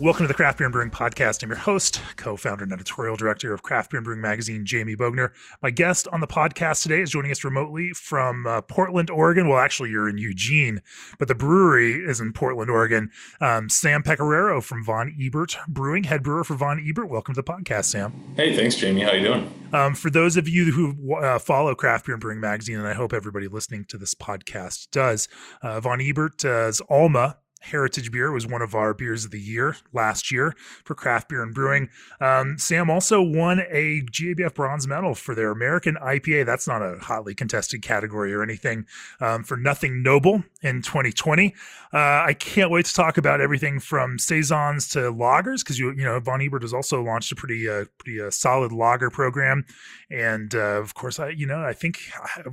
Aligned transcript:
Welcome 0.00 0.24
to 0.24 0.28
the 0.28 0.34
Craft 0.34 0.58
Beer 0.58 0.66
and 0.66 0.72
Brewing 0.72 0.90
Podcast. 0.90 1.44
I'm 1.44 1.50
your 1.50 1.56
host, 1.56 2.00
co 2.16 2.36
founder 2.36 2.64
and 2.64 2.72
editorial 2.72 3.14
director 3.14 3.54
of 3.54 3.62
Craft 3.62 3.92
Beer 3.92 3.98
and 3.98 4.04
Brewing 4.04 4.20
Magazine, 4.20 4.66
Jamie 4.66 4.96
Bogner. 4.96 5.30
My 5.62 5.70
guest 5.70 6.08
on 6.08 6.18
the 6.18 6.26
podcast 6.26 6.82
today 6.82 7.00
is 7.00 7.12
joining 7.12 7.30
us 7.30 7.44
remotely 7.44 7.90
from 7.90 8.44
uh, 8.44 8.62
Portland, 8.62 9.08
Oregon. 9.08 9.48
Well, 9.48 9.60
actually, 9.60 9.90
you're 9.90 10.08
in 10.08 10.18
Eugene, 10.18 10.82
but 11.20 11.28
the 11.28 11.36
brewery 11.36 11.92
is 11.92 12.20
in 12.20 12.32
Portland, 12.32 12.72
Oregon. 12.72 13.12
Um, 13.40 13.68
Sam 13.68 14.02
Pecoraro 14.02 14.60
from 14.60 14.82
Von 14.82 15.16
Ebert 15.16 15.56
Brewing, 15.68 16.02
head 16.02 16.24
brewer 16.24 16.42
for 16.42 16.56
Von 16.56 16.84
Ebert. 16.84 17.08
Welcome 17.08 17.36
to 17.36 17.42
the 17.42 17.52
podcast, 17.52 17.84
Sam. 17.84 18.12
Hey, 18.34 18.56
thanks, 18.56 18.74
Jamie. 18.74 19.02
How 19.02 19.12
you 19.12 19.22
doing? 19.22 19.68
Um, 19.72 19.94
for 19.94 20.10
those 20.10 20.36
of 20.36 20.48
you 20.48 20.72
who 20.72 21.14
uh, 21.14 21.38
follow 21.38 21.72
Craft 21.76 22.06
Beer 22.06 22.16
and 22.16 22.20
Brewing 22.20 22.40
Magazine, 22.40 22.78
and 22.78 22.88
I 22.88 22.94
hope 22.94 23.12
everybody 23.12 23.46
listening 23.46 23.84
to 23.90 23.96
this 23.96 24.12
podcast 24.12 24.90
does, 24.90 25.28
uh, 25.62 25.78
Von 25.78 26.00
Ebert's 26.00 26.80
Alma 26.90 27.36
Heritage 27.64 28.12
Beer 28.12 28.30
was 28.30 28.46
one 28.46 28.62
of 28.62 28.74
our 28.74 28.94
beers 28.94 29.24
of 29.24 29.30
the 29.30 29.40
year 29.40 29.76
last 29.92 30.30
year 30.30 30.54
for 30.84 30.94
craft 30.94 31.28
beer 31.28 31.42
and 31.42 31.54
brewing. 31.54 31.88
Um, 32.20 32.58
Sam 32.58 32.90
also 32.90 33.22
won 33.22 33.60
a 33.70 34.02
GABF 34.02 34.54
bronze 34.54 34.86
medal 34.86 35.14
for 35.14 35.34
their 35.34 35.50
American 35.50 35.96
IPA. 35.96 36.46
That's 36.46 36.68
not 36.68 36.82
a 36.82 36.98
hotly 36.98 37.34
contested 37.34 37.82
category 37.82 38.32
or 38.34 38.42
anything 38.42 38.86
um, 39.20 39.44
for 39.44 39.56
Nothing 39.56 40.02
Noble 40.02 40.44
in 40.62 40.82
2020. 40.82 41.54
Uh, 41.92 42.24
I 42.26 42.34
can't 42.34 42.70
wait 42.70 42.86
to 42.86 42.94
talk 42.94 43.18
about 43.18 43.40
everything 43.40 43.78
from 43.78 44.18
saisons 44.18 44.88
to 44.88 45.12
lagers 45.12 45.60
because 45.60 45.78
you 45.78 45.90
you 45.92 46.04
know 46.04 46.18
Von 46.18 46.42
Ebert 46.42 46.62
has 46.62 46.74
also 46.74 47.00
launched 47.00 47.30
a 47.30 47.36
pretty 47.36 47.68
uh, 47.68 47.84
pretty 47.98 48.20
uh, 48.20 48.30
solid 48.30 48.72
lager 48.72 49.10
program, 49.10 49.64
and 50.10 50.54
uh, 50.56 50.80
of 50.80 50.94
course 50.94 51.20
I 51.20 51.28
you 51.28 51.46
know 51.46 51.62
I 51.62 51.72
think 51.72 52.00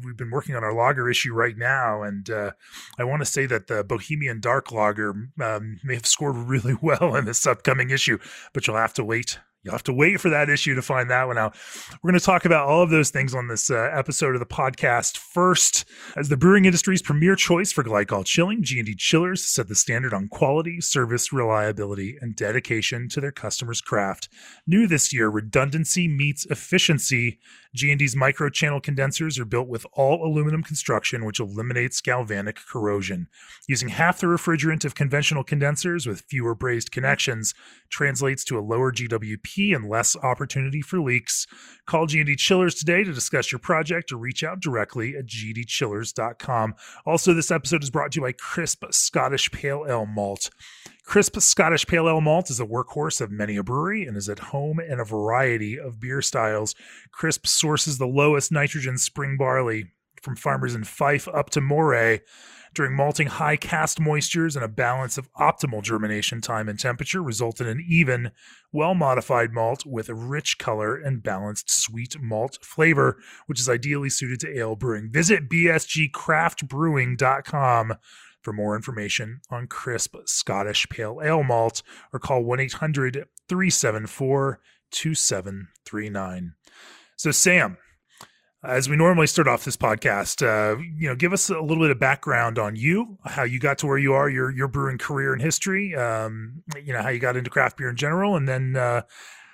we've 0.03 0.17
been 0.17 0.29
working 0.29 0.55
on 0.55 0.63
our 0.63 0.73
lager 0.73 1.09
issue 1.09 1.33
right 1.33 1.57
now, 1.57 2.03
and 2.03 2.29
uh, 2.29 2.51
I 2.99 3.03
want 3.03 3.21
to 3.21 3.25
say 3.25 3.47
that 3.47 3.65
the 3.65 3.83
Bohemian 3.83 4.41
Dark 4.41 4.71
Lager 4.71 5.00
um, 5.09 5.79
may 5.83 5.95
have 5.95 6.05
scored 6.05 6.35
really 6.35 6.75
well 6.81 7.15
in 7.15 7.25
this 7.25 7.45
upcoming 7.45 7.89
issue, 7.89 8.17
but 8.53 8.67
you'll 8.67 8.77
have 8.77 8.93
to 8.93 9.03
wait 9.03 9.39
You'll 9.63 9.73
have 9.73 9.83
to 9.83 9.93
wait 9.93 10.19
for 10.19 10.29
that 10.29 10.49
issue 10.49 10.73
to 10.73 10.81
find 10.81 11.07
that 11.11 11.27
one 11.27 11.37
out. 11.37 11.55
We're 12.01 12.09
going 12.09 12.19
to 12.19 12.25
talk 12.25 12.45
about 12.45 12.67
all 12.67 12.81
of 12.81 12.89
those 12.89 13.11
things 13.11 13.35
on 13.35 13.47
this 13.47 13.69
uh, 13.69 13.91
episode 13.93 14.33
of 14.33 14.39
the 14.39 14.45
podcast. 14.47 15.19
First, 15.19 15.85
as 16.17 16.29
the 16.29 16.37
brewing 16.37 16.65
industry's 16.65 17.03
premier 17.03 17.35
choice 17.35 17.71
for 17.71 17.83
glycol 17.83 18.25
chilling, 18.25 18.63
G&D 18.63 18.95
Chillers 18.95 19.45
set 19.45 19.67
the 19.67 19.75
standard 19.75 20.15
on 20.15 20.29
quality, 20.29 20.81
service, 20.81 21.31
reliability, 21.31 22.17
and 22.21 22.35
dedication 22.35 23.07
to 23.09 23.21
their 23.21 23.31
customers' 23.31 23.81
craft. 23.81 24.29
New 24.65 24.87
this 24.87 25.13
year, 25.13 25.29
redundancy 25.29 26.07
meets 26.07 26.47
efficiency. 26.47 27.37
G&D's 27.75 28.15
micro-channel 28.15 28.81
condensers 28.81 29.37
are 29.37 29.45
built 29.45 29.67
with 29.67 29.85
all 29.93 30.25
aluminum 30.25 30.63
construction, 30.63 31.23
which 31.23 31.39
eliminates 31.39 32.01
galvanic 32.01 32.57
corrosion. 32.67 33.27
Using 33.67 33.89
half 33.89 34.19
the 34.19 34.27
refrigerant 34.27 34.85
of 34.85 34.95
conventional 34.95 35.43
condensers 35.43 36.07
with 36.07 36.25
fewer 36.27 36.55
brazed 36.55 36.91
connections 36.91 37.53
translates 37.91 38.43
to 38.45 38.57
a 38.57 38.61
lower 38.61 38.91
GWP 38.91 39.50
and 39.57 39.89
less 39.89 40.15
opportunity 40.15 40.81
for 40.81 40.99
leaks. 40.99 41.45
Call 41.85 42.05
G&D 42.05 42.35
Chillers 42.35 42.75
today 42.75 43.03
to 43.03 43.13
discuss 43.13 43.51
your 43.51 43.59
project 43.59 44.11
or 44.11 44.17
reach 44.17 44.43
out 44.43 44.59
directly 44.59 45.15
at 45.15 45.25
gdchillers.com. 45.25 46.75
Also, 47.05 47.33
this 47.33 47.51
episode 47.51 47.83
is 47.83 47.89
brought 47.89 48.11
to 48.11 48.19
you 48.19 48.25
by 48.25 48.31
Crisp 48.31 48.83
Scottish 48.91 49.51
Pale 49.51 49.85
Ale 49.87 50.05
Malt. 50.05 50.49
Crisp 51.05 51.39
Scottish 51.39 51.85
Pale 51.87 52.07
Ale 52.07 52.21
Malt 52.21 52.49
is 52.49 52.59
a 52.59 52.65
workhorse 52.65 53.21
of 53.21 53.31
many 53.31 53.57
a 53.57 53.63
brewery 53.63 54.05
and 54.05 54.15
is 54.15 54.29
at 54.29 54.39
home 54.39 54.79
in 54.79 54.99
a 54.99 55.05
variety 55.05 55.79
of 55.79 55.99
beer 55.99 56.21
styles. 56.21 56.75
Crisp 57.11 57.45
sources 57.47 57.97
the 57.97 58.07
lowest 58.07 58.51
nitrogen 58.51 58.97
spring 58.97 59.37
barley 59.37 59.91
from 60.21 60.35
farmers 60.35 60.75
in 60.75 60.83
Fife 60.83 61.27
up 61.27 61.49
to 61.49 61.61
Moray 61.61 62.19
during 62.73 62.95
malting 62.95 63.27
high 63.27 63.57
cast 63.57 63.99
moistures 63.99 64.55
and 64.55 64.63
a 64.63 64.69
balance 64.69 65.17
of 65.17 65.31
optimal 65.33 65.83
germination 65.83 66.39
time 66.41 66.69
and 66.69 66.79
temperature 66.79 67.21
result 67.21 67.61
in 67.61 67.67
an 67.67 67.85
even, 67.87 68.31
well 68.71 68.95
modified 68.95 69.51
malt 69.51 69.85
with 69.85 70.09
a 70.09 70.15
rich 70.15 70.57
color 70.57 70.95
and 70.95 71.23
balanced 71.23 71.69
sweet 71.69 72.19
malt 72.21 72.57
flavor, 72.61 73.17
which 73.47 73.59
is 73.59 73.67
ideally 73.69 74.09
suited 74.09 74.39
to 74.39 74.57
ale 74.57 74.75
brewing. 74.75 75.09
Visit 75.11 75.49
bsgcraftbrewing.com 75.49 77.93
for 78.41 78.53
more 78.53 78.75
information 78.75 79.41
on 79.49 79.65
crisp 79.67 80.15
Scottish 80.25 80.87
Pale 80.89 81.21
Ale 81.23 81.43
Malt 81.43 81.83
or 82.11 82.19
call 82.19 82.43
1 82.43 82.59
800 82.59 83.25
374 83.47 84.59
2739. 84.91 86.53
So, 87.15 87.31
Sam, 87.31 87.77
as 88.63 88.87
we 88.87 88.95
normally 88.95 89.25
start 89.25 89.47
off 89.47 89.65
this 89.65 89.77
podcast, 89.77 90.45
uh, 90.45 90.79
you 90.95 91.09
know, 91.09 91.15
give 91.15 91.33
us 91.33 91.49
a 91.49 91.59
little 91.59 91.83
bit 91.83 91.89
of 91.89 91.99
background 91.99 92.59
on 92.59 92.75
you, 92.75 93.17
how 93.25 93.43
you 93.43 93.59
got 93.59 93.79
to 93.79 93.87
where 93.87 93.97
you 93.97 94.13
are, 94.13 94.29
your 94.29 94.51
your 94.51 94.67
brewing 94.67 94.99
career 94.99 95.33
and 95.33 95.41
history, 95.41 95.95
um, 95.95 96.63
you 96.83 96.93
know, 96.93 97.01
how 97.01 97.09
you 97.09 97.19
got 97.19 97.35
into 97.35 97.49
craft 97.49 97.77
beer 97.77 97.89
in 97.89 97.95
general, 97.95 98.35
and 98.35 98.47
then 98.47 98.75
uh, 98.75 99.01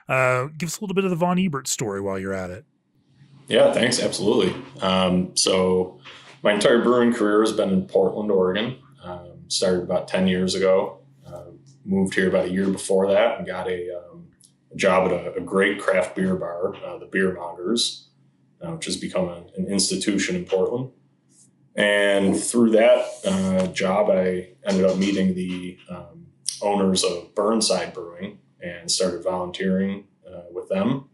uh, 0.09 0.47
give 0.57 0.67
us 0.67 0.79
a 0.79 0.81
little 0.81 0.93
bit 0.93 1.05
of 1.05 1.09
the 1.09 1.15
Von 1.15 1.39
Ebert 1.39 1.67
story 1.67 2.01
while 2.01 2.19
you're 2.19 2.33
at 2.33 2.49
it. 2.49 2.65
Yeah, 3.47 3.71
thanks. 3.71 4.01
Absolutely. 4.01 4.61
Um, 4.81 5.35
so, 5.37 6.01
my 6.43 6.53
entire 6.53 6.83
brewing 6.83 7.13
career 7.13 7.39
has 7.41 7.53
been 7.53 7.69
in 7.69 7.87
Portland, 7.87 8.29
Oregon. 8.29 8.77
Um, 9.01 9.45
started 9.47 9.83
about 9.83 10.09
ten 10.09 10.27
years 10.27 10.53
ago. 10.53 10.99
Um, 11.25 11.59
moved 11.85 12.13
here 12.13 12.27
about 12.27 12.47
a 12.47 12.51
year 12.51 12.67
before 12.67 13.09
that, 13.13 13.37
and 13.37 13.47
got 13.47 13.69
a, 13.69 13.97
um, 13.97 14.27
job 14.75 15.09
at 15.09 15.13
a, 15.13 15.33
a, 15.35 15.41
great 15.41 15.79
craft 15.79 16.13
beer 16.13 16.35
bar, 16.35 16.75
uh, 16.85 16.97
the 16.97 17.05
Beer 17.05 17.33
Mongers 17.33 18.07
uh, 18.61 18.71
which 18.71 18.85
has 18.85 18.97
become 18.97 19.29
an, 19.29 19.49
an, 19.55 19.67
institution 19.67 20.35
in 20.35 20.45
Portland. 20.45 20.91
And 21.75 22.35
through 22.35 22.71
that 22.71 23.05
uh, 23.25 23.67
job, 23.67 24.09
I 24.09 24.49
ended 24.65 24.85
up 24.85 24.97
meeting 24.97 25.35
the 25.35 25.77
um, 25.89 26.27
owners 26.61 27.03
of 27.03 27.35
Burnside 27.35 27.93
Brewing 27.93 28.39
and 28.61 28.89
started 28.89 29.23
volunteering 29.23 30.05
uh, 30.27 30.41
with 30.51 30.69
them 30.69 31.09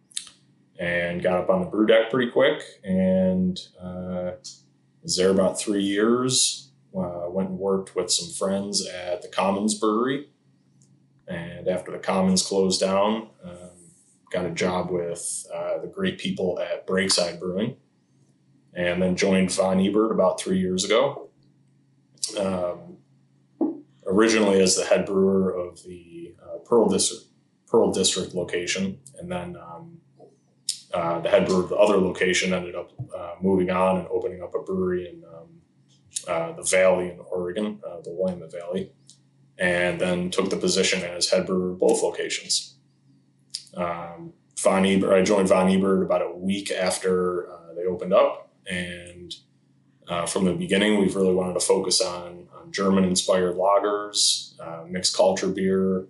and 0.79 1.21
got 1.21 1.39
up 1.39 1.49
on 1.49 1.61
the 1.61 1.67
brew 1.67 1.85
deck 1.85 2.09
pretty 2.09 2.31
quick 2.31 2.63
and 2.83 3.59
uh, 3.81 4.31
was 5.01 5.17
there 5.17 5.29
about 5.29 5.59
three 5.59 5.83
years. 5.83 6.71
Uh, 6.95 7.27
went 7.27 7.49
and 7.49 7.57
worked 7.57 7.95
with 7.95 8.11
some 8.11 8.29
friends 8.29 8.87
at 8.87 9.21
the 9.21 9.27
Commons 9.27 9.73
Brewery. 9.73 10.29
And 11.27 11.67
after 11.67 11.91
the 11.91 11.97
Commons 11.97 12.45
closed 12.45 12.79
down, 12.79 13.29
uh, 13.43 13.62
got 14.33 14.45
a 14.45 14.51
job 14.51 14.89
with 14.89 15.45
uh, 15.53 15.77
the 15.79 15.87
great 15.87 16.17
people 16.17 16.59
at 16.59 16.87
Breakside 16.87 17.39
Brewing, 17.39 17.77
and 18.73 19.01
then 19.01 19.15
joined 19.15 19.51
Von 19.51 19.79
Ebert 19.79 20.11
about 20.11 20.41
three 20.41 20.59
years 20.59 20.83
ago. 20.83 21.29
Um, 22.37 22.97
originally 24.05 24.61
as 24.61 24.75
the 24.75 24.85
head 24.85 25.05
brewer 25.05 25.51
of 25.51 25.83
the 25.83 26.35
uh, 26.41 26.57
Pearl 26.65 26.89
District 26.89 27.23
Pearl 27.67 27.91
District 27.91 28.33
location, 28.33 28.99
and 29.19 29.31
then 29.31 29.55
um, 29.55 29.97
uh, 30.93 31.19
the 31.19 31.29
head 31.29 31.47
brewer 31.47 31.63
of 31.63 31.69
the 31.69 31.75
other 31.75 31.97
location 31.97 32.53
ended 32.53 32.75
up 32.75 32.91
uh, 33.15 33.35
moving 33.41 33.69
on 33.69 33.97
and 33.97 34.07
opening 34.09 34.43
up 34.43 34.53
a 34.53 34.59
brewery 34.59 35.09
in 35.09 35.23
um, 35.25 35.49
uh, 36.27 36.51
the 36.53 36.63
Valley 36.63 37.09
in 37.09 37.19
Oregon, 37.31 37.79
uh, 37.85 38.01
the 38.03 38.11
Willamette 38.11 38.51
Valley, 38.51 38.91
and 39.57 39.99
then 39.99 40.29
took 40.29 40.49
the 40.49 40.57
position 40.57 41.01
as 41.01 41.29
head 41.29 41.47
brewer 41.47 41.71
of 41.71 41.79
both 41.79 42.03
locations. 42.03 42.77
Um, 43.75 44.33
Von 44.59 44.85
Ebert, 44.85 45.13
I 45.13 45.23
joined 45.23 45.49
Von 45.49 45.69
Ebert 45.69 46.03
about 46.03 46.21
a 46.21 46.31
week 46.35 46.71
after 46.71 47.51
uh, 47.51 47.73
they 47.75 47.85
opened 47.85 48.13
up, 48.13 48.49
and 48.67 49.33
uh, 50.07 50.25
from 50.25 50.45
the 50.45 50.53
beginning, 50.53 50.99
we've 50.99 51.15
really 51.15 51.33
wanted 51.33 51.53
to 51.53 51.59
focus 51.59 52.01
on, 52.01 52.47
on 52.55 52.71
German-inspired 52.71 53.55
lagers, 53.55 54.59
uh, 54.59 54.85
mixed 54.87 55.15
culture 55.15 55.47
beer, 55.47 56.07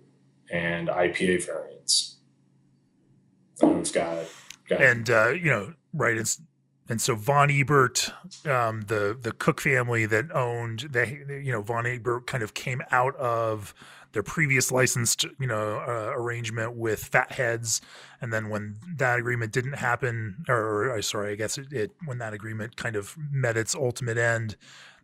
and 0.50 0.88
IPA 0.88 1.46
variants. 1.46 2.18
And 3.60 3.78
we've 3.78 3.92
got, 3.92 4.26
got 4.68 4.82
and 4.82 5.08
uh, 5.08 5.28
you 5.30 5.50
know, 5.50 5.74
right? 5.92 6.16
It's 6.16 6.40
and 6.88 7.00
so 7.00 7.14
Von 7.14 7.50
Ebert, 7.50 8.12
um, 8.44 8.82
the 8.82 9.16
the 9.18 9.32
Cook 9.32 9.60
family 9.60 10.06
that 10.06 10.34
owned, 10.34 10.88
they 10.90 11.22
you 11.28 11.52
know 11.52 11.62
Von 11.62 11.86
Ebert 11.86 12.26
kind 12.26 12.42
of 12.42 12.54
came 12.54 12.82
out 12.90 13.16
of 13.16 13.74
their 14.14 14.22
previous 14.22 14.72
licensed 14.72 15.26
you 15.38 15.46
know 15.46 15.82
uh, 15.86 16.12
arrangement 16.14 16.76
with 16.76 17.04
Fatheads, 17.04 17.82
and 18.20 18.32
then 18.32 18.48
when 18.48 18.76
that 18.96 19.18
agreement 19.18 19.52
didn't 19.52 19.74
happen, 19.74 20.44
or, 20.48 20.90
or 20.90 21.02
sorry, 21.02 21.32
I 21.32 21.34
guess 21.34 21.58
it, 21.58 21.72
it, 21.72 21.90
when 22.06 22.18
that 22.18 22.32
agreement 22.32 22.76
kind 22.76 22.96
of 22.96 23.14
met 23.30 23.56
its 23.56 23.74
ultimate 23.74 24.16
end, 24.16 24.56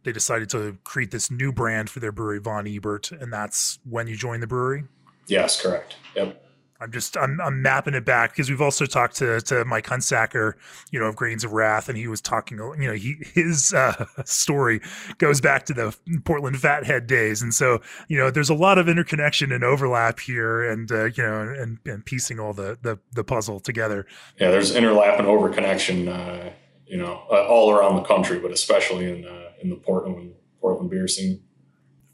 they 0.05 0.13
decided 0.13 0.49
to 0.51 0.79
create 0.85 1.11
this 1.11 1.31
new 1.31 1.53
brand 1.53 1.91
for 1.91 2.01
their 2.01 2.13
brewery, 2.13 2.39
Von 2.39 2.67
Ebert, 2.67 3.13
and 3.13 3.33
that's 3.33 3.79
when 3.85 4.07
you 4.07 4.17
joined 4.17 4.43
the 4.43 4.47
brewery. 4.47 4.85
Yes, 5.27 5.61
correct. 5.61 5.97
Yep. 6.17 6.50
I'm 6.81 6.91
just 6.91 7.17
I'm, 7.17 7.41
I'm 7.41 7.61
mapping 7.61 7.95
it 7.95 8.05
back 8.05 8.31
because 8.33 8.49
we've 8.49 8.61
also 8.61 8.87
talked 8.87 9.17
to 9.17 9.41
to 9.43 9.65
Mike 9.65 9.87
Hunsaker, 9.87 10.55
you 10.91 10.99
know, 10.99 11.07
of 11.07 11.17
Grains 11.17 11.45
of 11.45 11.53
Wrath, 11.53 11.89
and 11.89 11.99
he 11.99 12.09
was 12.09 12.21
talking, 12.21 12.59
you 12.59 12.89
know, 12.89 12.95
he 12.95 13.17
his 13.35 13.75
uh, 13.75 14.07
story 14.25 14.81
goes 15.19 15.41
back 15.41 15.67
to 15.67 15.75
the 15.75 15.97
Portland 16.25 16.59
Fathead 16.59 17.07
days, 17.07 17.43
and 17.43 17.53
so 17.53 17.81
you 18.09 18.17
know, 18.17 18.31
there's 18.31 18.51
a 18.51 18.55
lot 18.55 18.79
of 18.79 18.89
interconnection 18.89 19.53
and 19.53 19.63
overlap 19.63 20.21
here, 20.21 20.63
and 20.63 20.91
uh, 20.91 21.05
you 21.05 21.23
know, 21.23 21.43
and, 21.43 21.79
and 21.85 22.05
piecing 22.07 22.41
all 22.41 22.55
the, 22.55 22.79
the 22.81 22.99
the 23.13 23.25
puzzle 23.25 23.61
together. 23.61 24.07
Yeah, 24.39 24.51
there's 24.51 24.75
interlap 24.75 25.19
and 25.19 25.29
overconnection, 25.29 26.09
uh, 26.09 26.51
you 26.87 26.97
know, 26.97 27.25
uh, 27.31 27.47
all 27.47 27.71
around 27.71 27.97
the 27.97 28.03
country, 28.03 28.39
but 28.39 28.53
especially 28.53 29.11
in 29.11 29.27
uh, 29.27 29.53
in 29.63 29.69
the 29.69 29.77
Portland 29.77 30.35
Portland 30.61 30.91
beer 30.91 31.09
scene. 31.09 31.43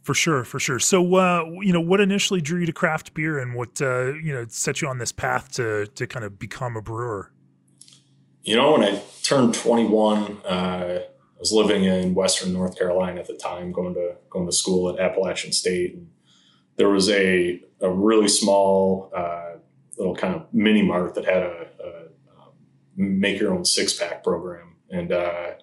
For 0.06 0.14
sure, 0.14 0.44
for 0.44 0.60
sure. 0.60 0.78
So, 0.78 1.16
uh, 1.16 1.46
you 1.62 1.72
know, 1.72 1.80
what 1.80 2.00
initially 2.00 2.40
drew 2.40 2.60
you 2.60 2.66
to 2.66 2.72
craft 2.72 3.12
beer, 3.12 3.40
and 3.40 3.56
what 3.56 3.82
uh, 3.82 4.12
you 4.12 4.32
know 4.32 4.46
set 4.48 4.80
you 4.80 4.86
on 4.86 4.98
this 4.98 5.10
path 5.10 5.50
to 5.54 5.88
to 5.88 6.06
kind 6.06 6.24
of 6.24 6.38
become 6.38 6.76
a 6.76 6.80
brewer? 6.80 7.32
You 8.44 8.54
know, 8.54 8.70
when 8.70 8.84
I 8.84 9.02
turned 9.24 9.54
21, 9.54 10.42
uh, 10.44 10.48
I 10.48 11.06
was 11.40 11.50
living 11.50 11.82
in 11.82 12.14
Western 12.14 12.52
North 12.52 12.78
Carolina 12.78 13.18
at 13.18 13.26
the 13.26 13.34
time, 13.34 13.72
going 13.72 13.94
to 13.94 14.14
going 14.30 14.46
to 14.46 14.52
school 14.52 14.88
at 14.88 15.00
Appalachian 15.00 15.50
State, 15.50 15.94
and 15.94 16.08
there 16.76 16.88
was 16.88 17.10
a 17.10 17.60
a 17.80 17.90
really 17.90 18.28
small 18.28 19.10
uh, 19.12 19.54
little 19.98 20.14
kind 20.14 20.36
of 20.36 20.46
mini 20.52 20.82
mart 20.82 21.16
that 21.16 21.24
had 21.24 21.42
a, 21.42 21.66
a, 21.84 21.88
um, 22.40 22.52
make 22.94 23.40
your 23.40 23.52
own 23.52 23.64
six 23.64 23.92
pack 23.92 24.22
program, 24.22 24.76
and 24.88 25.10
uh, 25.10 25.54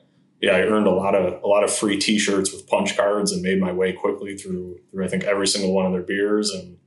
yeah, 0.43 0.57
I 0.57 0.61
earned 0.63 0.87
a 0.87 0.91
lot 0.91 1.15
of 1.15 1.41
a 1.41 1.47
lot 1.47 1.63
of 1.63 1.73
free 1.73 1.97
T-shirts 1.97 2.51
with 2.51 2.67
punch 2.67 2.97
cards 2.97 3.31
and 3.31 3.41
made 3.41 3.61
my 3.61 3.71
way 3.71 3.93
quickly 3.93 4.37
through 4.37 4.77
through 4.91 5.05
I 5.05 5.07
think 5.07 5.23
every 5.23 5.47
single 5.47 5.73
one 5.73 5.85
of 5.85 5.93
their 5.93 6.01
beers 6.01 6.49
and 6.49 6.77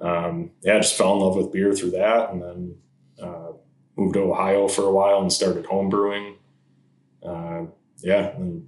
um, 0.00 0.52
yeah, 0.62 0.78
just 0.78 0.96
fell 0.96 1.12
in 1.12 1.20
love 1.20 1.36
with 1.36 1.52
beer 1.52 1.74
through 1.74 1.90
that 1.90 2.30
and 2.30 2.40
then 2.40 2.76
uh, 3.22 3.52
moved 3.98 4.14
to 4.14 4.20
Ohio 4.20 4.66
for 4.66 4.86
a 4.86 4.90
while 4.90 5.20
and 5.20 5.30
started 5.30 5.66
home 5.66 5.90
brewing. 5.90 6.36
Uh, 7.22 7.66
yeah, 7.98 8.28
and 8.36 8.66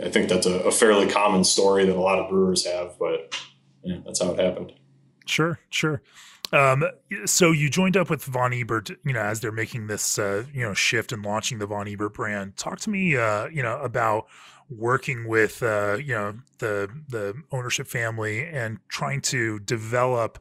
I 0.00 0.10
think 0.10 0.28
that's 0.28 0.46
a, 0.46 0.60
a, 0.60 0.70
fairly 0.70 1.10
common 1.10 1.42
story 1.42 1.84
that 1.86 1.96
a 1.96 2.00
lot 2.00 2.20
of 2.20 2.30
brewers 2.30 2.64
have, 2.66 2.96
but 3.00 3.36
yeah, 3.82 3.96
that's 4.04 4.22
how 4.22 4.30
it 4.30 4.38
happened. 4.38 4.74
Sure, 5.26 5.58
sure. 5.70 6.02
Um, 6.52 6.84
so 7.26 7.52
you 7.52 7.70
joined 7.70 7.96
up 7.96 8.10
with 8.10 8.24
Von 8.24 8.52
Ebert, 8.52 8.90
you 9.04 9.12
know, 9.12 9.20
as 9.20 9.40
they're 9.40 9.52
making 9.52 9.86
this, 9.86 10.18
uh, 10.18 10.44
you 10.52 10.62
know, 10.62 10.74
shift 10.74 11.12
and 11.12 11.24
launching 11.24 11.58
the 11.58 11.66
Von 11.66 11.86
Ebert 11.86 12.14
brand. 12.14 12.56
Talk 12.56 12.80
to 12.80 12.90
me, 12.90 13.16
uh, 13.16 13.46
you 13.48 13.62
know, 13.62 13.78
about 13.78 14.26
working 14.68 15.28
with, 15.28 15.62
uh, 15.62 15.98
you 16.00 16.14
know, 16.14 16.34
the 16.58 16.88
the 17.08 17.34
ownership 17.52 17.86
family 17.86 18.44
and 18.44 18.78
trying 18.88 19.20
to 19.20 19.60
develop, 19.60 20.38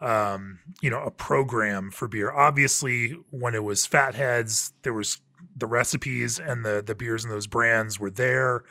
um, 0.00 0.58
you 0.80 0.90
know, 0.90 1.02
a 1.02 1.10
program 1.10 1.90
for 1.90 2.08
beer. 2.08 2.32
Obviously, 2.32 3.10
when 3.30 3.54
it 3.54 3.62
was 3.62 3.86
Fatheads, 3.86 4.72
there 4.82 4.92
was 4.92 5.20
the 5.56 5.66
recipes 5.66 6.40
and 6.40 6.64
the 6.64 6.82
the 6.84 6.94
beers 6.94 7.24
and 7.24 7.32
those 7.32 7.46
brands 7.46 8.00
were 8.00 8.10
there 8.10 8.64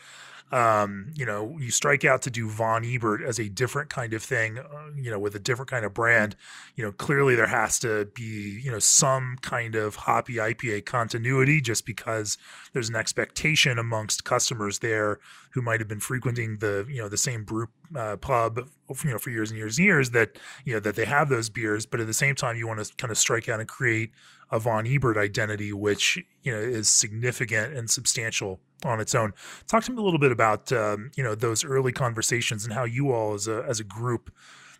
um, 0.51 1.11
you 1.15 1.25
know, 1.25 1.57
you 1.59 1.71
strike 1.71 2.03
out 2.03 2.21
to 2.23 2.29
do 2.29 2.49
Von 2.49 2.83
Ebert 2.83 3.21
as 3.21 3.39
a 3.39 3.47
different 3.47 3.89
kind 3.89 4.13
of 4.13 4.21
thing, 4.21 4.59
uh, 4.59 4.89
you 4.95 5.09
know, 5.09 5.17
with 5.17 5.33
a 5.33 5.39
different 5.39 5.71
kind 5.71 5.85
of 5.85 5.93
brand, 5.93 6.35
you 6.75 6.83
know, 6.83 6.91
clearly 6.91 7.35
there 7.35 7.47
has 7.47 7.79
to 7.79 8.05
be, 8.13 8.59
you 8.61 8.69
know, 8.69 8.79
some 8.79 9.37
kind 9.41 9.75
of 9.75 9.95
hoppy 9.95 10.35
IPA 10.35 10.85
continuity 10.85 11.61
just 11.61 11.85
because 11.85 12.37
there's 12.73 12.89
an 12.89 12.97
expectation 12.97 13.79
amongst 13.79 14.25
customers 14.25 14.79
there 14.79 15.19
who 15.51 15.61
might 15.61 15.79
have 15.79 15.87
been 15.87 16.01
frequenting 16.01 16.57
the, 16.57 16.85
you 16.89 17.01
know, 17.01 17.07
the 17.07 17.17
same 17.17 17.45
brew 17.45 17.67
uh, 17.95 18.17
pub, 18.17 18.57
you 19.03 19.09
know, 19.09 19.17
for 19.17 19.29
years 19.29 19.51
and 19.51 19.57
years 19.57 19.77
and 19.77 19.85
years 19.85 20.09
that, 20.11 20.37
you 20.65 20.73
know, 20.73 20.81
that 20.81 20.95
they 20.95 21.05
have 21.05 21.29
those 21.29 21.49
beers, 21.49 21.85
but 21.85 22.01
at 22.01 22.07
the 22.07 22.13
same 22.13 22.35
time, 22.35 22.57
you 22.57 22.67
want 22.67 22.83
to 22.83 22.93
kind 22.95 23.11
of 23.11 23.17
strike 23.17 23.47
out 23.47 23.61
and 23.61 23.69
create 23.69 24.11
a 24.51 24.59
Von 24.59 24.85
Ebert 24.85 25.15
identity, 25.15 25.71
which, 25.71 26.19
you 26.43 26.51
know, 26.51 26.59
is 26.59 26.89
significant 26.89 27.73
and 27.73 27.89
substantial 27.89 28.59
on 28.85 28.99
its 28.99 29.15
own. 29.15 29.33
Talk 29.67 29.83
to 29.85 29.91
me 29.91 29.97
a 29.97 30.01
little 30.01 30.19
bit 30.19 30.31
about 30.31 30.71
um, 30.71 31.11
you 31.15 31.23
know 31.23 31.35
those 31.35 31.63
early 31.63 31.91
conversations 31.91 32.63
and 32.65 32.73
how 32.73 32.83
you 32.83 33.11
all 33.11 33.33
as 33.33 33.47
a 33.47 33.63
as 33.67 33.79
a 33.79 33.83
group 33.83 34.31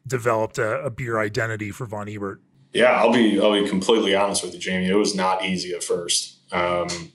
developed 0.06 0.58
a, 0.58 0.82
a, 0.84 0.90
beer 0.90 1.20
identity 1.20 1.70
for 1.70 1.86
Von 1.86 2.10
Ebert. 2.10 2.42
Yeah, 2.74 2.92
I'll 2.92 3.14
be 3.14 3.40
I'll 3.40 3.54
be 3.54 3.68
completely 3.68 4.16
honest 4.16 4.44
with 4.44 4.54
you, 4.54 4.60
Jamie. 4.60 4.88
It 4.88 4.96
was 4.96 5.16
not 5.16 5.46
easy 5.46 5.74
at 5.74 5.84
first. 5.84 6.38
Um, 6.52 7.12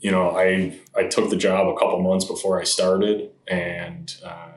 you 0.00 0.10
know, 0.10 0.36
I 0.36 0.78
I 0.94 1.04
took 1.04 1.30
the 1.30 1.36
job 1.36 1.68
a 1.68 1.78
couple 1.78 2.00
months 2.02 2.24
before 2.24 2.60
I 2.60 2.64
started, 2.64 3.30
and 3.48 4.14
uh, 4.24 4.52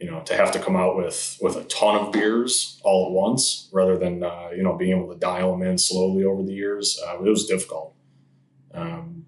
you 0.00 0.10
know 0.10 0.20
to 0.22 0.34
have 0.34 0.50
to 0.52 0.58
come 0.58 0.76
out 0.76 0.96
with 0.96 1.38
with 1.40 1.56
a 1.56 1.64
ton 1.64 1.96
of 1.96 2.12
beers 2.12 2.80
all 2.84 3.06
at 3.06 3.12
once 3.12 3.68
rather 3.72 3.96
than 3.96 4.22
uh, 4.22 4.50
you 4.54 4.62
know 4.62 4.76
being 4.76 4.96
able 4.96 5.12
to 5.12 5.18
dial 5.18 5.52
them 5.52 5.62
in 5.62 5.78
slowly 5.78 6.24
over 6.24 6.42
the 6.42 6.52
years, 6.52 7.00
uh, 7.06 7.16
it 7.16 7.28
was 7.28 7.46
difficult. 7.46 7.94
Um, 8.74 9.26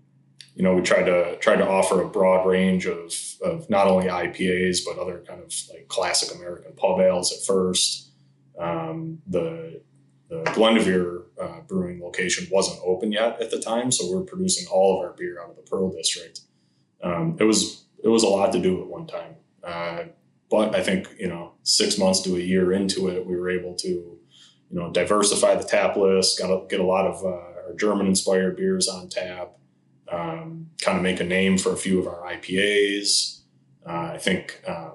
you 0.55 0.62
know, 0.62 0.75
we 0.75 0.82
tried 0.82 1.05
to 1.05 1.37
tried 1.37 1.56
to 1.56 1.69
offer 1.69 2.02
a 2.02 2.08
broad 2.08 2.47
range 2.47 2.87
of, 2.87 3.14
of 3.43 3.69
not 3.70 3.87
only 3.87 4.06
IPAs 4.06 4.81
but 4.85 4.99
other 4.99 5.25
kind 5.26 5.41
of 5.41 5.52
like 5.73 5.88
classic 5.88 6.37
American 6.37 6.73
pub 6.73 7.00
ales 7.00 7.32
at 7.32 7.44
first. 7.47 8.11
Um, 8.58 9.23
the 9.26 9.81
the 10.29 10.43
Glendoveer 10.44 11.25
uh, 11.41 11.61
brewing 11.67 12.00
location 12.00 12.47
wasn't 12.52 12.81
open 12.85 13.11
yet 13.11 13.41
at 13.41 13.50
the 13.50 13.58
time, 13.58 13.91
so 13.91 14.08
we 14.08 14.20
are 14.20 14.25
producing 14.25 14.69
all 14.70 14.99
of 14.99 15.06
our 15.06 15.12
beer 15.14 15.43
out 15.43 15.50
of 15.50 15.56
the 15.56 15.62
Pearl 15.62 15.91
District. 15.91 16.41
Um, 17.03 17.37
it 17.41 17.44
was 17.44 17.85
it 18.03 18.08
was 18.08 18.23
a 18.23 18.29
lot 18.29 18.53
to 18.53 18.61
do 18.61 18.81
at 18.81 18.87
one 18.87 19.06
time, 19.06 19.37
uh, 19.64 20.05
but 20.50 20.75
I 20.75 20.82
think 20.82 21.08
you 21.19 21.29
know 21.29 21.55
six 21.62 21.96
months 21.96 22.20
to 22.23 22.37
a 22.37 22.41
year 22.41 22.73
into 22.73 23.08
it, 23.08 23.26
we 23.26 23.37
were 23.37 23.50
able 23.50 23.75
to 23.76 23.88
you 23.88 24.19
know 24.70 24.91
diversify 24.91 25.55
the 25.55 25.64
tap 25.64 25.96
list, 25.96 26.38
got 26.38 26.50
a, 26.50 26.67
get 26.69 26.81
a 26.81 26.85
lot 26.85 27.06
of 27.06 27.25
uh, 27.25 27.69
our 27.69 27.75
German 27.79 28.06
inspired 28.06 28.56
beers 28.56 28.88
on 28.88 29.08
tap 29.08 29.53
um, 30.10 30.70
kind 30.82 30.96
of 30.96 31.02
make 31.02 31.20
a 31.20 31.24
name 31.24 31.58
for 31.58 31.72
a 31.72 31.76
few 31.76 32.00
of 32.00 32.06
our 32.06 32.22
IPAs. 32.32 33.40
Uh, 33.86 34.12
I 34.14 34.18
think, 34.18 34.60
um, 34.66 34.92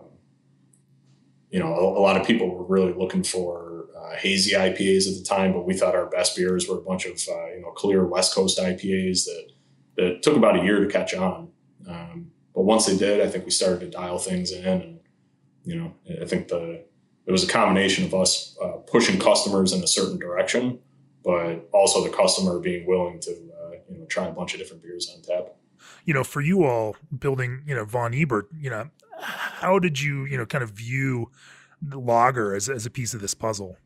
you 1.50 1.60
know, 1.60 1.74
a, 1.74 2.00
a, 2.00 2.02
lot 2.02 2.20
of 2.20 2.28
people 2.28 2.50
were 2.50 2.66
really 2.66 2.94
looking 2.94 3.24
for 3.24 3.88
uh, 3.98 4.16
hazy 4.18 4.52
IPAs 4.56 5.08
at 5.08 5.18
the 5.18 5.26
time, 5.28 5.54
but 5.54 5.66
we 5.66 5.74
thought 5.74 5.96
our 5.96 6.08
best 6.08 6.36
beers 6.36 6.68
were 6.68 6.78
a 6.78 6.82
bunch 6.82 7.06
of, 7.06 7.20
uh, 7.30 7.48
you 7.48 7.62
know, 7.62 7.72
clear 7.72 8.06
West 8.06 8.36
Coast 8.36 8.60
IPAs 8.60 9.26
that, 9.26 9.52
that 9.98 10.24
took 10.24 10.36
about 10.36 10.60
a 10.60 10.64
year 10.64 10.84
to 10.84 10.92
catch 10.92 11.14
on. 11.14 11.50
Um, 11.88 12.32
but 12.54 12.64
once 12.64 12.86
they 12.86 12.98
did, 12.98 13.22
I 13.22 13.28
think 13.28 13.46
we 13.46 13.52
started 13.52 13.80
to 13.82 13.90
dial 13.90 14.18
things 14.18 14.52
in. 14.52 14.66
And, 14.66 15.00
you 15.64 15.76
know, 15.76 15.94
I 16.22 16.26
think 16.26 16.48
the, 16.50 16.86
it 17.26 17.32
was 17.32 17.44
a 17.44 17.48
combination 17.48 18.06
of 18.06 18.14
us 18.14 18.58
uh, 18.62 18.78
pushing 18.88 19.20
customers 19.20 19.74
in 19.74 19.84
a 19.84 19.88
certain 19.88 20.20
direction, 20.20 20.80
but 21.24 21.68
also 21.74 22.04
the 22.04 22.16
customer 22.16 22.60
being 22.60 22.86
willing 22.86 23.20
to 23.22 23.32
you 23.90 23.98
know 23.98 24.06
try 24.06 24.28
a 24.28 24.32
bunch 24.32 24.54
of 24.54 24.60
different 24.60 24.84
beers 24.84 25.12
on 25.16 25.22
tap. 25.22 25.56
You 26.06 26.14
know, 26.14 26.24
for 26.24 26.42
you 26.42 26.64
all 26.64 26.96
building, 27.18 27.62
you 27.68 27.76
know, 27.76 27.86
Von 27.86 28.14
Ebert, 28.14 28.48
you 28.58 28.70
know, 28.70 28.90
how 29.20 29.78
did 29.80 30.02
you, 30.02 30.26
you 30.26 30.38
know, 30.38 30.46
kind 30.46 30.64
of 30.64 30.72
view 30.72 31.32
the 31.82 32.00
lager 32.00 32.56
as 32.56 32.70
as 32.70 32.86
a 32.86 32.90
piece 32.90 33.14
of 33.14 33.22
this 33.22 33.34
puzzle? 33.34 33.78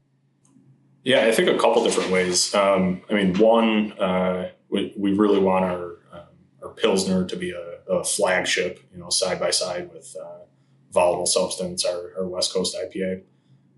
Yeah, 1.04 1.26
I 1.26 1.32
think 1.32 1.50
a 1.50 1.58
couple 1.58 1.84
different 1.84 2.12
ways. 2.12 2.54
Um, 2.54 3.02
I 3.10 3.14
mean, 3.14 3.38
one, 3.38 3.94
uh, 3.94 4.52
we, 4.70 4.94
we 4.98 5.14
really 5.14 5.40
want 5.40 5.66
our 5.66 5.98
um, 6.12 6.28
our 6.62 6.70
pilsner 6.70 7.26
to 7.26 7.36
be 7.36 7.52
a, 7.52 7.92
a, 7.92 8.04
flagship, 8.04 8.82
you 8.92 9.00
know, 9.00 9.10
side 9.10 9.40
by 9.40 9.52
side 9.52 9.92
with 9.94 10.16
uh, 10.22 10.44
volatile 10.92 11.26
substance, 11.26 11.86
our, 11.86 12.14
our 12.18 12.28
West 12.28 12.54
Coast 12.54 12.76
IPA. 12.76 13.22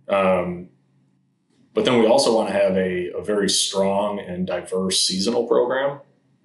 Um, 0.10 0.70
but 1.74 1.86
then 1.86 2.00
we 2.00 2.08
also 2.08 2.36
want 2.36 2.50
to 2.50 2.54
have 2.54 2.75
a, 2.75 3.12
a 3.12 3.24
very 3.24 3.50
strong 3.50 4.20
and 4.20 4.46
diverse 4.48 5.06
seasonal 5.06 5.48
program. 5.48 6.01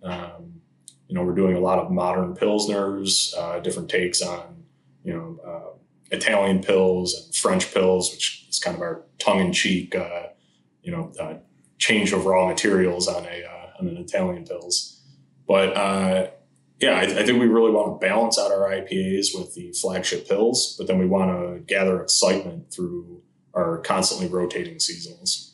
Um, 0.06 0.60
you 1.08 1.14
know, 1.14 1.22
we're 1.22 1.34
doing 1.34 1.56
a 1.56 1.60
lot 1.60 1.78
of 1.78 1.90
modern 1.90 2.34
pilsners, 2.34 3.36
uh, 3.36 3.60
different 3.60 3.88
takes 3.88 4.22
on, 4.22 4.64
you 5.04 5.12
know, 5.12 5.38
uh, 5.46 5.78
Italian 6.10 6.60
pils 6.60 7.10
and 7.14 7.34
French 7.34 7.72
pils, 7.72 8.12
which 8.12 8.46
is 8.48 8.58
kind 8.58 8.76
of 8.76 8.82
our 8.82 9.02
tongue-in-cheek, 9.18 9.94
uh, 9.94 10.28
you 10.82 10.92
know, 10.92 11.12
uh, 11.20 11.34
change 11.78 12.12
of 12.12 12.26
raw 12.26 12.46
materials 12.46 13.08
on 13.08 13.24
a 13.24 13.44
uh, 13.44 13.80
on 13.80 13.88
an 13.88 13.96
Italian 13.96 14.44
pils. 14.44 15.00
But 15.46 15.76
uh, 15.76 16.28
yeah, 16.80 16.92
I, 16.92 17.02
I, 17.02 17.24
think 17.24 17.40
we 17.40 17.46
really 17.46 17.70
want 17.70 18.00
to 18.00 18.06
balance 18.06 18.38
out 18.38 18.50
our 18.50 18.68
IPAs 18.70 19.28
with 19.34 19.54
the 19.54 19.72
flagship 19.80 20.28
pils, 20.28 20.76
but 20.76 20.86
then 20.86 20.98
we 20.98 21.06
want 21.06 21.30
to 21.30 21.60
gather 21.60 22.02
excitement 22.02 22.72
through 22.72 23.22
our 23.54 23.78
constantly 23.78 24.28
rotating 24.28 24.76
seasonals. 24.76 25.52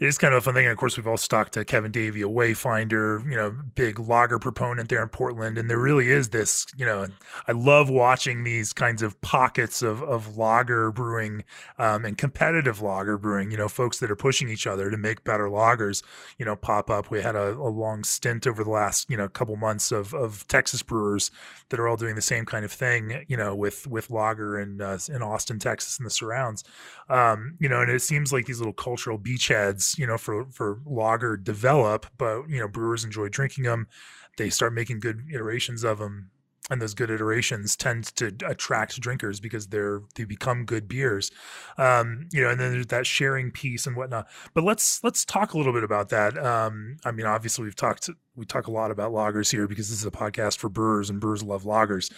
It 0.00 0.06
is 0.06 0.16
kind 0.16 0.32
of 0.32 0.38
a 0.38 0.40
fun 0.40 0.54
thing. 0.54 0.64
And 0.64 0.72
of 0.72 0.78
course, 0.78 0.96
we've 0.96 1.06
all 1.06 1.18
talked 1.18 1.52
to 1.52 1.64
Kevin 1.64 1.92
Davey, 1.92 2.22
a 2.22 2.26
Wayfinder, 2.26 3.22
you 3.30 3.36
know, 3.36 3.54
big 3.74 4.00
lager 4.00 4.38
proponent 4.38 4.88
there 4.88 5.02
in 5.02 5.10
Portland. 5.10 5.58
And 5.58 5.68
there 5.68 5.78
really 5.78 6.10
is 6.10 6.30
this, 6.30 6.66
you 6.74 6.86
know, 6.86 7.06
I 7.46 7.52
love 7.52 7.90
watching 7.90 8.42
these 8.42 8.72
kinds 8.72 9.02
of 9.02 9.20
pockets 9.20 9.82
of, 9.82 10.02
of 10.02 10.38
lager 10.38 10.90
brewing 10.90 11.44
um, 11.78 12.06
and 12.06 12.16
competitive 12.16 12.80
lager 12.80 13.18
brewing, 13.18 13.50
you 13.50 13.58
know, 13.58 13.68
folks 13.68 13.98
that 13.98 14.10
are 14.10 14.16
pushing 14.16 14.48
each 14.48 14.66
other 14.66 14.90
to 14.90 14.96
make 14.96 15.22
better 15.22 15.50
lagers, 15.50 16.02
you 16.38 16.46
know, 16.46 16.56
pop 16.56 16.88
up. 16.88 17.10
We 17.10 17.20
had 17.20 17.36
a, 17.36 17.50
a 17.50 17.68
long 17.68 18.02
stint 18.02 18.46
over 18.46 18.64
the 18.64 18.70
last, 18.70 19.10
you 19.10 19.18
know, 19.18 19.28
couple 19.28 19.56
months 19.56 19.92
of, 19.92 20.14
of 20.14 20.48
Texas 20.48 20.82
brewers 20.82 21.30
that 21.68 21.78
are 21.78 21.86
all 21.86 21.96
doing 21.98 22.14
the 22.14 22.22
same 22.22 22.46
kind 22.46 22.64
of 22.64 22.72
thing, 22.72 23.26
you 23.28 23.36
know, 23.36 23.54
with, 23.54 23.86
with 23.86 24.08
lager 24.08 24.58
in, 24.58 24.80
uh, 24.80 24.98
in 25.14 25.22
Austin, 25.22 25.58
Texas 25.58 25.98
and 25.98 26.06
the 26.06 26.10
surrounds. 26.10 26.64
Um, 27.10 27.56
you 27.58 27.68
know, 27.68 27.82
and 27.82 27.90
it 27.90 28.00
seems 28.00 28.32
like 28.32 28.46
these 28.46 28.60
little 28.60 28.72
cultural 28.72 29.18
beachheads 29.18 29.89
you 29.98 30.06
know 30.06 30.18
for 30.18 30.46
for 30.50 30.80
lager 30.84 31.36
develop 31.36 32.06
but 32.18 32.48
you 32.48 32.58
know 32.58 32.68
brewers 32.68 33.04
enjoy 33.04 33.28
drinking 33.28 33.64
them 33.64 33.86
they 34.36 34.50
start 34.50 34.72
making 34.72 35.00
good 35.00 35.24
iterations 35.32 35.84
of 35.84 35.98
them 35.98 36.30
and 36.70 36.80
those 36.80 36.94
good 36.94 37.10
iterations 37.10 37.76
tend 37.76 38.04
to 38.16 38.32
attract 38.46 39.00
drinkers 39.00 39.40
because 39.40 39.66
they're 39.66 40.02
they 40.14 40.24
become 40.24 40.64
good 40.64 40.88
beers. 40.88 41.30
Um, 41.76 42.28
you 42.32 42.42
know 42.42 42.50
and 42.50 42.60
then 42.60 42.72
there's 42.72 42.86
that 42.86 43.06
sharing 43.06 43.50
piece 43.50 43.86
and 43.86 43.96
whatnot. 43.96 44.28
But 44.54 44.64
let's 44.64 45.02
let's 45.02 45.24
talk 45.24 45.52
a 45.52 45.58
little 45.58 45.72
bit 45.72 45.84
about 45.84 46.08
that. 46.10 46.38
Um, 46.38 46.96
i 47.04 47.10
mean 47.10 47.26
obviously 47.26 47.64
we've 47.64 47.76
talked 47.76 48.08
we 48.36 48.46
talk 48.46 48.68
a 48.68 48.70
lot 48.70 48.90
about 48.90 49.12
lagers 49.12 49.50
here 49.50 49.66
because 49.66 49.90
this 49.90 49.98
is 49.98 50.06
a 50.06 50.10
podcast 50.10 50.58
for 50.58 50.68
brewers 50.68 51.10
and 51.10 51.20
brewers 51.20 51.42
love 51.42 51.64
lagers. 51.64 52.10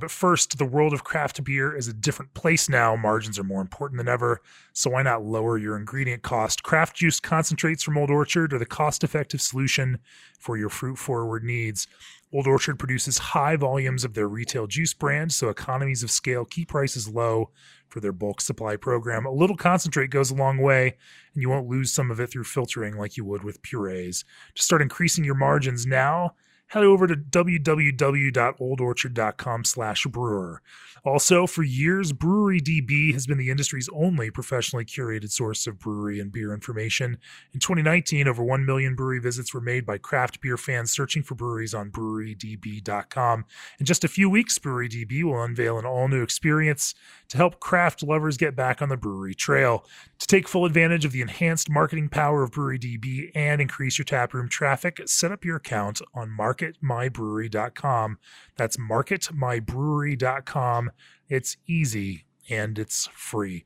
But 0.00 0.10
first 0.10 0.58
the 0.58 0.64
world 0.64 0.92
of 0.92 1.04
craft 1.04 1.44
beer 1.44 1.76
is 1.76 1.86
a 1.86 1.92
different 1.92 2.34
place 2.34 2.68
now. 2.68 2.96
Margins 2.96 3.38
are 3.38 3.44
more 3.44 3.60
important 3.60 3.98
than 3.98 4.08
ever. 4.08 4.40
So 4.72 4.90
why 4.90 5.02
not 5.02 5.24
lower 5.24 5.58
your 5.58 5.76
ingredient 5.76 6.22
cost? 6.22 6.62
Craft 6.62 6.96
juice 6.96 7.20
concentrates 7.20 7.82
from 7.82 7.98
old 7.98 8.10
orchard 8.10 8.52
are 8.52 8.58
the 8.58 8.66
cost 8.66 9.04
effective 9.04 9.40
solution 9.42 9.98
for 10.38 10.56
your 10.56 10.68
fruit 10.68 10.96
forward 10.96 11.44
needs 11.44 11.86
Old 12.32 12.46
Orchard 12.46 12.78
produces 12.78 13.18
high 13.18 13.56
volumes 13.56 14.04
of 14.04 14.12
their 14.12 14.28
retail 14.28 14.66
juice 14.66 14.92
brand, 14.92 15.32
so 15.32 15.48
economies 15.48 16.02
of 16.02 16.10
scale 16.10 16.44
keep 16.44 16.68
prices 16.68 17.08
low 17.08 17.50
for 17.88 18.00
their 18.00 18.12
bulk 18.12 18.42
supply 18.42 18.76
program. 18.76 19.24
A 19.24 19.30
little 19.30 19.56
concentrate 19.56 20.10
goes 20.10 20.30
a 20.30 20.34
long 20.34 20.58
way, 20.58 20.96
and 21.34 21.42
you 21.42 21.48
won't 21.48 21.68
lose 21.68 21.90
some 21.90 22.10
of 22.10 22.20
it 22.20 22.26
through 22.28 22.44
filtering 22.44 22.98
like 22.98 23.16
you 23.16 23.24
would 23.24 23.44
with 23.44 23.62
purees. 23.62 24.24
To 24.56 24.62
start 24.62 24.82
increasing 24.82 25.24
your 25.24 25.36
margins 25.36 25.86
now, 25.86 26.34
head 26.68 26.84
over 26.84 27.06
to 27.06 27.16
www.oldorchard.com 27.16 29.64
slash 29.64 30.04
brewer. 30.04 30.62
Also, 31.04 31.46
for 31.46 31.62
years, 31.62 32.12
Brewery 32.12 32.60
DB 32.60 33.12
has 33.12 33.26
been 33.26 33.38
the 33.38 33.50
industry's 33.50 33.88
only 33.94 34.30
professionally 34.30 34.84
curated 34.84 35.30
source 35.30 35.66
of 35.66 35.78
brewery 35.78 36.20
and 36.20 36.32
beer 36.32 36.52
information. 36.52 37.18
In 37.52 37.60
2019, 37.60 38.26
over 38.26 38.42
1 38.42 38.66
million 38.66 38.94
brewery 38.94 39.20
visits 39.20 39.54
were 39.54 39.60
made 39.60 39.86
by 39.86 39.98
craft 39.98 40.40
beer 40.40 40.56
fans 40.56 40.90
searching 40.90 41.22
for 41.22 41.34
breweries 41.34 41.74
on 41.74 41.90
brewerydb.com. 41.90 43.44
In 43.78 43.86
just 43.86 44.04
a 44.04 44.08
few 44.08 44.28
weeks, 44.28 44.58
Brewery 44.58 44.88
DB 44.88 45.22
will 45.22 45.42
unveil 45.42 45.78
an 45.78 45.86
all 45.86 46.08
new 46.08 46.22
experience 46.22 46.94
to 47.28 47.36
help 47.36 47.60
craft 47.60 48.02
lovers 48.02 48.36
get 48.36 48.56
back 48.56 48.82
on 48.82 48.88
the 48.88 48.96
brewery 48.96 49.34
trail. 49.34 49.84
To 50.18 50.26
take 50.26 50.48
full 50.48 50.64
advantage 50.64 51.04
of 51.04 51.12
the 51.12 51.20
enhanced 51.20 51.70
marketing 51.70 52.08
power 52.08 52.42
of 52.42 52.52
Brewery 52.52 52.78
DB 52.78 53.30
and 53.34 53.60
increase 53.60 53.98
your 53.98 54.04
taproom 54.04 54.48
traffic, 54.48 55.00
set 55.06 55.30
up 55.30 55.44
your 55.44 55.56
account 55.56 56.00
on 56.14 56.30
marketmybrewery.com. 56.58 58.18
That's 58.56 58.76
marketmybrewery.com. 58.76 60.90
It's 61.28 61.56
easy 61.66 62.24
and 62.50 62.78
it's 62.78 63.08
free. 63.12 63.64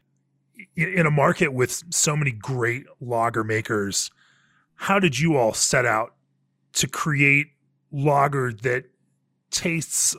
In 0.77 1.07
a 1.07 1.11
market 1.11 1.53
with 1.53 1.83
so 1.91 2.17
many 2.17 2.31
great 2.31 2.85
lager 3.01 3.43
makers, 3.43 4.13
how 4.75 4.99
did 4.99 5.19
you 5.19 5.37
all 5.37 5.55
set 5.55 5.87
out 5.87 6.15
to 6.75 6.87
create 6.87 7.49
lager 7.91 8.53
that 8.53 8.85
tastes 9.51 10.15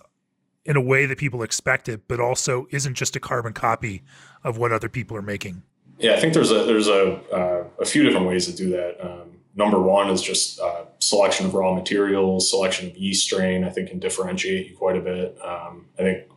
in 0.66 0.76
a 0.76 0.82
way 0.82 1.06
that 1.06 1.18
people 1.18 1.44
expect 1.44 1.90
it, 1.90 2.08
but 2.08 2.20
also 2.20 2.66
isn't 2.72 2.96
just 2.96 3.16
a 3.16 3.20
carbon 3.20 3.54
copy 3.54 4.02
of 4.44 4.58
what 4.58 4.72
other 4.72 4.90
people 4.90 5.16
are 5.18 5.22
making? 5.22 5.62
Yeah, 6.00 6.14
I 6.14 6.20
think 6.20 6.34
there's 6.34 6.50
a 6.52 6.64
there's 6.66 6.88
a 6.88 7.20
uh, 7.32 7.66
a 7.80 7.86
few 7.86 8.04
different 8.04 8.28
ways 8.28 8.48
to 8.48 8.56
do 8.56 8.70
that. 8.72 8.98
Um, 9.04 9.33
number 9.56 9.80
one 9.80 10.10
is 10.10 10.22
just 10.22 10.60
uh, 10.60 10.86
selection 11.00 11.46
of 11.46 11.54
raw 11.54 11.74
materials, 11.74 12.50
selection 12.50 12.90
of 12.90 12.98
yeast 12.98 13.26
strain. 13.26 13.64
I 13.64 13.70
think 13.70 13.90
can 13.90 14.00
differentiate 14.00 14.70
you 14.70 14.76
quite 14.76 14.98
a 14.98 15.02
bit. 15.02 15.38
Um, 15.44 15.88
I 15.98 16.04
think 16.04 16.28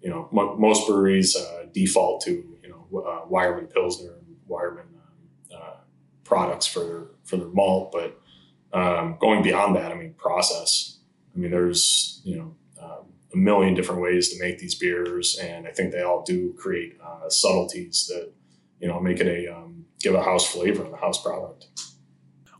you 0.00 0.10
know 0.10 0.28
m- 0.32 0.60
most 0.60 0.86
breweries 0.86 1.36
uh, 1.36 1.66
default 1.72 2.22
to 2.22 2.30
you 2.30 2.68
know 2.68 3.00
uh, 3.00 3.26
Weyermann 3.26 3.72
Pilsner 3.72 4.14
and 4.14 4.36
Weyermann 4.48 4.80
um, 4.80 5.56
uh, 5.56 5.76
products 6.24 6.66
for 6.66 6.80
their 6.80 7.02
for 7.24 7.36
their 7.36 7.48
malt, 7.48 7.92
but 7.92 8.20
um, 8.72 9.16
going 9.20 9.42
beyond 9.42 9.76
that, 9.76 9.92
I 9.92 9.94
mean 9.94 10.14
process. 10.14 10.98
I 11.34 11.38
mean 11.38 11.50
there's 11.50 12.20
you 12.24 12.36
know 12.36 12.54
um, 12.82 13.06
a 13.32 13.36
million 13.36 13.74
different 13.74 14.02
ways 14.02 14.30
to 14.30 14.42
make 14.42 14.58
these 14.58 14.74
beers, 14.74 15.38
and 15.40 15.66
I 15.66 15.70
think 15.70 15.92
they 15.92 16.02
all 16.02 16.22
do 16.22 16.54
create 16.54 16.98
uh, 17.04 17.28
subtleties 17.28 18.06
that 18.08 18.32
you 18.80 18.88
know 18.88 19.00
make 19.00 19.20
it 19.20 19.28
a 19.28 19.54
um, 19.54 19.84
give 20.00 20.14
a 20.14 20.22
house 20.22 20.46
flavor 20.46 20.84
and 20.84 20.92
a 20.92 20.98
house 20.98 21.22
product 21.22 21.68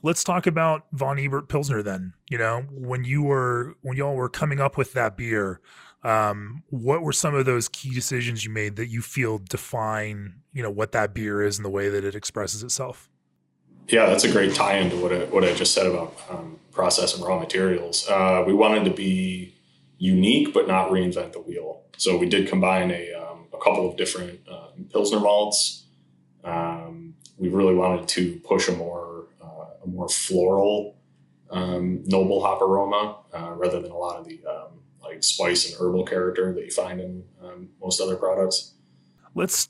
let's 0.04 0.22
talk 0.22 0.46
about 0.46 0.86
von 0.92 1.18
ebert 1.18 1.48
pilsner 1.48 1.82
then 1.82 2.12
you 2.28 2.38
know 2.38 2.64
when 2.70 3.02
you 3.02 3.22
were 3.22 3.74
when 3.80 3.96
y'all 3.96 4.14
were 4.14 4.28
coming 4.28 4.60
up 4.60 4.76
with 4.76 4.92
that 4.92 5.16
beer 5.16 5.60
um, 6.04 6.62
what 6.68 7.00
were 7.00 7.14
some 7.14 7.34
of 7.34 7.46
those 7.46 7.68
key 7.68 7.92
decisions 7.94 8.44
you 8.44 8.50
made 8.50 8.76
that 8.76 8.88
you 8.88 9.00
feel 9.00 9.38
define 9.38 10.34
you 10.52 10.62
know 10.62 10.70
what 10.70 10.92
that 10.92 11.14
beer 11.14 11.42
is 11.42 11.58
and 11.58 11.64
the 11.64 11.70
way 11.70 11.88
that 11.88 12.04
it 12.04 12.14
expresses 12.14 12.62
itself? 12.62 13.08
Yeah 13.88 14.06
that's 14.06 14.24
a 14.24 14.30
great 14.30 14.54
tie 14.54 14.76
into 14.76 14.96
what 14.96 15.12
I, 15.12 15.24
what 15.24 15.44
I 15.44 15.54
just 15.54 15.74
said 15.74 15.86
about 15.86 16.14
um, 16.30 16.58
process 16.70 17.14
and 17.14 17.24
raw 17.24 17.38
materials. 17.38 18.06
Uh, 18.08 18.44
we 18.46 18.52
wanted 18.52 18.84
to 18.84 18.90
be 18.90 19.54
unique 19.96 20.52
but 20.52 20.68
not 20.68 20.90
reinvent 20.90 21.32
the 21.32 21.40
wheel. 21.40 21.82
So 21.96 22.18
we 22.18 22.28
did 22.28 22.48
combine 22.48 22.90
a, 22.90 23.14
um, 23.14 23.46
a 23.54 23.58
couple 23.58 23.88
of 23.88 23.96
different 23.96 24.40
uh, 24.50 24.68
pilsner 24.92 25.20
malts. 25.20 25.84
Um, 26.42 27.14
we 27.38 27.48
really 27.48 27.74
wanted 27.74 28.08
to 28.08 28.40
push 28.44 28.68
a 28.68 28.72
more 28.72 29.03
more 29.94 30.08
floral, 30.08 30.96
um, 31.50 32.02
noble 32.06 32.42
hop 32.42 32.60
aroma 32.62 33.18
uh, 33.32 33.52
rather 33.52 33.80
than 33.80 33.90
a 33.90 33.96
lot 33.96 34.18
of 34.18 34.26
the 34.26 34.40
um, 34.46 34.80
like 35.02 35.22
spice 35.22 35.70
and 35.70 35.80
herbal 35.80 36.04
character 36.04 36.52
that 36.52 36.64
you 36.64 36.70
find 36.70 37.00
in 37.00 37.24
um, 37.42 37.68
most 37.80 38.00
other 38.00 38.16
products. 38.16 38.74
Let's. 39.34 39.68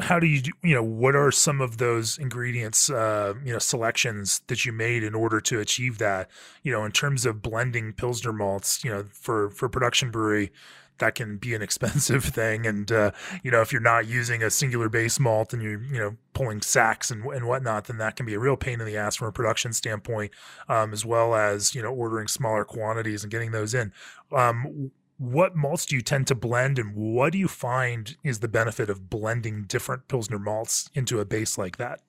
How 0.00 0.20
do 0.20 0.28
you 0.28 0.42
you 0.62 0.76
know 0.76 0.82
what 0.84 1.16
are 1.16 1.32
some 1.32 1.60
of 1.60 1.78
those 1.78 2.18
ingredients 2.18 2.88
uh, 2.88 3.34
you 3.44 3.52
know 3.52 3.58
selections 3.58 4.40
that 4.46 4.64
you 4.64 4.70
made 4.72 5.02
in 5.02 5.12
order 5.12 5.40
to 5.40 5.58
achieve 5.58 5.98
that 5.98 6.30
you 6.62 6.70
know 6.70 6.84
in 6.84 6.92
terms 6.92 7.26
of 7.26 7.42
blending 7.42 7.92
pilsner 7.92 8.32
malts 8.32 8.84
you 8.84 8.90
know 8.92 9.06
for 9.10 9.50
for 9.50 9.68
production 9.68 10.12
brewery 10.12 10.52
that 10.98 11.14
can 11.14 11.36
be 11.36 11.54
an 11.54 11.62
expensive 11.62 12.24
thing. 12.34 12.66
And, 12.66 12.90
uh, 12.90 13.10
you 13.42 13.50
know, 13.50 13.60
if 13.60 13.72
you're 13.72 13.80
not 13.80 14.06
using 14.06 14.42
a 14.42 14.50
singular 14.50 14.88
base 14.88 15.18
malt 15.18 15.52
and 15.52 15.62
you're, 15.62 15.82
you 15.82 15.98
know, 15.98 16.16
pulling 16.32 16.62
sacks 16.62 17.10
and, 17.10 17.24
and 17.24 17.46
whatnot, 17.46 17.84
then 17.84 17.98
that 17.98 18.16
can 18.16 18.26
be 18.26 18.34
a 18.34 18.38
real 18.38 18.56
pain 18.56 18.80
in 18.80 18.86
the 18.86 18.96
ass 18.96 19.16
from 19.16 19.28
a 19.28 19.32
production 19.32 19.72
standpoint, 19.72 20.32
um, 20.68 20.92
as 20.92 21.04
well 21.04 21.34
as, 21.34 21.74
you 21.74 21.82
know, 21.82 21.92
ordering 21.92 22.28
smaller 22.28 22.64
quantities 22.64 23.22
and 23.22 23.30
getting 23.30 23.52
those 23.52 23.74
in. 23.74 23.92
Um, 24.32 24.90
what 25.18 25.56
malts 25.56 25.86
do 25.86 25.96
you 25.96 26.02
tend 26.02 26.26
to 26.26 26.34
blend 26.34 26.78
and 26.78 26.94
what 26.94 27.32
do 27.32 27.38
you 27.38 27.48
find 27.48 28.16
is 28.22 28.40
the 28.40 28.48
benefit 28.48 28.90
of 28.90 29.08
blending 29.08 29.64
different 29.64 30.08
Pilsner 30.08 30.38
malts 30.38 30.90
into 30.94 31.20
a 31.20 31.24
base 31.24 31.56
like 31.56 31.78
that? 31.78 32.00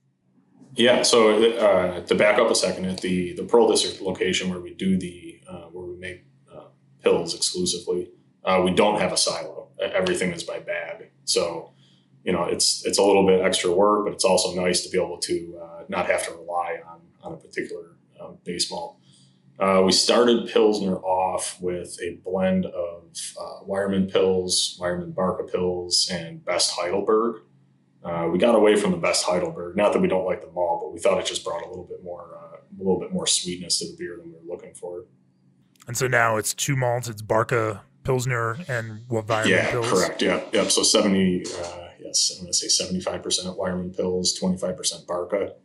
Yeah, 0.75 1.01
so 1.01 1.41
uh, 1.57 2.01
to 2.01 2.15
back 2.15 2.37
up 2.37 2.51
a 2.51 2.55
second, 2.55 2.85
at 2.85 3.01
the 3.01 3.33
the 3.33 3.43
Pearl 3.43 3.67
District 3.69 4.01
location 4.01 4.49
where 4.49 4.59
we 4.59 4.73
do 4.73 4.97
the 4.97 5.41
uh, 5.49 5.65
where 5.71 5.85
we 5.85 5.97
make 5.97 6.25
uh, 6.53 6.65
pills 7.01 7.33
exclusively, 7.33 8.09
uh, 8.43 8.61
we 8.63 8.71
don't 8.71 8.99
have 8.99 9.11
a 9.11 9.17
silo. 9.17 9.69
Everything 9.79 10.31
is 10.31 10.43
by 10.43 10.59
bag. 10.59 11.11
So, 11.25 11.73
you 12.23 12.31
know, 12.31 12.43
it's 12.45 12.85
it's 12.85 12.97
a 12.97 13.03
little 13.03 13.25
bit 13.25 13.41
extra 13.41 13.71
work, 13.71 14.05
but 14.05 14.13
it's 14.13 14.25
also 14.25 14.59
nice 14.59 14.81
to 14.81 14.89
be 14.89 14.97
able 14.97 15.17
to 15.19 15.59
uh, 15.61 15.83
not 15.87 16.07
have 16.07 16.25
to 16.25 16.31
rely 16.31 16.77
on 16.87 17.01
on 17.21 17.33
a 17.33 17.37
particular 17.37 17.97
um, 18.19 18.37
base 18.43 18.71
malt. 18.71 18.97
Uh, 19.59 19.81
we 19.83 19.91
started 19.91 20.47
Pilsner 20.47 20.97
off 20.97 21.57
with 21.59 21.97
a 22.01 22.19
blend 22.23 22.65
of 22.67 23.03
uh, 23.39 23.63
Weyermann 23.67 24.11
Pils, 24.11 24.79
Weyermann 24.79 25.15
Barke 25.15 25.49
Pils, 25.51 26.11
and 26.11 26.45
Best 26.45 26.71
Heidelberg. 26.71 27.41
Uh, 28.03 28.29
we 28.31 28.37
got 28.37 28.53
away 28.53 28.75
from 28.75 28.91
the 28.91 28.97
Best 28.97 29.25
Heidelberg. 29.25 29.75
Not 29.75 29.93
that 29.93 29.99
we 29.99 30.07
don't 30.07 30.25
like 30.25 30.41
them 30.41 30.55
all, 30.55 30.79
but 30.79 30.93
we 30.93 30.99
thought 30.99 31.19
it 31.19 31.25
just 31.25 31.43
brought 31.43 31.63
a 31.65 31.67
little 31.67 31.85
bit 31.85 32.03
more 32.03 32.37
uh, 32.37 32.57
a 32.57 32.77
little 32.77 32.99
bit 32.99 33.11
more 33.11 33.25
sweetness 33.25 33.79
to 33.79 33.87
the 33.87 33.97
beer 33.97 34.17
than 34.17 34.27
we 34.27 34.33
were 34.33 34.53
looking 34.53 34.73
for. 34.75 35.05
And 35.87 35.97
so 35.97 36.07
now 36.07 36.37
it's 36.37 36.53
two 36.53 36.75
malts. 36.75 37.09
It's 37.09 37.21
Barke 37.21 37.79
Pilsner 38.07 38.57
and 38.67 39.01
what 39.07 39.27
Weyermann 39.27 39.47
yeah, 39.47 39.71
Pils? 39.71 39.83
correct. 39.83 40.21
Yeah, 40.21 40.41
yep. 40.51 40.71
So 40.71 40.83
70, 40.83 41.45
uh, 41.45 41.87
yes, 41.99 42.31
I'm 42.35 42.45
going 42.45 42.51
to 42.51 42.53
say 42.53 42.67
75% 42.67 43.21
Weyermann 43.57 43.95
Pils, 43.95 44.29
25% 44.41 45.05
Barke. 45.05 45.57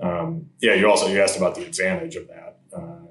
Um, 0.00 0.50
yeah, 0.60 0.74
you 0.74 0.88
also, 0.88 1.06
you 1.06 1.20
asked 1.20 1.36
about 1.36 1.54
the 1.54 1.64
advantage 1.64 2.16
of 2.16 2.28
that. 2.28 2.58
Uh, 2.74 3.06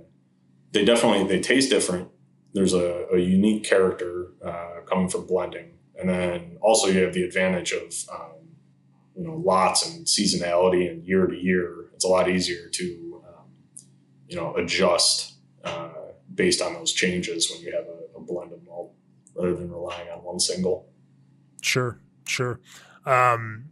they 0.71 0.83
definitely, 0.83 1.27
they 1.27 1.39
taste 1.39 1.69
different. 1.69 2.09
There's 2.53 2.73
a, 2.73 3.05
a 3.13 3.19
unique 3.19 3.63
character 3.63 4.27
uh, 4.43 4.81
coming 4.89 5.07
from 5.07 5.27
blending. 5.27 5.73
And 5.99 6.09
then 6.09 6.57
also 6.61 6.87
you 6.87 7.03
have 7.03 7.13
the 7.13 7.23
advantage 7.23 7.71
of, 7.73 7.93
um, 8.11 8.49
you 9.15 9.23
know, 9.23 9.35
lots 9.35 9.87
and 9.87 10.05
seasonality 10.05 10.89
and 10.89 11.05
year 11.05 11.27
to 11.27 11.35
year 11.35 11.81
it's 12.01 12.05
a 12.05 12.07
lot 12.07 12.27
easier 12.27 12.67
to 12.67 13.23
um, 13.27 13.45
you 14.27 14.35
know 14.35 14.55
adjust 14.55 15.35
uh, 15.63 15.89
based 16.33 16.59
on 16.59 16.73
those 16.73 16.91
changes 16.91 17.51
when 17.51 17.61
you 17.61 17.71
have 17.71 17.85
a 17.85 18.00
blend 18.31 18.51
of 18.53 18.63
malt 18.65 18.93
rather 19.35 19.55
than 19.55 19.71
relying 19.71 20.09
on 20.09 20.23
one 20.23 20.39
single. 20.39 20.87
Sure, 21.61 21.99
sure. 22.25 22.59
Um, 23.05 23.65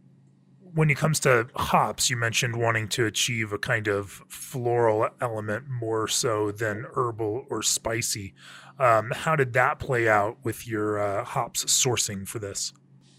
when 0.74 0.90
it 0.90 0.96
comes 0.96 1.20
to 1.20 1.48
hops, 1.54 2.10
you 2.10 2.16
mentioned 2.16 2.56
wanting 2.56 2.88
to 2.88 3.06
achieve 3.06 3.52
a 3.52 3.58
kind 3.58 3.88
of 3.88 4.22
floral 4.28 5.08
element 5.20 5.64
more 5.68 6.06
so 6.06 6.52
than 6.52 6.86
herbal 6.94 7.46
or 7.50 7.62
spicy. 7.62 8.34
Um, 8.78 9.12
how 9.14 9.36
did 9.36 9.52
that 9.54 9.78
play 9.78 10.08
out 10.08 10.38
with 10.44 10.66
your 10.66 10.98
uh, 10.98 11.24
hops 11.24 11.64
sourcing 11.64 12.26
for 12.26 12.38
this? 12.38 12.72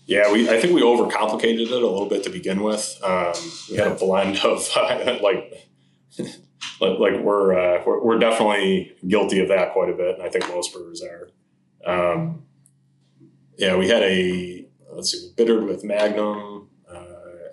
Yeah, 0.06 0.32
we 0.32 0.50
I 0.50 0.60
think 0.60 0.74
we 0.74 0.82
overcomplicated 0.82 1.62
it 1.62 1.72
a 1.72 1.76
little 1.76 2.08
bit 2.08 2.24
to 2.24 2.30
begin 2.30 2.64
with. 2.64 3.00
Um, 3.04 3.34
we 3.70 3.78
had 3.78 3.88
a 3.88 3.96
blend 3.96 4.38
of 4.40 4.68
uh, 4.76 5.20
like, 5.24 5.70
like 6.82 7.20
we're, 7.22 7.54
uh, 7.54 7.84
we're, 7.86 8.04
we're 8.04 8.20
definitely 8.20 8.94
guilty 9.08 9.40
of 9.40 9.48
that 9.50 9.74
quite 9.74 9.90
a 9.90 9.94
bit, 9.94 10.16
and 10.16 10.24
I 10.24 10.30
think 10.30 10.48
most 10.50 10.74
brewers 10.74 11.02
are. 11.04 11.30
Um, 11.86 12.44
yeah, 13.58 13.76
we 13.76 13.88
had 13.88 14.04
a 14.04 14.68
let's 14.92 15.12
see, 15.12 15.32
bittered 15.36 15.64
with 15.64 15.84
Magnum, 15.84 16.70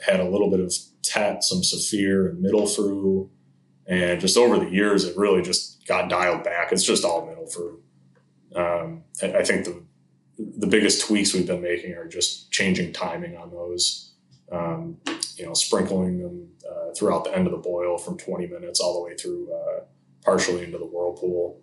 had 0.04 0.20
a 0.20 0.28
little 0.28 0.50
bit 0.50 0.61
of 0.61 0.73
Tet, 1.02 1.44
some 1.44 1.62
Saphir, 1.62 2.28
and 2.28 2.44
Mittelfrüh. 2.44 3.28
And 3.87 4.20
just 4.20 4.37
over 4.37 4.58
the 4.58 4.70
years, 4.70 5.04
it 5.04 5.16
really 5.16 5.42
just 5.42 5.87
got 5.87 6.11
dialed 6.11 6.44
back. 6.44 6.73
It's 6.73 6.85
just 6.85 7.04
all 7.04 7.26
Mittelfrüh. 7.26 7.78
Um, 8.54 9.04
I 9.23 9.44
think 9.44 9.64
the 9.64 9.82
the 10.38 10.68
biggest 10.68 11.04
tweaks 11.04 11.35
we've 11.35 11.47
been 11.47 11.62
making 11.62 11.94
are 11.94 12.06
just 12.06 12.52
changing 12.52 12.92
timing 12.92 13.37
on 13.37 13.50
those. 13.50 14.12
Um, 14.52 14.99
you 15.38 15.47
know, 15.47 15.54
sprinkling 15.54 16.18
them 16.18 16.49
uh, 16.68 16.92
throughout 16.95 17.25
the 17.25 17.35
end 17.35 17.47
of 17.47 17.52
the 17.52 17.59
boil 17.59 17.97
from 17.97 18.18
20 18.18 18.47
minutes 18.47 18.80
all 18.80 18.95
the 18.95 19.09
way 19.09 19.16
through 19.16 19.52
uh, 19.52 19.80
partially 20.25 20.64
into 20.64 20.78
the 20.78 20.85
whirlpool 20.85 21.61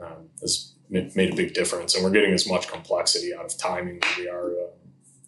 um, 0.00 0.28
has 0.40 0.74
made 0.88 1.32
a 1.32 1.36
big 1.36 1.54
difference. 1.54 1.94
And 1.94 2.04
we're 2.04 2.10
getting 2.10 2.32
as 2.32 2.48
much 2.48 2.68
complexity 2.68 3.34
out 3.34 3.44
of 3.44 3.56
timing 3.56 4.00
as 4.02 4.18
we 4.18 4.28
are, 4.28 4.50
uh, 4.50 4.70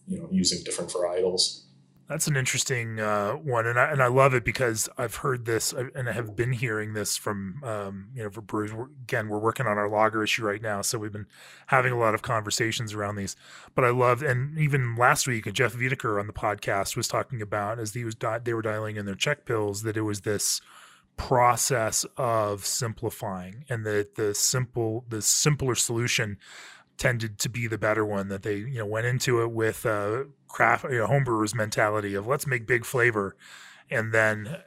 you 0.06 0.18
know, 0.18 0.28
using 0.30 0.62
different 0.64 0.90
varietals. 0.90 1.63
That's 2.06 2.26
an 2.26 2.36
interesting 2.36 3.00
uh, 3.00 3.32
one, 3.32 3.66
and 3.66 3.78
I 3.78 3.90
and 3.90 4.02
I 4.02 4.08
love 4.08 4.34
it 4.34 4.44
because 4.44 4.90
I've 4.98 5.16
heard 5.16 5.46
this 5.46 5.72
uh, 5.72 5.84
and 5.94 6.06
I 6.06 6.12
have 6.12 6.36
been 6.36 6.52
hearing 6.52 6.92
this 6.92 7.16
from 7.16 7.62
um, 7.64 8.08
you 8.14 8.22
know 8.22 8.28
for 8.28 8.42
brewers. 8.42 8.72
Again, 9.04 9.28
we're 9.28 9.38
working 9.38 9.66
on 9.66 9.78
our 9.78 9.88
lager 9.88 10.22
issue 10.22 10.44
right 10.44 10.60
now, 10.60 10.82
so 10.82 10.98
we've 10.98 11.12
been 11.12 11.26
having 11.68 11.94
a 11.94 11.98
lot 11.98 12.14
of 12.14 12.20
conversations 12.20 12.92
around 12.92 13.16
these. 13.16 13.36
But 13.74 13.86
I 13.86 13.90
love, 13.90 14.22
and 14.22 14.58
even 14.58 14.96
last 14.96 15.26
week, 15.26 15.50
Jeff 15.54 15.74
Wiedeker 15.74 16.20
on 16.20 16.26
the 16.26 16.34
podcast 16.34 16.94
was 16.94 17.08
talking 17.08 17.40
about 17.40 17.78
as 17.78 17.94
he 17.94 18.04
was 18.04 18.14
di- 18.14 18.38
they 18.38 18.52
were 18.52 18.62
dialing 18.62 18.96
in 18.96 19.06
their 19.06 19.14
Czech 19.14 19.46
pils 19.46 19.82
that 19.84 19.96
it 19.96 20.02
was 20.02 20.20
this 20.20 20.60
process 21.16 22.04
of 22.18 22.66
simplifying, 22.66 23.64
and 23.70 23.86
that 23.86 24.16
the 24.16 24.34
simple 24.34 25.06
the 25.08 25.22
simpler 25.22 25.74
solution 25.74 26.36
tended 26.96 27.38
to 27.38 27.48
be 27.48 27.66
the 27.66 27.78
better 27.78 28.04
one 28.04 28.28
that 28.28 28.42
they 28.42 28.56
you 28.56 28.78
know 28.78 28.86
went 28.86 29.06
into 29.06 29.42
it 29.42 29.50
with 29.50 29.86
a 29.86 30.26
craft 30.54 30.84
you 30.84 30.98
know 30.98 31.06
homebrewers 31.08 31.52
mentality 31.52 32.14
of 32.14 32.28
let's 32.28 32.46
make 32.46 32.64
big 32.64 32.84
flavor 32.84 33.34
and 33.90 34.14
then 34.14 34.58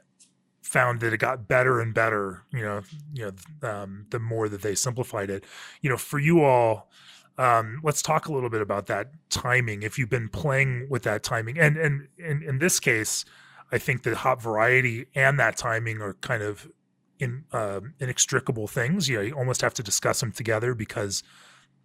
found 0.60 1.00
that 1.00 1.14
it 1.14 1.18
got 1.18 1.48
better 1.48 1.80
and 1.80 1.94
better 1.94 2.44
you 2.52 2.60
know 2.60 2.82
you 3.14 3.32
know 3.62 3.68
um, 3.68 4.04
the 4.10 4.18
more 4.18 4.50
that 4.50 4.60
they 4.60 4.74
simplified 4.74 5.30
it. 5.30 5.44
You 5.80 5.88
know 5.88 5.96
for 5.96 6.18
you 6.18 6.44
all 6.44 6.90
um, 7.38 7.80
let's 7.82 8.02
talk 8.02 8.26
a 8.26 8.32
little 8.32 8.50
bit 8.50 8.60
about 8.60 8.86
that 8.86 9.12
timing 9.30 9.82
if 9.82 9.98
you've 9.98 10.10
been 10.10 10.28
playing 10.28 10.88
with 10.90 11.04
that 11.04 11.22
timing. 11.22 11.58
And 11.58 11.78
and, 11.78 12.08
in 12.18 12.58
this 12.58 12.78
case 12.80 13.24
i 13.70 13.78
think 13.78 14.02
the 14.02 14.14
hop 14.14 14.40
variety 14.42 15.06
and 15.14 15.38
that 15.38 15.56
timing 15.56 16.00
are 16.00 16.14
kind 16.14 16.42
of 16.42 16.68
in 17.18 17.44
uh, 17.52 17.80
inextricable 17.98 18.66
things. 18.68 19.08
You 19.08 19.16
know 19.16 19.22
you 19.22 19.34
almost 19.34 19.62
have 19.62 19.74
to 19.74 19.82
discuss 19.82 20.20
them 20.20 20.32
together 20.32 20.74
because 20.74 21.22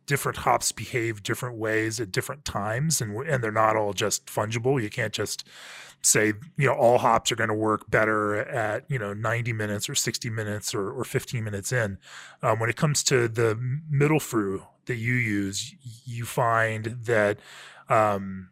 different 0.06 0.40
hops 0.40 0.72
behave 0.72 1.24
different 1.24 1.58
ways 1.58 2.00
at 2.00 2.12
different 2.12 2.46
times 2.46 3.02
and 3.02 3.16
and 3.28 3.44
they're 3.44 3.52
not 3.52 3.76
all 3.76 3.94
just 3.94 4.26
fungible. 4.28 4.82
You 4.82 4.90
can't 4.90 5.14
just 5.14 5.48
say 6.02 6.34
you 6.58 6.68
know 6.68 6.74
all 6.74 6.98
hops 6.98 7.32
are 7.32 7.36
going 7.36 7.50
to 7.50 7.54
work 7.54 7.90
better 7.90 8.36
at 8.36 8.84
you 8.90 9.00
know 9.00 9.14
90 9.14 9.54
minutes 9.54 9.90
or 9.90 9.96
60 9.96 10.30
minutes 10.30 10.76
or, 10.76 10.92
or 10.92 11.04
15 11.04 11.44
minutes 11.44 11.72
in. 11.72 11.98
Um, 12.42 12.60
when 12.60 12.70
it 12.70 12.76
comes 12.76 13.04
to 13.04 13.28
the 13.28 13.58
Mittelfrüh 13.92 14.66
that 14.86 14.96
you 14.96 15.14
use 15.14 15.74
you 16.06 16.26
find 16.26 16.98
that 17.04 17.40
um, 17.90 18.50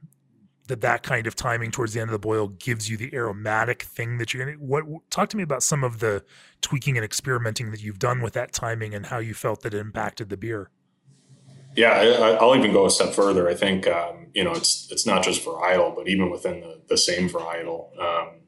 that 0.68 0.82
that 0.82 1.04
kind 1.04 1.28
of 1.28 1.36
timing 1.36 1.72
towards 1.72 1.94
the 1.94 2.00
end 2.00 2.10
of 2.10 2.14
the 2.14 2.20
boil 2.20 2.48
gives 2.48 2.90
you 2.90 2.96
the 2.96 3.14
aromatic 3.14 3.84
thing 3.84 4.18
that 4.18 4.34
you're 4.34 4.46
going 4.46 4.58
to 4.58 4.64
what 4.64 4.86
talk 5.10 5.28
to 5.30 5.38
me 5.38 5.44
about 5.44 5.64
some 5.64 5.84
of 5.84 6.00
the 6.00 6.24
tweaking 6.62 6.98
and 6.98 7.04
experimenting 7.04 7.72
that 7.72 7.82
you've 7.82 8.00
done 8.00 8.22
with 8.22 8.34
that 8.34 8.54
timing 8.54 8.94
and 8.94 9.08
how 9.08 9.18
you 9.18 9.34
felt 9.34 9.62
that 9.62 9.74
it 9.74 9.80
impacted 9.80 10.30
the 10.30 10.38
beer 10.38 10.70
yeah, 11.76 12.38
I, 12.40 12.44
will 12.44 12.56
even 12.56 12.74
go 12.74 12.86
a 12.86 12.90
step 12.90 13.14
further. 13.14 13.50
I 13.50 13.56
think 13.56 13.88
um, 13.88 14.28
you 14.34 14.44
know 14.44 14.52
it's 14.52 14.92
it's 14.92 15.06
not 15.06 15.24
just 15.24 15.46
varietal, 15.46 15.96
but 15.96 16.08
even 16.08 16.30
within 16.30 16.62
the, 16.62 16.82
the 16.88 16.98
same 16.98 17.30
varietal, 17.30 17.98
um, 18.00 18.42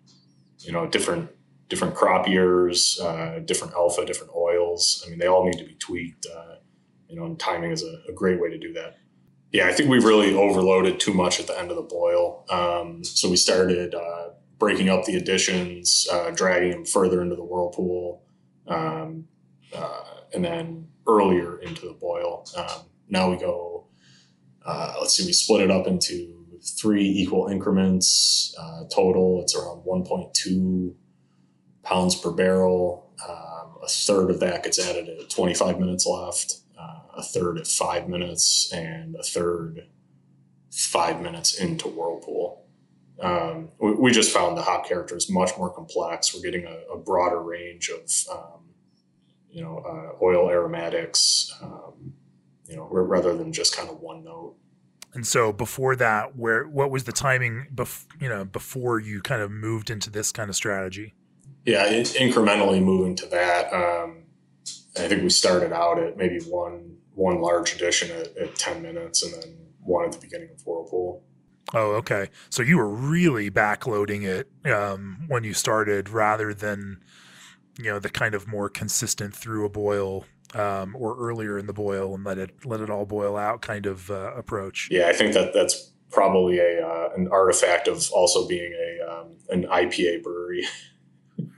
you 0.60 0.72
know, 0.72 0.88
different 0.88 1.30
different 1.70 1.96
crop 1.96 2.28
years, 2.28 3.00
uh, 3.02 3.40
different 3.46 3.74
alpha, 3.74 4.06
different 4.06 4.34
oils. 4.36 5.04
I 5.06 5.10
mean, 5.10 5.20
they 5.20 5.28
all 5.28 5.46
need 5.46 5.58
to 5.58 5.66
be 5.66 5.76
tweaked. 5.76 6.26
Uh, 6.26 6.56
you 7.08 7.16
know, 7.16 7.26
and 7.26 7.40
timing 7.40 7.72
is 7.72 7.84
a, 7.84 8.10
a, 8.10 8.14
great 8.14 8.40
way 8.42 8.50
to 8.50 8.58
do 8.58 8.74
that. 8.74 8.98
Yeah, 9.52 9.68
I 9.68 9.72
think 9.72 9.90
we 9.90 10.00
really 10.00 10.34
overloaded 10.34 11.00
too 11.00 11.14
much 11.14 11.40
at 11.40 11.48
the 11.48 11.58
end 11.58 11.70
of 11.70 11.78
the 11.78 11.84
boil. 11.84 12.46
Um, 12.50 13.04
so 13.04 13.30
we 13.30 13.36
started 13.36 13.94
uh, 13.94 14.30
breaking 14.58 14.90
up 14.90 15.06
the 15.06 15.16
additions, 15.16 16.08
uh, 16.12 16.32
dragging 16.32 16.72
them 16.72 16.86
further 16.86 17.22
into 17.22 17.36
the 17.36 17.44
whirlpool, 17.44 18.24
um, 18.68 19.26
uh, 19.76 20.04
and 20.34 20.44
then 20.44 20.88
earlier 21.08 21.60
into 21.60 21.88
the 21.88 21.94
boil. 21.94 22.48
Um, 22.58 22.86
now 23.10 23.30
we 23.30 23.38
go, 23.38 23.88
uh, 24.66 24.96
let's 25.00 25.16
see, 25.16 25.26
we 25.26 25.34
split 25.34 25.62
it 25.62 25.72
up 25.72 25.88
into 25.88 26.46
three 26.64 27.08
equal 27.08 27.48
increments. 27.48 28.56
Uh, 28.60 28.84
total, 28.94 29.42
it's 29.42 29.56
around 29.56 29.84
1.2 29.86 30.94
pounds 31.84 32.16
per 32.16 32.32
barrel. 32.32 33.12
Um, 33.28 33.78
a 33.84 33.88
third 33.88 34.30
of 34.30 34.40
that 34.40 34.64
gets 34.64 34.80
added 34.80 35.10
at 35.10 35.30
25 35.30 35.80
minutes 35.80 36.06
left, 36.06 36.62
uh, 36.80 37.00
a 37.18 37.24
third 37.24 37.58
at 37.58 37.68
five 37.68 38.08
minutes, 38.08 38.72
and 38.74 39.16
a 39.16 39.24
third 39.24 39.88
five 40.72 41.22
minutes 41.22 41.54
into 41.54 41.88
Whirlpool. 41.88 42.66
Um, 43.22 43.70
we, 43.80 43.94
we, 43.94 44.12
just 44.12 44.32
found 44.32 44.58
the 44.58 44.64
hop 44.64 44.88
character 44.88 45.16
is 45.16 45.30
much 45.30 45.52
more 45.58 45.70
complex. 45.70 46.34
We're 46.34 46.42
getting 46.42 46.66
a, 46.66 46.94
a 46.94 46.98
broader 46.98 47.42
range 47.42 47.90
of, 47.90 48.10
um, 48.36 48.62
you 49.50 49.62
know, 49.62 49.78
uh, 49.78 50.24
oil 50.24 50.50
aromatics, 50.50 51.54
um, 51.62 52.14
you 52.68 52.76
know, 52.76 52.88
rather 52.90 53.36
than 53.36 53.52
just 53.52 53.76
kind 53.76 53.90
of 53.90 54.00
one 54.00 54.24
note. 54.24 54.56
And 55.14 55.28
so 55.28 55.54
before 55.54 55.96
that, 55.98 56.36
where 56.36 56.66
what 56.66 56.90
was 56.90 57.04
the 57.04 57.12
timing, 57.12 57.68
bef- 57.74 58.08
you 58.20 58.28
know, 58.28 58.46
before 58.46 59.00
you 59.00 59.22
kind 59.22 59.42
of 59.42 59.52
moved 59.52 59.90
into 59.90 60.10
this 60.10 60.32
kind 60.32 60.50
of 60.50 60.56
strategy? 60.56 61.14
Yeah, 61.66 61.86
it, 61.86 62.08
incrementally 62.08 62.82
moving 62.82 63.16
to 63.18 63.28
that. 63.28 63.72
Um, 63.74 64.24
I 64.98 65.08
think 65.08 65.24
we 65.24 65.30
started 65.30 65.72
out 65.72 66.00
at 66.00 66.18
maybe 66.18 66.40
one 66.42 66.98
one 67.16 67.42
large 67.42 67.76
edition 67.76 68.12
at, 68.12 68.36
at 68.38 68.56
ten 68.56 68.82
minutes, 68.82 69.24
and 69.24 69.34
then 69.34 69.58
one 69.82 70.06
at 70.06 70.14
the 70.14 70.20
beginning 70.20 70.50
of 70.50 70.66
Whirlpool. 70.66 71.24
Oh, 71.74 71.92
okay. 71.94 72.30
So 72.50 72.62
you 72.62 72.78
were 72.78 72.90
really 72.90 73.50
backloading 73.50 74.24
it 74.24 74.50
um, 74.72 75.26
when 75.28 75.44
you 75.44 75.54
started, 75.54 76.10
rather 76.10 76.54
than 76.54 77.04
you 77.78 77.86
know 77.86 78.00
the 78.00 78.10
kind 78.10 78.36
of 78.36 78.48
more 78.48 78.70
consistent 78.70 79.36
through 79.36 79.66
a 79.66 79.70
boil 79.70 80.26
um, 80.54 80.96
or 80.96 81.18
earlier 81.18 81.58
in 81.58 81.68
the 81.68 81.74
boil 81.74 82.14
and 82.14 82.24
let 82.24 82.38
it 82.38 82.52
let 82.66 82.80
it 82.80 82.90
all 82.90 83.06
boil 83.06 83.38
out 83.38 83.62
kind 83.62 83.86
of 83.86 84.10
uh, 84.10 84.34
approach. 84.36 84.90
Yeah, 84.92 85.08
I 85.08 85.14
think 85.14 85.34
that 85.34 85.54
that's 85.54 85.92
probably 86.12 86.60
a 86.60 86.86
uh, 86.86 87.10
an 87.16 87.28
artifact 87.32 87.88
of 87.88 88.10
also 88.12 88.48
being 88.48 88.74
a 88.74 89.12
um, 89.12 89.38
an 89.50 89.64
IPA 89.64 90.24
brewery. 90.24 90.66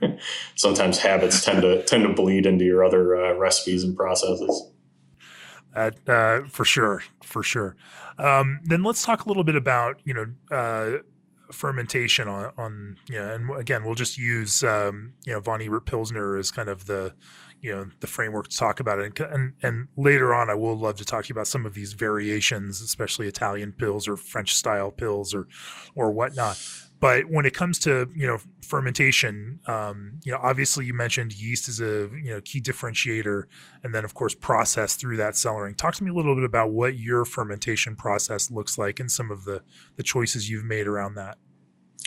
Sometimes 0.54 0.98
habits 0.98 1.44
tend 1.44 1.62
to 1.62 1.82
tend 1.84 2.04
to 2.04 2.12
bleed 2.12 2.46
into 2.46 2.64
your 2.64 2.84
other 2.84 3.16
uh, 3.16 3.34
recipes 3.34 3.84
and 3.84 3.96
processes. 3.96 4.70
Uh, 5.74 6.40
for 6.48 6.64
sure, 6.64 7.02
for 7.22 7.42
sure. 7.42 7.76
Um, 8.18 8.60
then 8.64 8.82
let's 8.82 9.04
talk 9.04 9.26
a 9.26 9.28
little 9.28 9.44
bit 9.44 9.56
about 9.56 10.00
you 10.04 10.14
know 10.14 10.26
uh, 10.50 10.98
fermentation 11.52 12.28
on, 12.28 12.52
on 12.56 12.96
you 13.08 13.18
know, 13.18 13.34
and 13.34 13.60
again 13.60 13.84
we'll 13.84 13.94
just 13.94 14.16
use 14.16 14.64
um, 14.64 15.12
you 15.26 15.34
know 15.34 15.40
von 15.40 15.60
Ebert 15.60 15.84
Pilsner 15.84 16.36
as 16.36 16.50
kind 16.50 16.70
of 16.70 16.86
the 16.86 17.14
you 17.60 17.72
know 17.72 17.86
the 18.00 18.06
framework 18.06 18.48
to 18.48 18.56
talk 18.56 18.80
about 18.80 18.98
it. 18.98 19.18
And, 19.20 19.54
and, 19.62 19.88
later 19.96 20.34
on 20.34 20.50
i 20.50 20.54
will 20.54 20.76
love 20.76 20.96
to 20.96 21.04
talk 21.04 21.24
to 21.24 21.28
you 21.28 21.34
about 21.34 21.46
some 21.46 21.64
of 21.64 21.74
these 21.74 21.92
variations 21.92 22.80
especially 22.80 23.26
italian 23.28 23.72
pills 23.72 24.08
or 24.08 24.16
french 24.16 24.54
style 24.54 24.90
pills 24.90 25.34
or 25.34 25.48
or 25.94 26.10
whatnot. 26.10 26.58
But 26.98 27.26
when 27.28 27.44
it 27.44 27.52
comes 27.52 27.78
to 27.80 28.08
you 28.14 28.26
know 28.26 28.38
fermentation 28.62 29.60
um, 29.66 30.18
you 30.24 30.32
know 30.32 30.38
obviously 30.42 30.86
you 30.86 30.94
mentioned 30.94 31.32
yeast 31.34 31.68
is 31.68 31.80
a 31.80 32.08
you 32.22 32.30
know 32.30 32.40
key 32.42 32.60
differentiator 32.60 33.44
and 33.84 33.94
then 33.94 34.04
of 34.04 34.14
course 34.14 34.34
process 34.34 34.96
through 34.96 35.18
that 35.18 35.34
cellaring 35.34 35.76
talk 35.76 35.94
to 35.94 36.04
me 36.04 36.10
a 36.10 36.14
little 36.14 36.34
bit 36.34 36.44
about 36.44 36.70
what 36.72 36.98
your 36.98 37.24
fermentation 37.24 37.96
process 37.96 38.50
looks 38.50 38.78
like 38.78 38.98
and 38.98 39.10
some 39.10 39.30
of 39.30 39.44
the 39.44 39.62
the 39.96 40.02
choices 40.02 40.48
you've 40.48 40.64
made 40.64 40.86
around 40.86 41.14
that. 41.14 41.38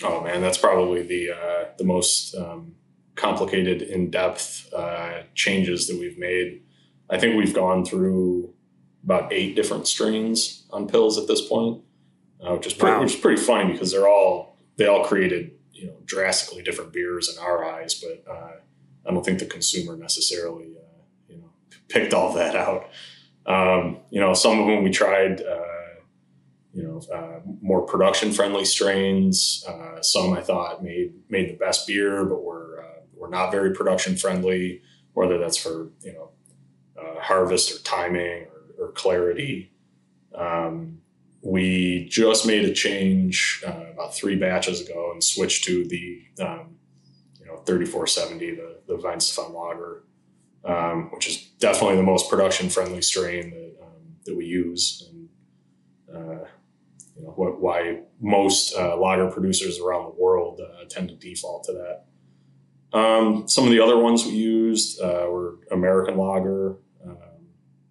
Oh 0.04 0.22
man 0.22 0.42
that's 0.42 0.58
probably 0.58 1.04
the 1.04 1.32
uh, 1.32 1.66
the 1.78 1.84
most 1.84 2.36
um, 2.36 2.76
complicated, 3.20 3.82
in 3.82 4.10
depth 4.10 4.72
uh, 4.74 5.24
changes 5.36 5.88
that 5.88 6.00
we've 6.00 6.18
made. 6.18 6.62
I 7.10 7.20
think 7.20 7.36
we've 7.36 7.54
gone 7.54 7.86
through 7.86 8.54
about 9.04 9.32
eight 9.34 9.56
different 9.56 9.88
strains 9.88 10.66
on 10.72 10.88
pills 10.88 11.18
at 11.18 11.28
this 11.28 11.46
point, 11.48 11.84
uh, 12.42 12.56
which 12.56 12.68
is 12.68 12.74
pretty, 12.74 12.96
wow. 12.96 13.02
which 13.02 13.16
is 13.16 13.20
pretty 13.20 13.42
funny 13.42 13.72
because 13.74 13.92
they're 13.92 14.08
all 14.08 14.58
they 14.78 14.88
all 14.88 15.04
created 15.04 15.52
you 15.74 15.88
know 15.88 15.96
drastically 16.06 16.64
different 16.64 16.94
beers 16.94 17.30
in 17.30 17.44
our 17.44 17.66
eyes, 17.66 18.02
but 18.02 18.32
uh, 18.32 18.52
I 19.06 19.12
don't 19.12 19.26
think 19.26 19.40
the 19.40 19.46
consumer 19.46 19.98
necessarily 19.98 20.78
uh, 20.78 21.02
you 21.28 21.38
know 21.38 21.52
picked 21.88 22.14
all 22.14 22.34
that 22.34 22.56
out. 22.56 22.90
Um, 23.46 23.98
you 24.12 24.20
know, 24.20 24.34
some 24.34 24.60
of 24.60 24.68
them 24.68 24.84
we 24.84 24.92
tried. 24.92 25.42
Uh, 25.42 25.66
you 26.72 26.84
know, 26.84 27.02
uh, 27.12 27.40
more 27.62 27.82
production 27.82 28.32
friendly 28.32 28.64
strains. 28.64 29.66
Uh, 29.68 30.02
some 30.02 30.34
I 30.34 30.42
thought 30.42 30.84
made 30.84 31.14
made 31.28 31.50
the 31.50 31.58
best 31.58 31.88
beer, 31.88 32.24
but 32.26 32.44
were 32.44 32.69
were 33.20 33.30
not 33.30 33.52
very 33.52 33.74
production 33.74 34.16
friendly. 34.16 34.82
Whether 35.14 35.38
that's 35.38 35.58
for 35.58 35.90
you 36.02 36.14
know 36.14 36.32
harvest 37.20 37.72
or 37.72 37.84
timing 37.84 38.48
or, 38.78 38.88
or 38.88 38.92
clarity. 38.94 39.72
Um, 40.34 41.00
we 41.42 42.08
just 42.10 42.46
made 42.46 42.66
a 42.66 42.74
change 42.74 43.64
uh, 43.66 43.92
about 43.94 44.14
three 44.14 44.36
batches 44.36 44.82
ago 44.82 45.12
and 45.14 45.24
switched 45.24 45.64
to 45.66 45.86
the 45.86 46.22
um, 46.42 46.76
you 47.40 47.46
know 47.46 47.58
3470 47.66 48.56
the 48.56 48.78
the 48.88 48.98
Weihenstephan 49.02 49.54
lager 49.54 50.04
um, 50.66 51.10
which 51.12 51.28
is 51.28 51.38
definitely 51.60 51.96
the 51.96 52.04
most 52.04 52.30
production 52.30 52.70
friendly 52.70 53.02
strain 53.02 53.52
that 53.52 53.76
um, 53.82 54.16
that 54.26 54.36
we 54.36 54.46
use 54.46 55.10
and 55.10 55.30
uh, 56.14 56.46
you 57.16 57.24
know 57.24 57.34
what, 57.38 57.62
why 57.62 58.02
most 58.20 58.76
uh, 58.76 58.98
lager 58.98 59.32
producers 59.32 59.80
around 59.80 60.04
the 60.06 60.22
world 60.22 60.60
uh, 60.60 60.84
tend 60.90 61.08
to 61.08 61.16
default 61.16 61.64
to 61.64 61.72
that 61.72 62.06
um, 62.94 63.48
some 63.48 63.66
of 63.66 63.72
the 63.72 63.80
other 63.80 63.98
ones 63.98 64.26
we 64.26 64.32
used 64.32 65.00
uh, 65.02 65.28
were 65.30 65.60
American 65.72 66.18
lager 66.18 66.78
um, 67.06 67.18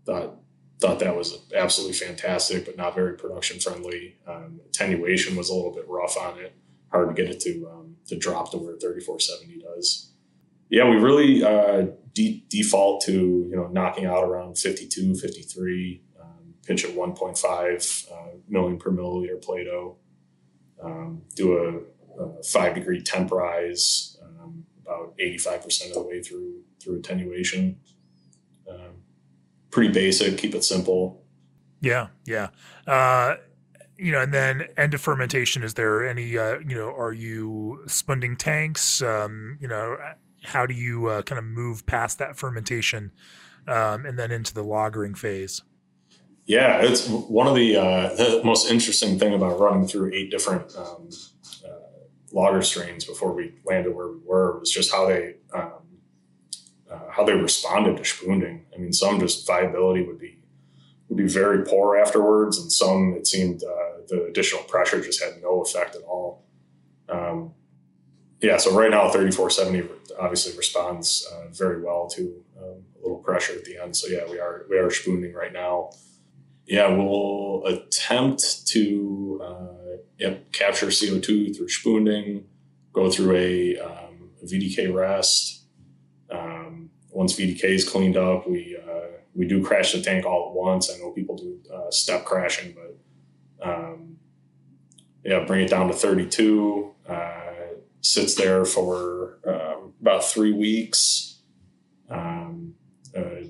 thought 0.04 0.34
thought 0.80 1.00
that 1.00 1.16
was 1.16 1.38
absolutely 1.56 1.96
fantastic, 1.96 2.64
but 2.64 2.76
not 2.76 2.94
very 2.94 3.16
production 3.16 3.58
friendly. 3.58 4.16
Um, 4.26 4.60
attenuation 4.68 5.36
was 5.36 5.50
a 5.50 5.54
little 5.54 5.74
bit 5.74 5.84
rough 5.88 6.16
on 6.16 6.38
it. 6.38 6.54
Hard 6.90 7.14
to 7.14 7.22
get 7.22 7.30
it 7.30 7.40
to 7.40 7.68
um, 7.68 7.96
to 8.06 8.16
drop 8.16 8.50
to 8.52 8.58
where 8.58 8.76
3470 8.76 9.60
does. 9.60 10.12
Yeah, 10.70 10.88
we 10.88 10.96
really 10.96 11.42
uh, 11.42 11.86
de- 12.12 12.44
default 12.48 13.02
to 13.04 13.12
you 13.12 13.56
know 13.56 13.68
knocking 13.68 14.06
out 14.06 14.24
around 14.24 14.58
52, 14.58 15.14
53, 15.14 16.02
um, 16.20 16.54
pinch 16.66 16.84
at 16.84 16.90
1.5 16.90 18.12
uh, 18.12 18.14
million 18.48 18.78
per 18.78 18.90
milliliter 18.90 19.40
Plato. 19.42 19.96
Um, 20.82 21.22
do 21.34 21.58
a, 21.58 22.22
a, 22.22 22.42
five 22.44 22.74
degree 22.74 23.02
temp 23.02 23.32
rise 23.32 24.17
85% 25.20 25.88
of 25.88 25.94
the 25.94 26.02
way 26.02 26.22
through 26.22 26.62
through 26.80 26.98
attenuation. 26.98 27.78
Um, 28.68 29.02
pretty 29.70 29.92
basic, 29.92 30.38
keep 30.38 30.54
it 30.54 30.64
simple. 30.64 31.22
Yeah, 31.80 32.08
yeah. 32.26 32.48
Uh, 32.86 33.36
you 33.96 34.12
know, 34.12 34.20
and 34.20 34.32
then 34.32 34.68
end 34.76 34.94
of 34.94 35.00
fermentation. 35.00 35.62
Is 35.62 35.74
there 35.74 36.08
any? 36.08 36.38
Uh, 36.38 36.58
you 36.60 36.76
know, 36.76 36.94
are 36.94 37.12
you 37.12 37.82
spunding 37.86 38.36
tanks? 38.36 39.02
Um, 39.02 39.58
you 39.60 39.68
know, 39.68 39.96
how 40.44 40.66
do 40.66 40.74
you 40.74 41.06
uh, 41.06 41.22
kind 41.22 41.38
of 41.38 41.44
move 41.44 41.86
past 41.86 42.18
that 42.18 42.36
fermentation 42.36 43.12
um, 43.66 44.06
and 44.06 44.18
then 44.18 44.30
into 44.30 44.54
the 44.54 44.64
lagering 44.64 45.16
phase? 45.16 45.62
Yeah, 46.46 46.80
it's 46.80 47.06
one 47.06 47.46
of 47.46 47.54
the, 47.54 47.76
uh, 47.76 48.14
the 48.14 48.40
most 48.42 48.70
interesting 48.70 49.18
thing 49.18 49.34
about 49.34 49.60
running 49.60 49.86
through 49.86 50.14
eight 50.14 50.30
different 50.30 50.74
um, 50.76 51.10
lager 52.32 52.62
strains 52.62 53.04
before 53.04 53.32
we 53.32 53.54
landed 53.64 53.94
where 53.94 54.08
we 54.08 54.18
were 54.24 54.58
was 54.58 54.70
just 54.70 54.92
how 54.92 55.06
they 55.06 55.36
um, 55.54 55.72
uh, 56.90 57.10
how 57.10 57.24
they 57.24 57.34
responded 57.34 57.96
to 57.96 58.04
spunding. 58.04 58.64
I 58.74 58.78
mean, 58.78 58.92
some 58.92 59.20
just 59.20 59.46
viability 59.46 60.02
would 60.02 60.18
be 60.18 60.38
would 61.08 61.18
be 61.18 61.28
very 61.28 61.64
poor 61.64 61.96
afterwards, 61.96 62.58
and 62.58 62.70
some 62.70 63.14
it 63.14 63.26
seemed 63.26 63.62
uh, 63.62 64.02
the 64.08 64.24
additional 64.24 64.62
pressure 64.64 65.00
just 65.00 65.22
had 65.22 65.40
no 65.42 65.62
effect 65.62 65.96
at 65.96 66.02
all. 66.02 66.44
Um, 67.08 67.52
yeah, 68.40 68.56
so 68.56 68.72
right 68.76 68.90
now 68.90 69.08
3470 69.08 69.88
obviously 70.20 70.56
responds 70.56 71.26
uh, 71.32 71.48
very 71.50 71.82
well 71.82 72.06
to 72.08 72.42
um, 72.60 72.84
a 72.96 73.02
little 73.02 73.18
pressure 73.18 73.54
at 73.54 73.64
the 73.64 73.78
end. 73.82 73.96
So 73.96 74.06
yeah, 74.08 74.30
we 74.30 74.38
are 74.38 74.66
we 74.70 74.78
are 74.78 74.90
spunding 74.90 75.32
right 75.32 75.52
now. 75.52 75.90
Yeah, 76.66 76.88
we'll 76.88 77.64
attempt 77.64 78.66
to 78.68 79.40
uh, 79.42 79.77
yep, 80.18 80.52
capture 80.52 80.86
CO2 80.86 81.56
through 81.56 81.68
spunding, 81.68 82.44
go 82.92 83.10
through 83.10 83.36
a, 83.36 83.78
um, 83.78 84.30
a 84.42 84.46
VDK 84.46 84.92
rest. 84.92 85.62
Um, 86.30 86.90
once 87.10 87.34
VDK 87.38 87.64
is 87.64 87.88
cleaned 87.88 88.16
up, 88.16 88.48
we 88.48 88.76
uh, 88.76 89.18
we 89.34 89.46
do 89.46 89.64
crash 89.64 89.92
the 89.92 90.02
tank 90.02 90.26
all 90.26 90.48
at 90.50 90.54
once. 90.54 90.90
I 90.92 90.98
know 90.98 91.10
people 91.12 91.36
do 91.36 91.60
uh, 91.72 91.90
step 91.90 92.24
crashing, 92.24 92.74
but 92.74 93.66
um, 93.66 94.16
yeah, 95.24 95.44
bring 95.44 95.62
it 95.62 95.70
down 95.70 95.88
to 95.88 95.94
32. 95.94 96.90
Uh, 97.08 97.30
sits 98.00 98.34
there 98.34 98.64
for 98.64 99.38
um, 99.46 99.92
about 100.00 100.24
three 100.24 100.52
weeks. 100.52 101.40
Um, 102.10 102.74
uh, 103.16 103.44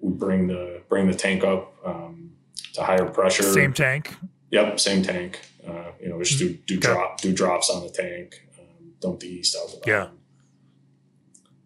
we 0.00 0.12
bring 0.12 0.46
the 0.46 0.82
bring 0.88 1.06
the 1.06 1.14
tank 1.14 1.44
up 1.44 1.74
um, 1.84 2.32
to 2.74 2.82
higher 2.82 3.06
pressure. 3.06 3.42
Same 3.42 3.72
tank. 3.72 4.14
Yep, 4.50 4.80
same 4.80 5.02
tank. 5.02 5.40
Uh, 5.66 5.92
you 6.00 6.08
know, 6.08 6.22
just 6.22 6.38
do 6.38 6.54
do 6.66 6.76
okay. 6.76 6.88
drop 6.88 7.20
do 7.20 7.32
drops 7.32 7.70
on 7.70 7.82
the 7.82 7.90
tank. 7.90 8.46
Um, 8.58 8.92
dump 9.00 9.20
the 9.20 9.28
yeast 9.28 9.56
out 9.56 9.70
the 9.70 9.76
bottom. 9.78 10.18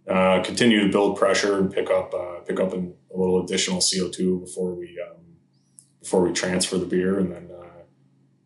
Yeah. 0.06 0.12
Uh, 0.12 0.42
continue 0.42 0.80
to 0.82 0.92
build 0.92 1.16
pressure 1.16 1.58
and 1.58 1.72
pick 1.72 1.90
up 1.90 2.12
uh, 2.12 2.40
pick 2.40 2.60
up 2.60 2.72
an, 2.72 2.94
a 3.14 3.18
little 3.18 3.42
additional 3.42 3.80
CO 3.80 4.08
two 4.08 4.40
before 4.40 4.74
we 4.74 5.00
um, 5.08 5.22
before 6.00 6.22
we 6.22 6.32
transfer 6.32 6.76
the 6.76 6.86
beer, 6.86 7.18
and 7.18 7.32
then 7.32 7.50
uh, 7.50 7.82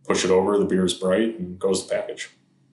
push 0.07 0.25
it 0.25 0.31
over. 0.31 0.59
The 0.59 0.65
beer 0.65 0.85
is 0.85 0.95
bright 0.95 1.39
and 1.39 1.59
goes 1.59 1.85
to 1.85 1.95
package 1.95 2.31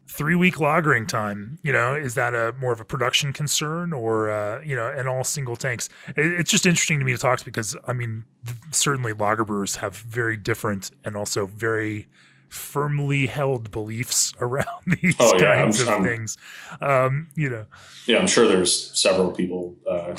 three 0.07 0.35
week 0.35 0.55
lagering 0.55 1.07
time 1.07 1.57
you 1.63 1.73
know 1.73 1.95
is 1.95 2.13
that 2.13 2.33
a 2.33 2.53
more 2.59 2.71
of 2.71 2.79
a 2.79 2.85
production 2.85 3.33
concern 3.33 3.91
or 3.91 4.29
uh, 4.29 4.61
you 4.61 4.75
know 4.75 4.88
and 4.88 5.07
all 5.07 5.23
single 5.23 5.55
tanks 5.55 5.89
it, 6.09 6.25
it's 6.25 6.51
just 6.51 6.65
interesting 6.65 6.99
to 6.99 7.05
me 7.05 7.11
to 7.11 7.17
talk 7.17 7.39
to 7.39 7.45
because 7.45 7.75
i 7.85 7.93
mean 7.93 8.23
certainly 8.71 9.13
lager 9.13 9.43
brewers 9.43 9.77
have 9.77 9.95
very 9.97 10.38
different 10.38 10.91
and 11.03 11.17
also 11.17 11.45
very 11.47 12.07
firmly 12.55 13.27
held 13.27 13.71
beliefs 13.71 14.33
around 14.39 14.65
these 15.01 15.15
oh, 15.19 15.37
yeah, 15.37 15.55
kinds 15.55 15.81
I'm, 15.81 15.87
of 15.87 15.93
I'm, 15.93 16.03
things 16.03 16.37
um, 16.81 17.27
you 17.35 17.49
know 17.49 17.65
yeah 18.07 18.17
i'm 18.17 18.27
sure 18.27 18.47
there's 18.47 18.99
several 18.99 19.31
people 19.31 19.75
uh, 19.89 20.15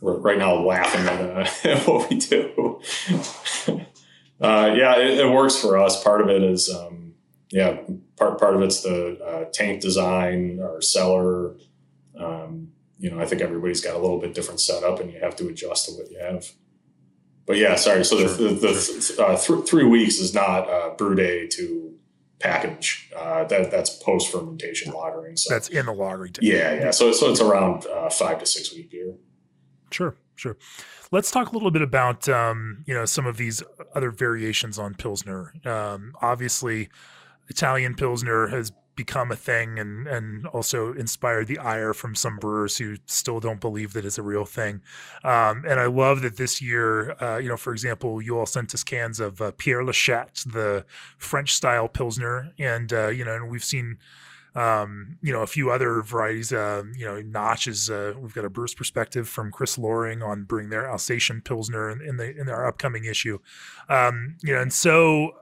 right 0.00 0.38
now 0.38 0.54
laughing 0.54 1.06
at, 1.06 1.20
uh, 1.20 1.68
at 1.68 1.78
what 1.86 2.10
we 2.10 2.16
do 2.16 2.80
uh, 4.40 4.74
yeah 4.74 4.98
it, 4.98 5.18
it, 5.20 5.30
works 5.30 5.56
for 5.56 5.78
us 5.78 6.02
part 6.02 6.20
of 6.20 6.28
it 6.28 6.42
is 6.42 6.68
um, 6.68 7.04
yeah, 7.54 7.78
part 8.16 8.40
part 8.40 8.56
of 8.56 8.62
it's 8.62 8.82
the 8.82 9.16
uh, 9.24 9.44
tank 9.52 9.80
design 9.80 10.58
or 10.60 10.82
cellar. 10.82 11.54
Um, 12.18 12.72
you 12.98 13.10
know, 13.10 13.20
I 13.20 13.26
think 13.26 13.42
everybody's 13.42 13.80
got 13.80 13.94
a 13.94 13.98
little 13.98 14.18
bit 14.18 14.34
different 14.34 14.60
setup, 14.60 14.98
and 14.98 15.12
you 15.12 15.20
have 15.20 15.36
to 15.36 15.46
adjust 15.46 15.86
to 15.86 15.92
what 15.92 16.10
you 16.10 16.18
have. 16.18 16.50
But 17.46 17.58
yeah, 17.58 17.74
sorry. 17.76 18.04
So 18.04 18.18
sure. 18.18 18.28
the, 18.28 18.48
the, 18.48 19.14
the 19.16 19.16
uh, 19.22 19.36
th- 19.36 19.68
three 19.68 19.84
weeks 19.84 20.18
is 20.18 20.34
not 20.34 20.68
uh, 20.68 20.90
brew 20.96 21.14
day 21.14 21.46
to 21.48 21.94
package. 22.38 23.10
Uh, 23.16 23.44
that 23.44 23.70
that's 23.70 23.90
post 23.90 24.30
fermentation 24.30 24.92
lagering. 24.92 25.38
So 25.38 25.52
that's 25.52 25.68
in 25.68 25.86
the 25.86 25.92
lagering. 25.92 26.32
Tank. 26.32 26.38
Yeah, 26.42 26.74
yeah. 26.74 26.90
So 26.90 27.12
so 27.12 27.30
it's 27.30 27.40
around 27.40 27.86
uh, 27.86 28.10
five 28.10 28.38
to 28.40 28.46
six 28.46 28.72
week 28.72 28.90
beer. 28.90 29.14
Sure, 29.90 30.16
sure. 30.36 30.56
Let's 31.10 31.30
talk 31.30 31.50
a 31.50 31.52
little 31.52 31.70
bit 31.70 31.82
about 31.82 32.28
um, 32.28 32.82
you 32.86 32.94
know 32.94 33.04
some 33.04 33.26
of 33.26 33.36
these 33.36 33.62
other 33.94 34.10
variations 34.10 34.78
on 34.78 34.94
pilsner. 34.94 35.52
Um, 35.64 36.14
obviously, 36.22 36.88
Italian 37.48 37.94
Pilsner 37.94 38.48
has 38.48 38.72
become 38.96 39.32
a 39.32 39.36
thing 39.36 39.78
and 39.78 40.06
and 40.06 40.46
also 40.48 40.92
inspired 40.92 41.46
the 41.46 41.58
ire 41.58 41.92
from 41.92 42.14
some 42.14 42.36
brewers 42.36 42.78
who 42.78 42.96
still 43.06 43.40
don't 43.40 43.60
believe 43.60 43.92
that 43.92 44.04
it's 44.04 44.18
a 44.18 44.22
real 44.22 44.44
thing. 44.44 44.80
Um, 45.22 45.64
and 45.66 45.80
I 45.80 45.86
love 45.86 46.22
that 46.22 46.36
this 46.36 46.62
year, 46.62 47.12
uh, 47.22 47.38
you 47.38 47.48
know, 47.48 47.56
for 47.56 47.72
example, 47.72 48.22
you 48.22 48.38
all 48.38 48.46
sent 48.46 48.74
us 48.74 48.84
cans 48.84 49.20
of 49.20 49.40
uh, 49.40 49.52
Pierre 49.56 49.84
Lachette, 49.84 50.44
the 50.46 50.84
French 51.18 51.54
style 51.54 51.88
Pilsner, 51.88 52.52
and 52.58 52.92
uh, 52.92 53.08
you 53.08 53.24
know, 53.24 53.34
and 53.34 53.50
we've 53.50 53.64
seen. 53.64 53.98
Um, 54.56 55.18
you 55.20 55.32
know, 55.32 55.42
a 55.42 55.48
few 55.48 55.72
other 55.72 56.00
varieties. 56.00 56.52
Uh, 56.52 56.84
you 56.96 57.04
know, 57.04 57.20
Notch 57.20 57.66
is. 57.66 57.90
Uh, 57.90 58.14
we've 58.16 58.32
got 58.32 58.44
a 58.44 58.48
brewer's 58.48 58.72
perspective 58.72 59.28
from 59.28 59.50
Chris 59.50 59.76
Lohring 59.76 60.24
on 60.24 60.44
brewing 60.44 60.68
their 60.68 60.88
Alsatian 60.88 61.40
Pilsner 61.40 61.90
in, 61.90 62.00
in 62.00 62.18
the 62.18 62.36
in 62.40 62.48
our 62.48 62.64
upcoming 62.64 63.04
issue. 63.04 63.40
Um, 63.88 64.36
you 64.44 64.54
know, 64.54 64.62
and 64.62 64.72
so 64.72 65.32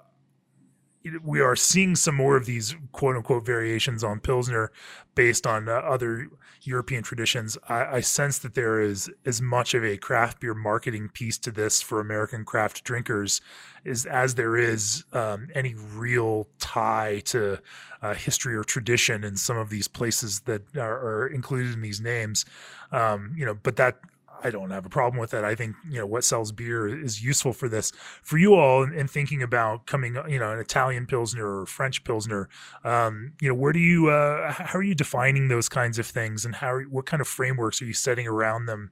we 1.22 1.40
are 1.40 1.56
seeing 1.56 1.96
some 1.96 2.14
more 2.14 2.36
of 2.36 2.46
these 2.46 2.74
quote 2.92 3.16
unquote 3.16 3.44
variations 3.44 4.04
on 4.04 4.20
Pilsner 4.20 4.70
based 5.14 5.46
on 5.46 5.68
uh, 5.68 5.72
other 5.72 6.28
European 6.62 7.02
traditions. 7.02 7.58
I, 7.68 7.84
I, 7.96 8.00
sense 8.00 8.38
that 8.38 8.54
there 8.54 8.80
is 8.80 9.10
as 9.26 9.42
much 9.42 9.74
of 9.74 9.84
a 9.84 9.96
craft 9.96 10.40
beer 10.40 10.54
marketing 10.54 11.08
piece 11.08 11.36
to 11.38 11.50
this 11.50 11.82
for 11.82 12.00
American 12.00 12.44
craft 12.44 12.84
drinkers 12.84 13.40
is 13.84 14.06
as 14.06 14.36
there 14.36 14.56
is 14.56 15.04
um, 15.12 15.48
any 15.54 15.74
real 15.74 16.46
tie 16.60 17.20
to 17.26 17.58
uh, 18.00 18.14
history 18.14 18.54
or 18.54 18.62
tradition 18.62 19.24
in 19.24 19.36
some 19.36 19.56
of 19.56 19.70
these 19.70 19.88
places 19.88 20.40
that 20.40 20.62
are, 20.76 21.24
are 21.24 21.26
included 21.26 21.74
in 21.74 21.82
these 21.82 22.00
names. 22.00 22.44
Um, 22.92 23.34
you 23.36 23.44
know, 23.44 23.54
but 23.54 23.76
that 23.76 23.98
I 24.44 24.50
don't 24.50 24.70
have 24.70 24.86
a 24.86 24.88
problem 24.88 25.20
with 25.20 25.30
that. 25.30 25.44
I 25.44 25.54
think 25.54 25.76
you 25.88 25.98
know 25.98 26.06
what 26.06 26.24
sells 26.24 26.52
beer 26.52 26.88
is 26.88 27.22
useful 27.22 27.52
for 27.52 27.68
this. 27.68 27.92
For 28.22 28.38
you 28.38 28.54
all, 28.54 28.82
in, 28.82 28.92
in 28.92 29.08
thinking 29.08 29.42
about 29.42 29.86
coming, 29.86 30.16
you 30.28 30.38
know, 30.38 30.52
an 30.52 30.58
Italian 30.58 31.06
pilsner 31.06 31.60
or 31.60 31.66
French 31.66 32.04
pilsner, 32.04 32.48
um, 32.84 33.32
you 33.40 33.48
know, 33.48 33.54
where 33.54 33.72
do 33.72 33.78
you, 33.78 34.08
uh, 34.10 34.52
how 34.52 34.78
are 34.78 34.82
you 34.82 34.94
defining 34.94 35.48
those 35.48 35.68
kinds 35.68 35.98
of 35.98 36.06
things, 36.06 36.44
and 36.44 36.56
how, 36.56 36.80
what 36.90 37.06
kind 37.06 37.20
of 37.20 37.28
frameworks 37.28 37.80
are 37.80 37.86
you 37.86 37.92
setting 37.92 38.26
around 38.26 38.66
them 38.66 38.90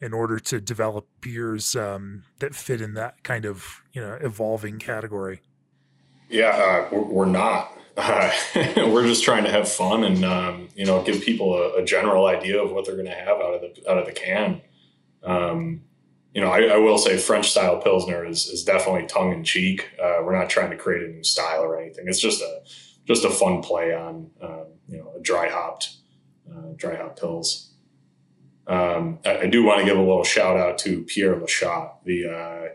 in 0.00 0.12
order 0.12 0.38
to 0.38 0.60
develop 0.60 1.06
beers 1.20 1.74
um, 1.74 2.24
that 2.38 2.54
fit 2.54 2.80
in 2.80 2.94
that 2.94 3.22
kind 3.22 3.44
of, 3.44 3.82
you 3.92 4.00
know, 4.00 4.18
evolving 4.20 4.78
category? 4.78 5.40
Yeah, 6.28 6.88
uh, 6.92 6.96
we're 6.96 7.26
not. 7.26 7.72
Uh, 7.96 8.30
we're 8.76 9.06
just 9.06 9.24
trying 9.24 9.44
to 9.44 9.50
have 9.50 9.68
fun 9.68 10.04
and 10.04 10.24
um, 10.24 10.68
you 10.74 10.84
know 10.84 11.02
give 11.02 11.22
people 11.22 11.54
a, 11.54 11.80
a, 11.80 11.84
general 11.84 12.26
idea 12.26 12.62
of 12.62 12.70
what 12.70 12.84
they're 12.84 12.94
going 12.94 13.06
to 13.06 13.12
have 13.12 13.38
out 13.38 13.54
of 13.54 13.60
the 13.62 13.90
out 13.90 13.96
of 13.96 14.04
the 14.04 14.12
can. 14.12 14.60
Um, 15.26 15.82
you 16.32 16.40
know, 16.40 16.50
I, 16.50 16.64
I, 16.64 16.76
will 16.76 16.98
say 16.98 17.16
French 17.16 17.50
style 17.50 17.78
Pilsner 17.78 18.24
is, 18.24 18.46
is 18.46 18.62
definitely 18.62 19.06
tongue 19.06 19.32
in 19.32 19.42
cheek. 19.42 19.90
Uh, 19.98 20.18
we're 20.22 20.38
not 20.38 20.50
trying 20.50 20.70
to 20.70 20.76
create 20.76 21.02
a 21.02 21.08
new 21.10 21.24
style 21.24 21.62
or 21.62 21.80
anything. 21.80 22.04
It's 22.08 22.20
just 22.20 22.42
a, 22.42 22.60
just 23.06 23.24
a 23.24 23.30
fun 23.30 23.62
play 23.62 23.94
on, 23.94 24.30
um, 24.40 24.66
you 24.86 24.98
know, 24.98 25.12
a 25.16 25.20
dry 25.20 25.48
hopped, 25.48 25.96
uh, 26.48 26.74
dry 26.76 26.96
hop 26.96 27.18
pills. 27.18 27.72
Um, 28.66 29.18
I, 29.24 29.38
I, 29.38 29.46
do 29.46 29.64
want 29.64 29.80
to 29.80 29.86
give 29.86 29.96
a 29.96 30.00
little 30.00 30.24
shout 30.24 30.56
out 30.56 30.76
to 30.78 31.02
Pierre 31.04 31.36
Lachat, 31.36 32.04
the, 32.04 32.74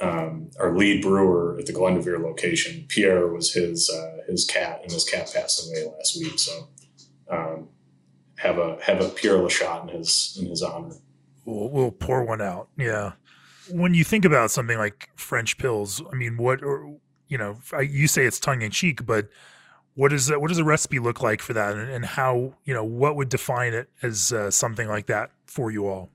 uh, 0.00 0.06
um, 0.06 0.50
our 0.60 0.76
lead 0.76 1.02
brewer 1.02 1.56
at 1.58 1.66
the 1.66 1.72
Glendoveer 1.72 2.22
location. 2.22 2.84
Pierre 2.88 3.26
was 3.26 3.52
his, 3.52 3.90
uh, 3.90 4.18
his 4.28 4.44
cat 4.44 4.80
and 4.82 4.92
his 4.92 5.04
cat 5.04 5.32
passed 5.34 5.68
away 5.68 5.92
last 5.96 6.16
week. 6.20 6.38
So, 6.38 6.68
um, 7.28 7.68
have 8.36 8.58
a, 8.58 8.78
have 8.82 9.00
a 9.00 9.08
Pierre 9.08 9.38
Lachat 9.38 9.90
in 9.90 9.96
his, 9.96 10.38
in 10.40 10.46
his 10.46 10.62
honor 10.62 10.94
we'll, 11.46 11.70
we'll 11.70 11.90
pour 11.90 12.24
one 12.24 12.42
out. 12.42 12.68
Yeah. 12.76 13.12
When 13.70 13.94
you 13.94 14.04
think 14.04 14.24
about 14.24 14.50
something 14.50 14.76
like 14.76 15.08
French 15.16 15.56
pills, 15.56 16.02
I 16.12 16.14
mean, 16.14 16.36
what 16.36 16.62
or 16.62 16.98
you 17.28 17.38
know, 17.38 17.58
you 17.80 18.06
say 18.06 18.24
it's 18.24 18.38
tongue 18.38 18.62
in 18.62 18.70
cheek, 18.70 19.06
but 19.06 19.28
what 19.94 20.12
is 20.12 20.26
that? 20.26 20.40
What 20.40 20.48
does 20.48 20.58
a 20.58 20.64
recipe 20.64 20.98
look 20.98 21.22
like 21.22 21.42
for 21.42 21.54
that, 21.54 21.74
and, 21.74 21.90
and 21.90 22.04
how 22.04 22.54
you 22.64 22.74
know 22.74 22.84
what 22.84 23.16
would 23.16 23.28
define 23.28 23.72
it 23.72 23.88
as 24.02 24.32
uh, 24.32 24.50
something 24.50 24.86
like 24.86 25.06
that 25.06 25.30
for 25.46 25.70
you 25.70 25.88
all? 25.88 26.10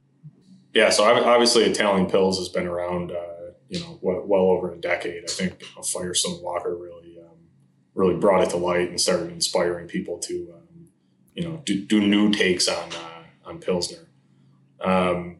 Yeah, 0.73 0.89
so 0.89 1.03
obviously 1.03 1.63
Italian 1.63 2.09
pills 2.09 2.37
has 2.37 2.47
been 2.47 2.65
around, 2.65 3.11
uh, 3.11 3.51
you 3.67 3.81
know, 3.81 3.99
well, 4.01 4.23
well, 4.25 4.43
over 4.43 4.71
a 4.71 4.77
decade. 4.77 5.23
I 5.23 5.27
think 5.31 5.63
a 5.77 5.83
Firestone 5.83 6.41
Walker 6.41 6.77
really, 6.77 7.17
um, 7.19 7.37
really 7.93 8.15
brought 8.15 8.43
it 8.43 8.51
to 8.51 8.57
light 8.57 8.89
and 8.89 9.01
started 9.01 9.31
inspiring 9.31 9.87
people 9.87 10.17
to, 10.19 10.53
um, 10.55 10.87
you 11.33 11.43
know, 11.43 11.61
do, 11.65 11.83
do, 11.83 11.99
new 11.99 12.31
takes 12.31 12.69
on 12.69 12.89
uh, 12.93 13.23
on 13.49 13.59
pilsner. 13.59 14.07
Um, 14.83 15.37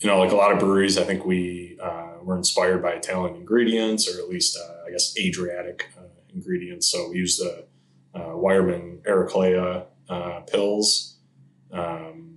you 0.00 0.08
know, 0.08 0.18
like 0.18 0.32
a 0.32 0.36
lot 0.36 0.52
of 0.52 0.58
breweries, 0.58 0.98
I 0.98 1.04
think 1.04 1.24
we 1.24 1.78
uh, 1.82 2.12
were 2.22 2.36
inspired 2.36 2.82
by 2.82 2.92
Italian 2.92 3.36
ingredients, 3.36 4.08
or 4.08 4.20
at 4.20 4.28
least 4.28 4.56
uh, 4.56 4.86
I 4.86 4.90
guess 4.90 5.14
Adriatic 5.18 5.90
uh, 5.98 6.02
ingredients. 6.34 6.88
So 6.90 7.10
we 7.10 7.16
used 7.16 7.40
the 7.40 7.66
uh, 8.14 8.34
Weyermann 8.34 9.02
Eraclea 9.02 9.86
uh, 10.08 10.40
pills, 10.40 11.18
um, 11.72 12.36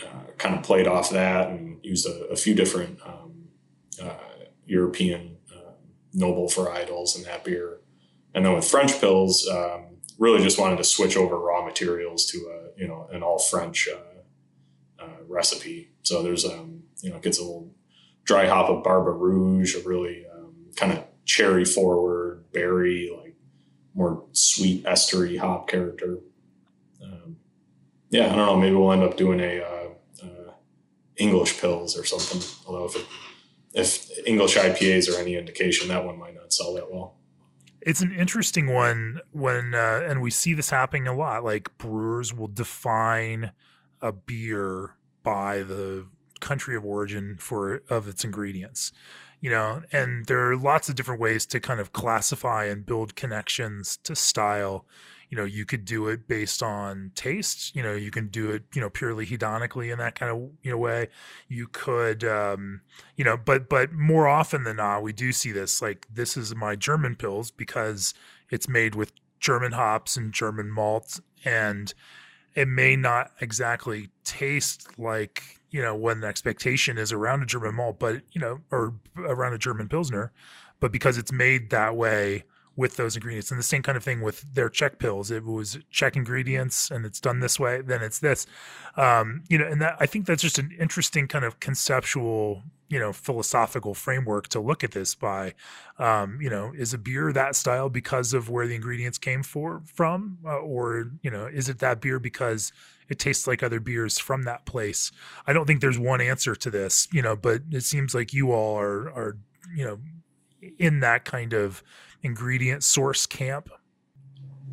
uh, 0.00 0.30
kind 0.38 0.54
of 0.54 0.62
played 0.62 0.86
off 0.86 1.10
that, 1.10 1.50
and 1.50 1.78
used 1.82 2.06
a, 2.06 2.26
a 2.26 2.36
few 2.36 2.54
different 2.54 2.98
um, 3.04 3.48
European 4.64 5.36
noble 6.14 6.46
varietals 6.46 7.16
in 7.16 7.22
that 7.24 7.44
beer. 7.44 7.78
And 8.34 8.44
then 8.44 8.54
with 8.54 8.64
French 8.66 9.00
pills, 9.00 9.48
um, 9.48 9.96
really 10.18 10.42
just 10.42 10.58
wanted 10.58 10.76
to 10.76 10.84
switch 10.84 11.16
over 11.16 11.38
raw 11.38 11.64
materials 11.64 12.26
to 12.26 12.38
a 12.38 12.80
you 12.80 12.86
know 12.86 13.08
an 13.12 13.22
all 13.22 13.38
French 13.38 13.88
recipe. 15.32 15.90
So 16.02 16.22
there's 16.22 16.44
um, 16.44 16.82
you 17.02 17.10
know, 17.10 17.16
it 17.16 17.22
gets 17.22 17.38
a 17.38 17.42
little 17.42 17.72
dry 18.24 18.46
hop 18.46 18.68
of 18.68 18.84
Barbe 18.84 19.08
Rouge, 19.08 19.74
a 19.74 19.80
really 19.80 20.24
um, 20.32 20.54
kind 20.76 20.92
of 20.92 21.04
cherry 21.24 21.64
forward 21.64 22.44
berry, 22.52 23.10
like 23.16 23.36
more 23.94 24.24
sweet 24.32 24.84
estery 24.84 25.38
hop 25.38 25.68
character. 25.68 26.18
Um, 27.02 27.36
yeah, 28.10 28.26
I 28.26 28.36
don't 28.36 28.36
know. 28.36 28.56
Maybe 28.56 28.76
we'll 28.76 28.92
end 28.92 29.02
up 29.02 29.16
doing 29.16 29.40
a 29.40 29.60
uh, 29.60 30.24
uh, 30.24 30.52
English 31.16 31.60
pills 31.60 31.98
or 31.98 32.04
something. 32.04 32.42
Although 32.66 32.86
if 32.86 32.96
it, 32.96 33.06
if 33.74 34.26
English 34.26 34.56
IPAs 34.56 35.12
are 35.12 35.20
any 35.20 35.36
indication, 35.36 35.88
that 35.88 36.04
one 36.04 36.18
might 36.18 36.34
not 36.34 36.52
sell 36.52 36.74
that 36.74 36.92
well. 36.92 37.16
It's 37.80 38.00
an 38.00 38.12
interesting 38.12 38.72
one 38.72 39.20
when, 39.32 39.74
uh, 39.74 40.02
and 40.06 40.22
we 40.22 40.30
see 40.30 40.54
this 40.54 40.70
happening 40.70 41.08
a 41.08 41.16
lot. 41.16 41.42
Like 41.42 41.76
brewers 41.78 42.32
will 42.32 42.48
define 42.48 43.52
a 44.00 44.12
beer 44.12 44.96
by 45.22 45.62
the 45.62 46.06
country 46.40 46.74
of 46.74 46.84
origin 46.84 47.36
for 47.38 47.82
of 47.88 48.08
its 48.08 48.24
ingredients 48.24 48.92
you 49.42 49.50
know? 49.50 49.82
And 49.92 50.24
there 50.26 50.48
are 50.48 50.56
lots 50.56 50.88
of 50.88 50.94
different 50.94 51.20
ways 51.20 51.44
to 51.46 51.60
kind 51.60 51.80
of 51.80 51.92
classify 51.92 52.64
and 52.64 52.86
build 52.86 53.14
connections 53.14 53.98
to 54.04 54.16
style. 54.16 54.86
You 55.28 55.38
know 55.38 55.44
you 55.44 55.64
could 55.64 55.86
do 55.86 56.08
it 56.08 56.28
based 56.28 56.62
on 56.62 57.10
taste. 57.14 57.74
You 57.74 57.82
know 57.82 57.94
you 57.94 58.10
can 58.10 58.28
do 58.28 58.50
it 58.50 58.64
you 58.74 58.82
know 58.82 58.90
purely 58.90 59.26
hedonically 59.26 59.90
in 59.90 59.98
that 59.98 60.14
kind 60.14 60.30
of 60.30 60.50
you 60.62 60.70
know 60.70 60.76
way. 60.76 61.08
You 61.48 61.68
could 61.68 62.22
um 62.22 62.82
you 63.16 63.24
know 63.24 63.38
but 63.38 63.68
but 63.68 63.92
more 63.92 64.28
often 64.28 64.64
than 64.64 64.76
not 64.76 65.02
we 65.02 65.14
do 65.14 65.32
see 65.32 65.50
this 65.50 65.80
like 65.80 66.06
this 66.12 66.36
is 66.36 66.54
my 66.54 66.76
german 66.76 67.16
pills 67.16 67.50
because 67.50 68.12
it's 68.50 68.68
made 68.68 68.94
with 68.94 69.12
german 69.40 69.72
hops 69.72 70.18
and 70.18 70.34
german 70.34 70.70
malt 70.70 71.18
and 71.46 71.94
it 72.54 72.68
may 72.68 72.96
not 72.96 73.30
exactly 73.40 74.10
taste 74.24 74.98
like 74.98 75.42
you 75.70 75.82
know 75.82 75.94
what 75.94 76.16
an 76.16 76.24
expectation 76.24 76.98
is 76.98 77.12
around 77.12 77.42
a 77.42 77.46
German 77.46 77.74
malt, 77.74 77.98
but 77.98 78.22
you 78.32 78.40
know, 78.40 78.60
or 78.70 78.94
around 79.16 79.54
a 79.54 79.58
German 79.58 79.88
pilsner, 79.88 80.32
but 80.80 80.92
because 80.92 81.18
it's 81.18 81.32
made 81.32 81.70
that 81.70 81.96
way 81.96 82.44
with 82.76 82.96
those 82.96 83.16
ingredients, 83.16 83.50
and 83.50 83.58
the 83.58 83.64
same 83.64 83.82
kind 83.82 83.96
of 83.96 84.04
thing 84.04 84.20
with 84.22 84.44
their 84.54 84.68
Czech 84.68 84.98
pills. 84.98 85.30
It 85.30 85.44
was 85.44 85.78
Czech 85.90 86.16
ingredients, 86.16 86.90
and 86.90 87.04
it's 87.04 87.20
done 87.20 87.40
this 87.40 87.60
way. 87.60 87.82
Then 87.82 88.02
it's 88.02 88.18
this, 88.18 88.46
um, 88.96 89.42
you 89.48 89.58
know, 89.58 89.66
and 89.66 89.80
that 89.82 89.96
I 90.00 90.06
think 90.06 90.26
that's 90.26 90.42
just 90.42 90.58
an 90.58 90.70
interesting 90.78 91.28
kind 91.28 91.44
of 91.44 91.60
conceptual 91.60 92.62
you 92.92 92.98
know 92.98 93.10
philosophical 93.10 93.94
framework 93.94 94.48
to 94.48 94.60
look 94.60 94.84
at 94.84 94.90
this 94.90 95.14
by 95.14 95.54
um, 95.98 96.38
you 96.42 96.50
know 96.50 96.74
is 96.76 96.92
a 96.92 96.98
beer 96.98 97.32
that 97.32 97.56
style 97.56 97.88
because 97.88 98.34
of 98.34 98.50
where 98.50 98.66
the 98.66 98.74
ingredients 98.74 99.16
came 99.16 99.42
for 99.42 99.82
from? 99.86 100.36
Uh, 100.44 100.58
or 100.58 101.10
you 101.22 101.30
know 101.30 101.46
is 101.46 101.70
it 101.70 101.78
that 101.78 102.02
beer 102.02 102.18
because 102.18 102.70
it 103.08 103.18
tastes 103.18 103.46
like 103.46 103.62
other 103.62 103.80
beers 103.80 104.18
from 104.18 104.42
that 104.42 104.66
place? 104.66 105.10
I 105.46 105.54
don't 105.54 105.64
think 105.66 105.80
there's 105.80 105.98
one 105.98 106.20
answer 106.20 106.54
to 106.54 106.70
this 106.70 107.08
you 107.10 107.22
know 107.22 107.34
but 107.34 107.62
it 107.70 107.80
seems 107.80 108.14
like 108.14 108.34
you 108.34 108.52
all 108.52 108.78
are 108.78 109.10
are 109.10 109.38
you 109.74 109.86
know 109.86 109.98
in 110.78 111.00
that 111.00 111.24
kind 111.24 111.54
of 111.54 111.82
ingredient 112.22 112.84
source 112.84 113.24
camp. 113.24 113.70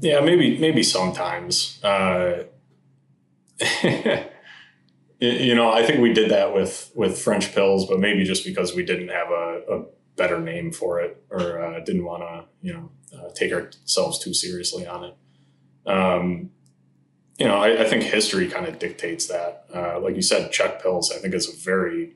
Yeah 0.01 0.19
maybe 0.19 0.58
maybe 0.58 0.84
sometimes. 0.84 1.82
Uh 1.82 2.43
you 5.19 5.55
know, 5.55 5.71
I 5.71 5.84
think 5.84 5.99
we 5.99 6.13
did 6.13 6.32
that 6.32 6.53
with 6.53 6.91
with 6.95 7.19
French 7.19 7.53
pills, 7.53 7.86
but 7.88 7.99
maybe 7.99 8.23
just 8.23 8.45
because 8.45 8.73
we 8.73 8.84
didn't 8.84 9.10
have 9.10 9.29
a, 9.29 9.62
a 9.69 9.86
better 10.15 10.39
name 10.39 10.71
for 10.71 10.99
it 10.99 11.23
or 11.29 11.62
uh, 11.62 11.79
didn't 11.82 12.05
want 12.05 12.23
to, 12.23 12.45
you 12.62 12.73
know, 12.73 12.91
uh, 13.17 13.29
take 13.34 13.51
ourselves 13.51 14.19
too 14.19 14.34
seriously 14.34 14.86
on 14.88 15.05
it. 15.05 15.15
Um, 15.89 16.51
you 17.38 17.47
know, 17.47 17.55
I, 17.55 17.84
I, 17.84 17.86
think 17.86 18.03
history 18.03 18.49
kind 18.49 18.65
of 18.67 18.79
dictates 18.79 19.27
that. 19.27 19.65
Uh, 19.73 19.99
like 20.01 20.15
you 20.15 20.21
said, 20.21 20.51
Czech 20.51 20.82
pills, 20.82 21.12
I 21.12 21.19
think 21.19 21.34
is 21.34 21.47
a 21.47 21.58
very 21.58 22.15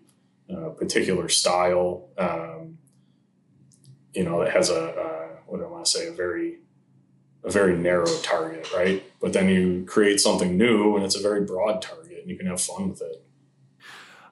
uh, 0.54 0.70
particular 0.70 1.30
style. 1.30 2.10
Um, 2.18 2.78
you 4.14 4.24
know, 4.24 4.42
it 4.42 4.52
has 4.52 4.70
a 4.70 5.14
what 5.54 5.60
do 5.60 5.66
I 5.66 5.70
want 5.70 5.86
to 5.86 5.92
say? 5.92 6.08
A 6.08 6.12
very 6.12 6.58
a 7.44 7.52
very 7.52 7.78
narrow 7.78 8.12
target, 8.24 8.74
right? 8.74 9.04
But 9.22 9.34
then 9.34 9.50
you 9.50 9.86
create 9.86 10.20
something 10.20 10.58
new, 10.58 10.96
and 10.96 11.06
it's 11.06 11.16
a 11.16 11.22
very 11.22 11.42
broad 11.42 11.82
target 11.82 12.03
and 12.24 12.32
you 12.32 12.38
can 12.38 12.48
have 12.48 12.60
fun 12.60 12.90
with 12.90 13.02
it. 13.02 13.24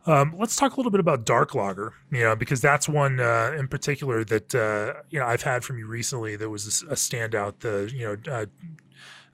Um, 0.07 0.33
let's 0.37 0.55
talk 0.55 0.73
a 0.73 0.77
little 0.77 0.91
bit 0.91 0.99
about 0.99 1.25
dark 1.25 1.53
lager, 1.53 1.93
you 2.11 2.21
know, 2.21 2.35
because 2.35 2.59
that's 2.59 2.89
one 2.89 3.19
uh, 3.19 3.53
in 3.55 3.67
particular 3.67 4.23
that 4.23 4.55
uh, 4.55 5.01
you 5.11 5.19
know 5.19 5.27
I've 5.27 5.43
had 5.43 5.63
from 5.63 5.77
you 5.77 5.85
recently 5.85 6.35
that 6.35 6.49
was 6.49 6.83
a, 6.83 6.95
standout. 6.95 7.59
The 7.59 7.91
you 7.93 8.05
know 8.25 8.33
uh, 8.33 8.45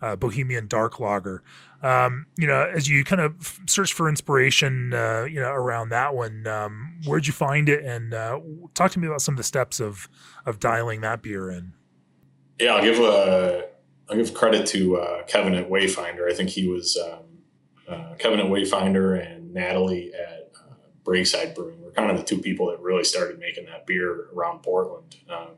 uh, 0.01 0.15
Bohemian 0.15 0.67
Dark 0.67 0.99
Lager. 0.99 1.41
Um, 1.81 2.25
you 2.37 2.47
know, 2.47 2.69
as 2.75 2.89
you 2.89 3.03
kind 3.03 3.21
of 3.21 3.61
search 3.67 3.93
for 3.93 4.09
inspiration, 4.09 4.93
uh, 4.93 5.25
you 5.29 5.39
know, 5.39 5.51
around 5.51 5.89
that 5.89 6.15
one, 6.15 6.47
um, 6.47 6.99
where'd 7.05 7.27
you 7.27 7.33
find 7.33 7.69
it? 7.69 7.85
And 7.85 8.13
uh, 8.13 8.39
talk 8.73 8.91
to 8.91 8.99
me 8.99 9.07
about 9.07 9.21
some 9.21 9.33
of 9.33 9.37
the 9.37 9.43
steps 9.43 9.79
of 9.79 10.09
of 10.45 10.59
dialing 10.59 11.01
that 11.01 11.21
beer 11.21 11.51
in. 11.51 11.73
Yeah, 12.59 12.75
I'll 12.75 12.83
give 12.83 12.99
a 12.99 13.65
I'll 14.09 14.17
give 14.17 14.33
credit 14.33 14.65
to 14.67 14.97
uh, 14.97 15.23
Kevin 15.23 15.53
at 15.53 15.69
Wayfinder. 15.69 16.29
I 16.29 16.33
think 16.33 16.49
he 16.49 16.67
was 16.67 16.97
um, 16.97 17.23
uh, 17.87 18.15
Kevin 18.19 18.39
at 18.39 18.47
Wayfinder 18.47 19.19
and 19.19 19.53
Natalie 19.53 20.11
at 20.13 20.51
uh, 20.55 20.73
Breakside 21.03 21.55
Brewing 21.55 21.81
were 21.81 21.91
kind 21.91 22.11
of 22.11 22.17
the 22.17 22.23
two 22.23 22.39
people 22.39 22.67
that 22.67 22.79
really 22.79 23.03
started 23.03 23.39
making 23.39 23.65
that 23.65 23.85
beer 23.85 24.27
around 24.33 24.63
Portland. 24.63 25.15
Um, 25.29 25.55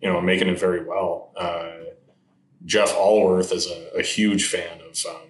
you 0.00 0.08
know, 0.08 0.20
making 0.20 0.48
it 0.48 0.60
very 0.60 0.84
well. 0.84 1.32
Uh, 1.36 1.70
Jeff 2.64 2.94
Alworth 2.94 3.52
is 3.52 3.66
a, 3.66 3.98
a 3.98 4.02
huge 4.02 4.48
fan 4.48 4.80
of, 4.80 4.96
um, 5.08 5.28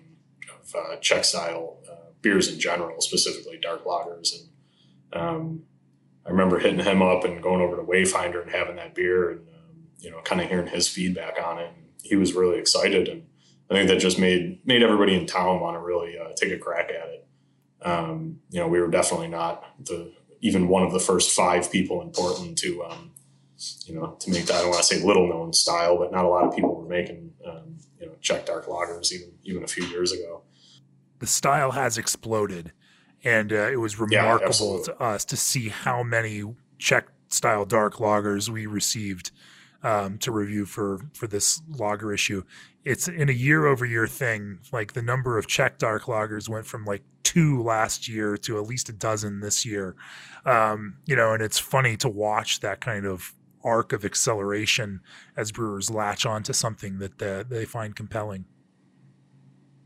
of 0.60 0.74
uh, 0.74 0.96
Czech 0.96 1.24
style 1.24 1.78
uh, 1.90 2.10
beers 2.20 2.52
in 2.52 2.60
general, 2.60 3.00
specifically 3.00 3.58
dark 3.60 3.84
lagers. 3.84 4.34
And 4.34 5.22
um, 5.22 5.62
I 6.26 6.30
remember 6.30 6.58
hitting 6.58 6.84
him 6.84 7.00
up 7.00 7.24
and 7.24 7.42
going 7.42 7.62
over 7.62 7.76
to 7.76 7.82
Wayfinder 7.82 8.42
and 8.42 8.50
having 8.50 8.76
that 8.76 8.94
beer 8.94 9.30
and, 9.30 9.40
um, 9.48 9.84
you 10.00 10.10
know, 10.10 10.20
kind 10.20 10.40
of 10.40 10.48
hearing 10.48 10.66
his 10.66 10.88
feedback 10.88 11.36
on 11.42 11.58
it. 11.58 11.72
And 11.74 11.86
he 12.02 12.16
was 12.16 12.34
really 12.34 12.58
excited. 12.58 13.08
And 13.08 13.27
I 13.70 13.74
think 13.74 13.88
that 13.88 13.98
just 13.98 14.18
made, 14.18 14.60
made 14.64 14.82
everybody 14.82 15.14
in 15.14 15.26
town 15.26 15.60
want 15.60 15.76
to 15.76 15.80
really 15.80 16.18
uh, 16.18 16.32
take 16.36 16.52
a 16.52 16.58
crack 16.58 16.90
at 16.90 17.08
it. 17.08 17.28
Um, 17.82 18.40
you 18.50 18.60
know, 18.60 18.68
we 18.68 18.80
were 18.80 18.88
definitely 18.88 19.28
not 19.28 19.64
the, 19.84 20.12
even 20.40 20.68
one 20.68 20.82
of 20.82 20.92
the 20.92 21.00
first 21.00 21.32
five 21.32 21.70
people 21.70 22.00
in 22.02 22.10
Portland 22.10 22.56
to, 22.58 22.84
um, 22.84 23.10
you 23.86 23.94
know, 23.94 24.16
to 24.20 24.30
make 24.30 24.46
that, 24.46 24.56
I 24.56 24.60
don't 24.62 24.70
want 24.70 24.82
to 24.82 24.94
say 24.94 25.04
little 25.04 25.28
known 25.28 25.52
style, 25.52 25.98
but 25.98 26.12
not 26.12 26.24
a 26.24 26.28
lot 26.28 26.44
of 26.44 26.54
people 26.54 26.74
were 26.74 26.88
making, 26.88 27.32
um, 27.46 27.76
you 28.00 28.06
know, 28.06 28.12
Czech 28.20 28.46
dark 28.46 28.66
lagers 28.66 29.12
even, 29.12 29.32
even 29.44 29.64
a 29.64 29.68
few 29.68 29.84
years 29.84 30.12
ago. 30.12 30.42
The 31.18 31.26
style 31.26 31.72
has 31.72 31.98
exploded 31.98 32.72
and 33.24 33.52
uh, 33.52 33.68
it 33.70 33.76
was 33.76 33.98
remarkable 33.98 34.78
yeah, 34.78 34.84
to 34.84 35.02
us 35.02 35.24
to 35.26 35.36
see 35.36 35.68
how 35.68 36.02
many 36.02 36.44
Czech 36.78 37.08
style 37.28 37.64
dark 37.64 37.94
lagers 37.94 38.48
we 38.48 38.66
received 38.66 39.32
um, 39.82 40.18
to 40.18 40.32
review 40.32 40.64
for 40.64 41.00
for 41.14 41.26
this 41.26 41.62
logger 41.68 42.12
issue. 42.12 42.42
It's 42.88 43.06
in 43.06 43.28
a 43.28 43.32
year 43.32 43.66
over 43.66 43.84
year 43.84 44.06
thing. 44.06 44.60
Like 44.72 44.94
the 44.94 45.02
number 45.02 45.36
of 45.36 45.46
Czech 45.46 45.78
dark 45.78 46.04
lagers 46.04 46.48
went 46.48 46.66
from 46.66 46.84
like 46.84 47.02
two 47.22 47.62
last 47.62 48.08
year 48.08 48.38
to 48.38 48.58
at 48.58 48.64
least 48.64 48.88
a 48.88 48.92
dozen 48.92 49.40
this 49.40 49.66
year. 49.66 49.94
Um, 50.46 50.96
you 51.04 51.14
know, 51.14 51.34
and 51.34 51.42
it's 51.42 51.58
funny 51.58 51.98
to 51.98 52.08
watch 52.08 52.60
that 52.60 52.80
kind 52.80 53.04
of 53.04 53.34
arc 53.62 53.92
of 53.92 54.04
acceleration 54.04 55.00
as 55.36 55.52
brewers 55.52 55.90
latch 55.90 56.24
onto 56.24 56.54
something 56.54 56.98
that 56.98 57.22
uh, 57.22 57.44
they 57.46 57.66
find 57.66 57.94
compelling. 57.94 58.46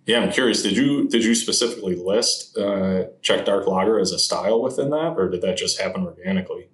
Yeah, 0.06 0.20
I'm 0.20 0.30
curious. 0.30 0.62
Did 0.62 0.76
you 0.76 1.08
did 1.08 1.24
you 1.24 1.34
specifically 1.34 1.96
list 1.96 2.56
uh, 2.56 3.04
Czech 3.20 3.44
Dark 3.44 3.66
Lager 3.66 3.98
as 3.98 4.12
a 4.12 4.18
style 4.18 4.62
within 4.62 4.90
that, 4.90 5.14
or 5.16 5.28
did 5.28 5.42
that 5.42 5.56
just 5.56 5.80
happen 5.80 6.04
organically? 6.04 6.68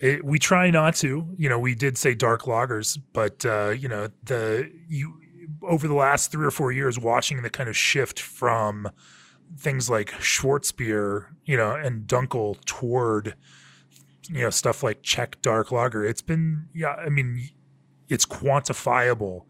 It, 0.00 0.24
we 0.24 0.38
try 0.38 0.70
not 0.70 0.94
to. 0.96 1.26
You 1.36 1.48
know, 1.48 1.58
we 1.58 1.74
did 1.74 1.98
say 1.98 2.14
dark 2.14 2.42
lagers, 2.42 2.98
but 3.12 3.44
uh, 3.44 3.70
you 3.70 3.88
know, 3.88 4.08
the 4.22 4.70
you 4.88 5.18
over 5.62 5.88
the 5.88 5.94
last 5.94 6.30
three 6.30 6.46
or 6.46 6.50
four 6.50 6.72
years, 6.72 6.98
watching 6.98 7.42
the 7.42 7.50
kind 7.50 7.68
of 7.68 7.76
shift 7.76 8.20
from 8.20 8.90
things 9.56 9.88
like 9.88 10.10
Schwarzbier, 10.12 11.26
you 11.44 11.56
know, 11.56 11.74
and 11.74 12.06
Dunkel 12.06 12.62
toward 12.64 13.34
you 14.30 14.42
know 14.42 14.50
stuff 14.50 14.82
like 14.82 15.02
Czech 15.02 15.40
dark 15.42 15.72
lager. 15.72 16.04
It's 16.04 16.22
been 16.22 16.68
yeah 16.74 16.94
i 16.94 17.08
mean 17.08 17.48
it's 18.08 18.26
quantifiable 18.26 19.44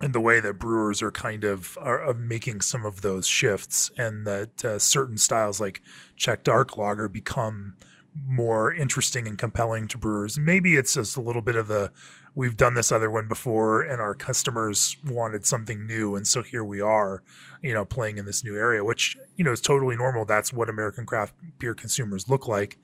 in 0.00 0.12
the 0.12 0.20
way 0.20 0.40
that 0.40 0.58
brewers 0.58 1.02
are 1.02 1.10
kind 1.10 1.44
of 1.44 1.76
are, 1.80 2.14
making 2.14 2.60
some 2.60 2.86
of 2.86 3.00
those 3.02 3.26
shifts 3.26 3.90
and 3.98 4.26
that 4.26 4.64
uh, 4.64 4.78
certain 4.78 5.18
styles 5.18 5.60
like 5.60 5.82
Czech 6.16 6.44
dark 6.44 6.76
lager 6.76 7.08
become 7.08 7.74
more 8.26 8.72
interesting 8.72 9.26
and 9.28 9.38
compelling 9.38 9.86
to 9.86 9.96
brewers 9.98 10.38
maybe 10.38 10.76
it's 10.76 10.94
just 10.94 11.16
a 11.16 11.20
little 11.20 11.42
bit 11.42 11.56
of 11.56 11.68
the 11.68 11.90
we've 12.34 12.56
done 12.56 12.74
this 12.74 12.90
other 12.90 13.10
one 13.10 13.28
before 13.28 13.82
and 13.82 14.00
our 14.00 14.14
customers 14.14 14.96
wanted 15.04 15.46
something 15.46 15.86
new 15.86 16.16
and 16.16 16.26
so 16.26 16.42
here 16.42 16.64
we 16.64 16.80
are 16.80 17.22
you 17.62 17.72
know 17.72 17.84
playing 17.84 18.18
in 18.18 18.24
this 18.24 18.42
new 18.42 18.56
area 18.56 18.82
which 18.82 19.16
you 19.36 19.44
know 19.44 19.52
is 19.52 19.60
totally 19.60 19.96
normal 19.96 20.24
that's 20.24 20.52
what 20.52 20.68
american 20.68 21.06
craft 21.06 21.34
beer 21.58 21.74
consumers 21.74 22.28
look 22.28 22.48
like 22.48 22.78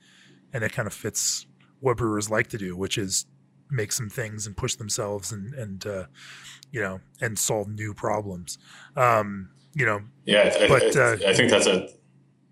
and 0.53 0.63
it 0.63 0.71
kind 0.71 0.87
of 0.87 0.93
fits 0.93 1.47
what 1.81 1.97
brewers 1.97 2.29
like 2.29 2.47
to 2.47 2.57
do, 2.57 2.75
which 2.75 2.97
is 2.97 3.25
make 3.69 3.91
some 3.91 4.09
things 4.09 4.47
and 4.47 4.55
push 4.55 4.75
themselves 4.75 5.31
and 5.31 5.53
and 5.53 5.85
uh, 5.85 6.05
you 6.71 6.81
know 6.81 6.99
and 7.21 7.37
solve 7.37 7.67
new 7.67 7.93
problems. 7.93 8.57
Um, 8.95 9.49
you 9.73 9.85
know, 9.85 10.01
yeah, 10.25 10.55
I, 10.59 10.67
but 10.67 10.95
I, 10.95 11.01
uh, 11.01 11.17
I, 11.27 11.33
think 11.33 11.51
that's 11.51 11.67
a 11.67 11.89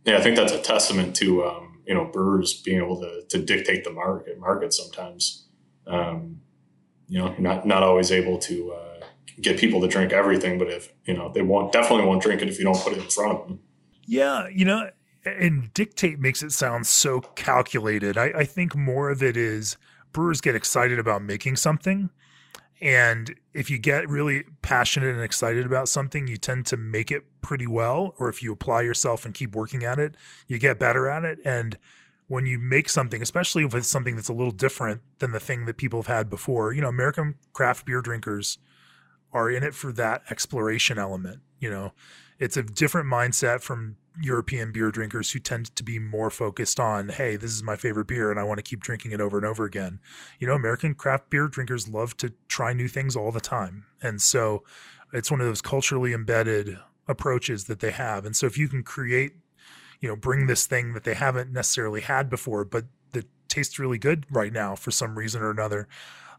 yeah, 0.06 0.18
I 0.18 0.22
think 0.22 0.36
that's 0.36 0.52
a 0.52 0.60
testament 0.60 1.16
to 1.18 1.46
um, 1.46 1.73
you 1.86 1.94
know 1.94 2.06
brewers 2.06 2.62
being 2.62 2.78
able 2.78 3.00
to 3.00 3.24
to 3.30 3.44
dictate 3.44 3.84
the 3.84 3.92
market 3.92 4.40
market 4.40 4.74
sometimes. 4.74 5.48
Um, 5.86 6.42
you 7.08 7.20
know, 7.20 7.36
not 7.38 7.66
not 7.66 7.84
always 7.84 8.12
able 8.12 8.38
to 8.40 8.74
uh, 8.74 9.06
get 9.42 9.60
people 9.60 9.82
to 9.82 9.88
drink 9.88 10.14
everything, 10.14 10.58
but 10.58 10.70
if 10.70 10.92
you 11.06 11.14
know 11.14 11.32
they 11.34 11.42
won't 11.42 11.72
definitely 11.72 12.06
won't 12.06 12.22
drink 12.22 12.42
it 12.42 12.50
if 12.50 12.58
you 12.58 12.66
don't 12.66 12.80
put 12.80 12.94
it 12.94 13.00
in 13.00 13.10
front 13.10 13.40
of 13.40 13.48
them. 13.48 13.60
Yeah, 14.06 14.48
you 14.50 14.66
know, 14.66 14.90
and 15.26 15.74
dictate 15.74 16.20
makes 16.20 16.44
it 16.44 16.52
sound 16.52 16.88
so 16.88 17.22
calculated. 17.22 18.18
I, 18.18 18.32
I 18.36 18.44
think 18.46 18.76
more 18.76 19.10
of 19.10 19.22
it 19.22 19.38
is 19.38 19.78
brewers 20.12 20.42
get 20.42 20.56
excited 20.56 21.00
about 21.00 21.22
making 21.22 21.56
something. 21.58 22.10
And 22.82 23.34
if 23.54 23.70
you 23.70 23.78
get 23.78 24.10
really 24.10 24.44
passionate 24.62 25.14
and 25.14 25.24
excited 25.24 25.66
about 25.66 25.88
something, 25.88 26.28
you 26.28 26.38
tend 26.38 26.66
to 26.68 26.78
make 26.78 27.12
it 27.12 27.24
pretty 27.44 27.68
well. 27.68 28.16
Or 28.18 28.30
if 28.30 28.42
you 28.42 28.52
apply 28.52 28.82
yourself 28.82 29.26
and 29.26 29.34
keep 29.34 29.56
working 29.56 29.84
at 29.84 30.00
it, 30.00 30.16
you 30.48 30.58
get 30.58 30.80
better 30.80 31.08
at 31.10 31.24
it. 31.24 31.40
And 31.46 31.78
when 32.28 32.46
you 32.46 32.58
make 32.58 32.90
something, 32.90 33.22
especially 33.22 33.64
if 33.64 33.76
it's 33.76 33.88
something 33.88 34.16
that's 34.16 34.30
a 34.30 34.34
little 34.34 34.52
different 34.52 35.02
than 35.20 35.32
the 35.32 35.40
thing 35.40 35.66
that 35.66 35.78
people 35.78 36.02
have 36.02 36.08
had 36.08 36.30
before, 36.30 36.74
you 36.74 36.82
know, 36.82 36.90
American 36.90 37.36
craft 37.52 37.86
beer 37.86 38.02
drinkers 38.02 38.58
are 39.32 39.50
in 39.50 39.64
it 39.64 39.74
for 39.74 39.92
that 39.92 40.24
exploration 40.30 40.98
element. 40.98 41.42
You 41.60 41.70
know, 41.70 41.94
it's 42.40 42.58
a 42.58 42.64
different 42.64 43.08
mindset 43.08 43.62
from 43.62 43.98
European 44.22 44.72
beer 44.72 44.92
drinkers 44.92 45.32
who 45.32 45.40
tend 45.40 45.76
to 45.76 45.84
be 45.84 45.98
more 45.98 46.30
focused 46.30 46.80
on, 46.80 47.10
hey, 47.10 47.36
this 47.36 47.52
is 47.52 47.64
my 47.64 47.76
favorite 47.76 48.08
beer 48.08 48.30
and 48.30 48.40
I 48.40 48.44
want 48.44 48.60
to 48.60 48.64
keep 48.64 48.82
drinking 48.82 49.12
it 49.12 49.22
over 49.22 49.38
and 49.38 49.46
over 49.46 49.66
again. 49.66 50.00
You 50.40 50.48
know, 50.48 50.54
American 50.54 50.94
craft 50.94 51.30
beer 51.30 51.48
drinkers 51.48 51.88
love 51.88 52.16
to 52.18 52.34
try 52.48 52.74
new 52.74 52.88
things 52.88 53.16
all 53.16 53.32
the 53.32 53.42
time. 53.42 53.86
And 54.02 54.22
so 54.22 54.64
it's 55.12 55.32
one 55.32 55.42
of 55.42 55.48
those 55.48 55.62
culturally 55.62 56.14
embedded 56.14 56.78
approaches 57.08 57.66
that 57.66 57.80
they 57.80 57.92
have. 57.92 58.26
And 58.26 58.36
so 58.36 58.46
if 58.46 58.58
you 58.58 58.68
can 58.68 58.84
create, 58.84 59.34
you 60.00 60.10
know, 60.10 60.16
bring 60.16 60.48
this 60.48 60.68
thing 60.68 60.94
that 60.94 61.04
they 61.04 61.14
haven't 61.14 61.52
necessarily 61.52 62.02
had 62.02 62.30
before, 62.30 62.66
but 62.66 62.86
that 63.12 63.28
tastes 63.50 63.80
really 63.80 63.98
good 63.98 64.26
right 64.30 64.54
now 64.54 64.76
for 64.76 64.92
some 64.92 65.18
reason 65.18 65.42
or 65.42 65.52
another, 65.52 65.88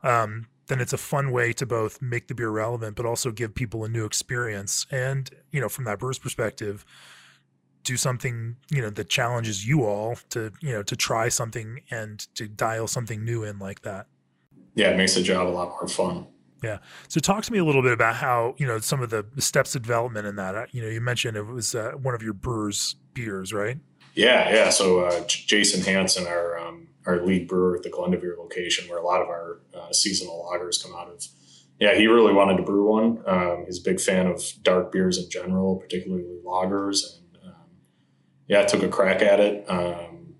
um, 0.02 0.46
then 0.66 0.80
it's 0.80 0.92
a 0.92 0.98
fun 0.98 1.30
way 1.30 1.52
to 1.52 1.66
both 1.66 2.00
make 2.00 2.28
the 2.28 2.34
beer 2.34 2.50
relevant, 2.50 2.96
but 2.96 3.04
also 3.04 3.30
give 3.30 3.54
people 3.54 3.84
a 3.84 3.88
new 3.88 4.04
experience. 4.04 4.86
And, 4.90 5.30
you 5.50 5.60
know, 5.60 5.68
from 5.68 5.84
that 5.84 5.98
brewer's 5.98 6.18
perspective, 6.18 6.84
do 7.84 7.96
something 7.98 8.56
you 8.70 8.80
know 8.80 8.90
that 8.90 9.08
challenges 9.08 9.66
you 9.66 9.84
all 9.84 10.16
to 10.30 10.50
you 10.60 10.72
know 10.72 10.82
to 10.82 10.96
try 10.96 11.28
something 11.28 11.80
and 11.90 12.26
to 12.34 12.48
dial 12.48 12.88
something 12.88 13.22
new 13.22 13.44
in 13.44 13.58
like 13.58 13.82
that 13.82 14.06
yeah 14.74 14.88
it 14.88 14.96
makes 14.96 15.14
the 15.14 15.22
job 15.22 15.46
a 15.46 15.50
lot 15.50 15.68
more 15.68 15.86
fun 15.86 16.26
yeah. 16.64 16.78
So 17.08 17.20
talk 17.20 17.44
to 17.44 17.52
me 17.52 17.58
a 17.58 17.64
little 17.64 17.82
bit 17.82 17.92
about 17.92 18.16
how 18.16 18.54
you 18.58 18.66
know 18.66 18.78
some 18.78 19.02
of 19.02 19.10
the 19.10 19.24
steps 19.38 19.74
of 19.74 19.82
development 19.82 20.26
in 20.26 20.36
that. 20.36 20.54
Uh, 20.54 20.66
you 20.72 20.82
know 20.82 20.88
you 20.88 21.00
mentioned 21.00 21.36
it 21.36 21.46
was 21.46 21.74
uh, 21.74 21.92
one 21.92 22.14
of 22.14 22.22
your 22.22 22.32
brewers 22.32 22.96
beers 23.12 23.52
right? 23.52 23.78
Yeah 24.14 24.50
yeah. 24.50 24.70
So 24.70 25.00
uh, 25.00 25.24
jason 25.26 25.82
hanson 25.82 26.26
our 26.26 26.58
um, 26.58 26.88
our 27.06 27.24
lead 27.24 27.48
brewer 27.48 27.76
at 27.76 27.82
the 27.82 27.90
Glendoveer 27.90 28.36
location 28.38 28.88
where 28.88 28.98
a 28.98 29.04
lot 29.04 29.20
of 29.20 29.28
our 29.28 29.60
uh, 29.74 29.92
seasonal 29.92 30.48
lagers 30.52 30.82
come 30.82 30.94
out 30.96 31.08
of. 31.08 31.24
Yeah, 31.80 31.94
he 31.96 32.06
really 32.06 32.32
wanted 32.32 32.56
to 32.58 32.62
brew 32.62 32.88
one. 32.88 33.22
Um, 33.26 33.64
he's 33.66 33.80
a 33.80 33.82
big 33.82 34.00
fan 34.00 34.28
of 34.28 34.42
dark 34.62 34.92
beers 34.92 35.18
in 35.18 35.28
general, 35.28 35.76
particularly 35.76 36.24
lagers, 36.44 37.02
and 37.16 37.24
yeah, 38.46 38.60
I 38.60 38.64
took 38.64 38.82
a 38.82 38.88
crack 38.88 39.22
at 39.22 39.40
it. 39.40 39.64
Um, 39.68 40.34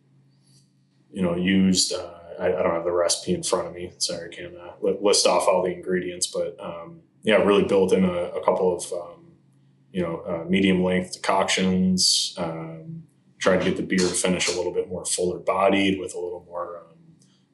you 1.11 1.23
know, 1.23 1.37
used, 1.37 1.93
uh, 1.93 2.14
I, 2.39 2.47
I, 2.47 2.63
don't 2.63 2.75
have 2.75 2.85
the 2.85 2.93
recipe 2.93 3.35
in 3.35 3.43
front 3.43 3.69
of 3.69 3.75
me. 3.75 3.93
Sorry, 3.99 4.31
I 4.31 4.35
can't 4.35 4.55
uh, 4.57 4.93
list 5.01 5.27
off 5.27 5.49
all 5.49 5.63
the 5.63 5.73
ingredients, 5.73 6.27
but 6.27 6.57
um, 6.61 7.01
yeah, 7.23 7.37
really 7.37 7.65
built 7.65 7.93
in 7.93 8.05
a, 8.05 8.13
a 8.13 8.45
couple 8.45 8.77
of, 8.77 8.93
um, 8.93 9.33
you 9.93 10.03
know, 10.03 10.23
uh, 10.27 10.45
medium 10.49 10.83
length 10.83 11.15
decoctions, 11.15 12.35
um, 12.39 13.05
tried 13.39 13.59
to 13.59 13.65
get 13.65 13.77
the 13.77 13.83
beer 13.83 13.99
to 13.99 14.15
finish 14.15 14.49
a 14.49 14.57
little 14.57 14.73
bit 14.73 14.89
more 14.89 15.05
fuller 15.05 15.39
bodied 15.39 15.99
with 15.99 16.15
a 16.15 16.19
little 16.19 16.45
more, 16.47 16.79
um, 16.79 16.97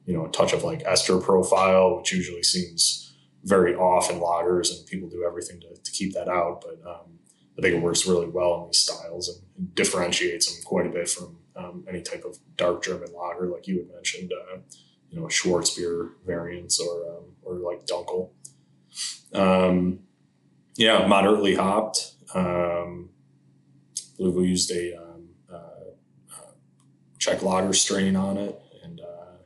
you 0.05 0.13
know, 0.13 0.25
a 0.25 0.31
touch 0.31 0.53
of 0.53 0.63
like 0.63 0.83
ester 0.85 1.17
profile, 1.17 1.97
which 1.97 2.11
usually 2.11 2.43
seems 2.43 3.15
very 3.43 3.75
off 3.75 4.11
in 4.11 4.19
lagers 4.19 4.75
and 4.75 4.85
people 4.87 5.09
do 5.09 5.23
everything 5.25 5.59
to, 5.59 5.75
to 5.81 5.91
keep 5.91 6.13
that 6.13 6.27
out. 6.27 6.61
But, 6.61 6.89
um, 6.89 7.19
I 7.57 7.61
think 7.61 7.75
it 7.75 7.81
works 7.81 8.07
really 8.07 8.27
well 8.27 8.61
in 8.61 8.67
these 8.67 8.79
styles 8.79 9.29
and 9.29 9.75
differentiates 9.75 10.51
them 10.51 10.63
quite 10.63 10.87
a 10.87 10.89
bit 10.89 11.09
from 11.09 11.37
um, 11.55 11.85
any 11.87 12.01
type 12.01 12.23
of 12.25 12.37
dark 12.57 12.83
German 12.83 13.13
lager, 13.13 13.47
like 13.47 13.67
you 13.67 13.77
had 13.79 13.89
mentioned, 13.89 14.31
uh, 14.31 14.57
you 15.09 15.19
know, 15.19 15.25
a 15.25 15.29
Schwarzbier 15.29 16.11
variants 16.25 16.79
or 16.79 17.17
um, 17.17 17.23
or 17.43 17.55
like 17.55 17.85
Dunkel. 17.85 18.29
Um, 19.33 19.99
Yeah, 20.77 21.05
moderately 21.05 21.55
hopped. 21.55 22.13
Um, 22.33 23.09
I 23.97 24.17
believe 24.17 24.35
we 24.35 24.47
used 24.47 24.71
a 24.71 24.95
um, 24.95 25.29
uh, 25.51 25.91
uh, 26.33 26.51
Czech 27.19 27.41
lager 27.43 27.73
strain 27.73 28.15
on 28.15 28.37
it, 28.37 28.59
and 28.83 29.01
uh, 29.01 29.37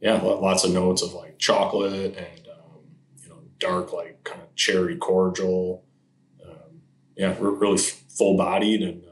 yeah, 0.00 0.20
lots 0.20 0.64
of 0.64 0.72
notes 0.72 1.02
of 1.02 1.14
like 1.14 1.38
chocolate 1.38 2.16
and 2.16 2.48
um, 2.48 2.82
you 3.22 3.28
know 3.30 3.40
dark 3.58 3.92
like 3.92 4.22
kind 4.24 4.42
of 4.42 4.54
cherry 4.54 4.96
cordial. 4.96 5.84
Um, 6.44 6.82
yeah, 7.16 7.34
really 7.38 7.78
full 7.78 8.36
bodied, 8.36 8.82
and 8.82 9.02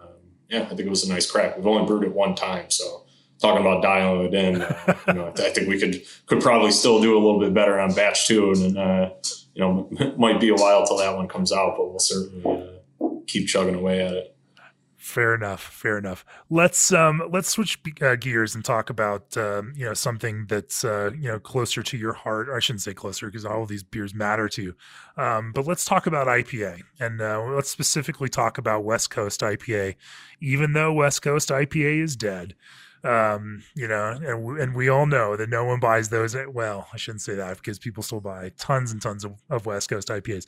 yeah, 0.48 0.62
I 0.62 0.66
think 0.66 0.80
it 0.80 0.90
was 0.90 1.08
a 1.08 1.12
nice 1.12 1.30
crack. 1.30 1.56
We've 1.56 1.66
only 1.66 1.86
brewed 1.86 2.04
it 2.04 2.14
one 2.14 2.34
time, 2.34 2.70
so 2.70 3.04
talking 3.40 3.60
about 3.60 3.82
dialing 3.82 4.26
it 4.26 4.34
in, 4.34 4.62
uh, 4.62 4.96
you 5.08 5.12
know, 5.14 5.32
I 5.36 5.50
think 5.50 5.68
we 5.68 5.78
could 5.78 6.02
could 6.26 6.40
probably 6.40 6.70
still 6.70 7.00
do 7.00 7.14
a 7.14 7.20
little 7.20 7.40
bit 7.40 7.54
better 7.54 7.78
on 7.78 7.94
batch 7.94 8.26
two, 8.26 8.52
and 8.52 8.78
uh, 8.78 9.10
you 9.54 9.62
know, 9.62 10.14
might 10.18 10.40
be 10.40 10.48
a 10.50 10.54
while 10.54 10.86
till 10.86 10.98
that 10.98 11.16
one 11.16 11.28
comes 11.28 11.52
out, 11.52 11.74
but 11.76 11.90
we'll 11.90 11.98
certainly 11.98 12.44
uh, 13.00 13.06
keep 13.26 13.48
chugging 13.48 13.74
away 13.74 14.04
at 14.04 14.12
it. 14.12 14.35
Fair 15.06 15.36
enough. 15.36 15.62
Fair 15.62 15.98
enough. 15.98 16.24
Let's 16.50 16.92
um 16.92 17.22
let's 17.30 17.48
switch 17.48 17.78
uh, 18.02 18.16
gears 18.16 18.56
and 18.56 18.64
talk 18.64 18.90
about 18.90 19.36
um, 19.36 19.72
you 19.76 19.84
know 19.84 19.94
something 19.94 20.46
that's 20.48 20.84
uh, 20.84 21.12
you 21.16 21.28
know 21.28 21.38
closer 21.38 21.80
to 21.84 21.96
your 21.96 22.12
heart. 22.12 22.48
Or 22.48 22.56
I 22.56 22.58
shouldn't 22.58 22.82
say 22.82 22.92
closer 22.92 23.26
because 23.26 23.44
all 23.44 23.62
of 23.62 23.68
these 23.68 23.84
beers 23.84 24.14
matter 24.14 24.48
to 24.48 24.62
you. 24.62 24.74
Um, 25.16 25.52
but 25.52 25.64
let's 25.64 25.84
talk 25.84 26.08
about 26.08 26.26
IPA 26.26 26.82
and 26.98 27.20
uh, 27.20 27.40
let's 27.40 27.70
specifically 27.70 28.28
talk 28.28 28.58
about 28.58 28.82
West 28.82 29.10
Coast 29.10 29.42
IPA. 29.42 29.94
Even 30.40 30.72
though 30.72 30.92
West 30.92 31.22
Coast 31.22 31.50
IPA 31.50 32.02
is 32.02 32.16
dead, 32.16 32.56
um, 33.06 33.62
you 33.74 33.86
know, 33.86 34.18
and 34.22 34.42
we, 34.42 34.60
and 34.60 34.74
we 34.74 34.88
all 34.88 35.06
know 35.06 35.36
that 35.36 35.48
no 35.48 35.64
one 35.64 35.78
buys 35.78 36.08
those. 36.08 36.34
At, 36.34 36.52
well, 36.52 36.88
I 36.92 36.96
shouldn't 36.96 37.22
say 37.22 37.34
that 37.36 37.56
because 37.58 37.78
people 37.78 38.02
still 38.02 38.20
buy 38.20 38.50
tons 38.58 38.90
and 38.90 39.00
tons 39.00 39.24
of, 39.24 39.34
of 39.48 39.64
West 39.66 39.88
Coast 39.88 40.08
IPAs. 40.08 40.46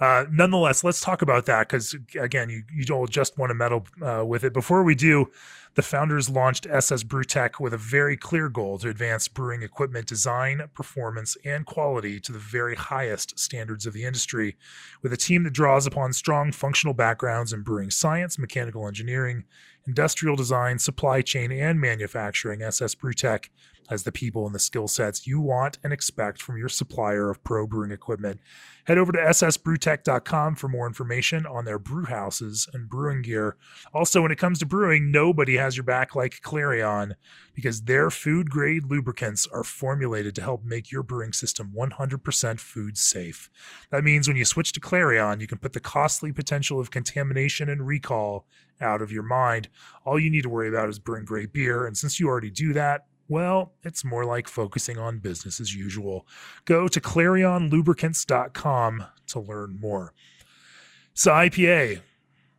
Uh, 0.00 0.24
nonetheless, 0.30 0.82
let's 0.82 1.00
talk 1.00 1.22
about 1.22 1.46
that 1.46 1.68
because 1.68 1.94
again, 2.18 2.50
you 2.50 2.64
you 2.72 2.84
don't 2.84 3.10
just 3.10 3.38
want 3.38 3.50
to 3.50 3.54
meddle 3.54 3.86
uh, 4.02 4.24
with 4.24 4.44
it. 4.44 4.52
Before 4.52 4.82
we 4.82 4.94
do, 4.94 5.30
the 5.74 5.82
founders 5.82 6.28
launched 6.28 6.66
SS 6.66 7.04
Brewtech 7.04 7.60
with 7.60 7.72
a 7.72 7.78
very 7.78 8.16
clear 8.16 8.48
goal 8.48 8.78
to 8.78 8.88
advance 8.88 9.28
brewing 9.28 9.62
equipment 9.62 10.08
design, 10.08 10.62
performance, 10.74 11.36
and 11.44 11.64
quality 11.64 12.18
to 12.20 12.32
the 12.32 12.40
very 12.40 12.74
highest 12.74 13.38
standards 13.38 13.86
of 13.86 13.92
the 13.92 14.04
industry, 14.04 14.56
with 15.00 15.12
a 15.12 15.16
team 15.16 15.44
that 15.44 15.52
draws 15.52 15.86
upon 15.86 16.12
strong 16.12 16.50
functional 16.50 16.92
backgrounds 16.94 17.52
in 17.52 17.62
brewing 17.62 17.90
science, 17.90 18.36
mechanical 18.36 18.88
engineering 18.88 19.44
industrial 19.86 20.36
design, 20.36 20.78
supply 20.78 21.22
chain, 21.22 21.50
and 21.52 21.80
manufacturing, 21.80 22.62
SS 22.62 22.94
Brewtech 22.94 23.48
has 23.90 24.04
the 24.04 24.12
people 24.12 24.46
and 24.46 24.54
the 24.54 24.60
skill 24.60 24.88
sets 24.88 25.26
you 25.26 25.40
want 25.40 25.78
and 25.82 25.92
expect 25.92 26.40
from 26.40 26.56
your 26.56 26.68
supplier 26.68 27.28
of 27.28 27.42
pro 27.42 27.66
brewing 27.66 27.90
equipment. 27.90 28.40
Head 28.84 28.98
over 28.98 29.12
to 29.12 29.18
ssbrewtech.com 29.18 30.54
for 30.54 30.68
more 30.68 30.86
information 30.86 31.44
on 31.44 31.64
their 31.64 31.78
brew 31.78 32.06
houses 32.06 32.68
and 32.72 32.88
brewing 32.88 33.22
gear. 33.22 33.56
Also, 33.92 34.22
when 34.22 34.32
it 34.32 34.38
comes 34.38 34.58
to 34.60 34.66
brewing, 34.66 35.10
nobody 35.10 35.56
has 35.56 35.76
your 35.76 35.84
back 35.84 36.14
like 36.14 36.40
Clarion 36.40 37.14
because 37.54 37.82
their 37.82 38.10
food 38.10 38.48
grade 38.48 38.84
lubricants 38.86 39.46
are 39.52 39.64
formulated 39.64 40.34
to 40.36 40.42
help 40.42 40.64
make 40.64 40.90
your 40.90 41.02
brewing 41.02 41.32
system 41.32 41.72
100% 41.76 42.60
food 42.60 42.96
safe. 42.96 43.50
That 43.90 44.04
means 44.04 44.28
when 44.28 44.36
you 44.36 44.44
switch 44.44 44.72
to 44.72 44.80
Clarion, 44.80 45.40
you 45.40 45.46
can 45.46 45.58
put 45.58 45.72
the 45.72 45.80
costly 45.80 46.32
potential 46.32 46.80
of 46.80 46.90
contamination 46.90 47.68
and 47.68 47.86
recall 47.86 48.46
out 48.80 49.02
of 49.02 49.12
your 49.12 49.22
mind. 49.22 49.68
All 50.04 50.18
you 50.18 50.30
need 50.30 50.42
to 50.42 50.48
worry 50.48 50.68
about 50.68 50.88
is 50.88 50.98
brewing 50.98 51.24
great 51.24 51.52
beer. 51.52 51.86
And 51.86 51.96
since 51.96 52.18
you 52.18 52.28
already 52.28 52.50
do 52.50 52.72
that, 52.72 53.06
well, 53.30 53.72
it's 53.82 54.04
more 54.04 54.24
like 54.24 54.48
focusing 54.48 54.98
on 54.98 55.20
business 55.20 55.60
as 55.60 55.72
usual. 55.74 56.26
Go 56.64 56.88
to 56.88 57.00
clarionlubricants.com 57.00 59.04
to 59.28 59.40
learn 59.40 59.78
more. 59.80 60.12
So 61.14 61.30
IPA, 61.30 62.00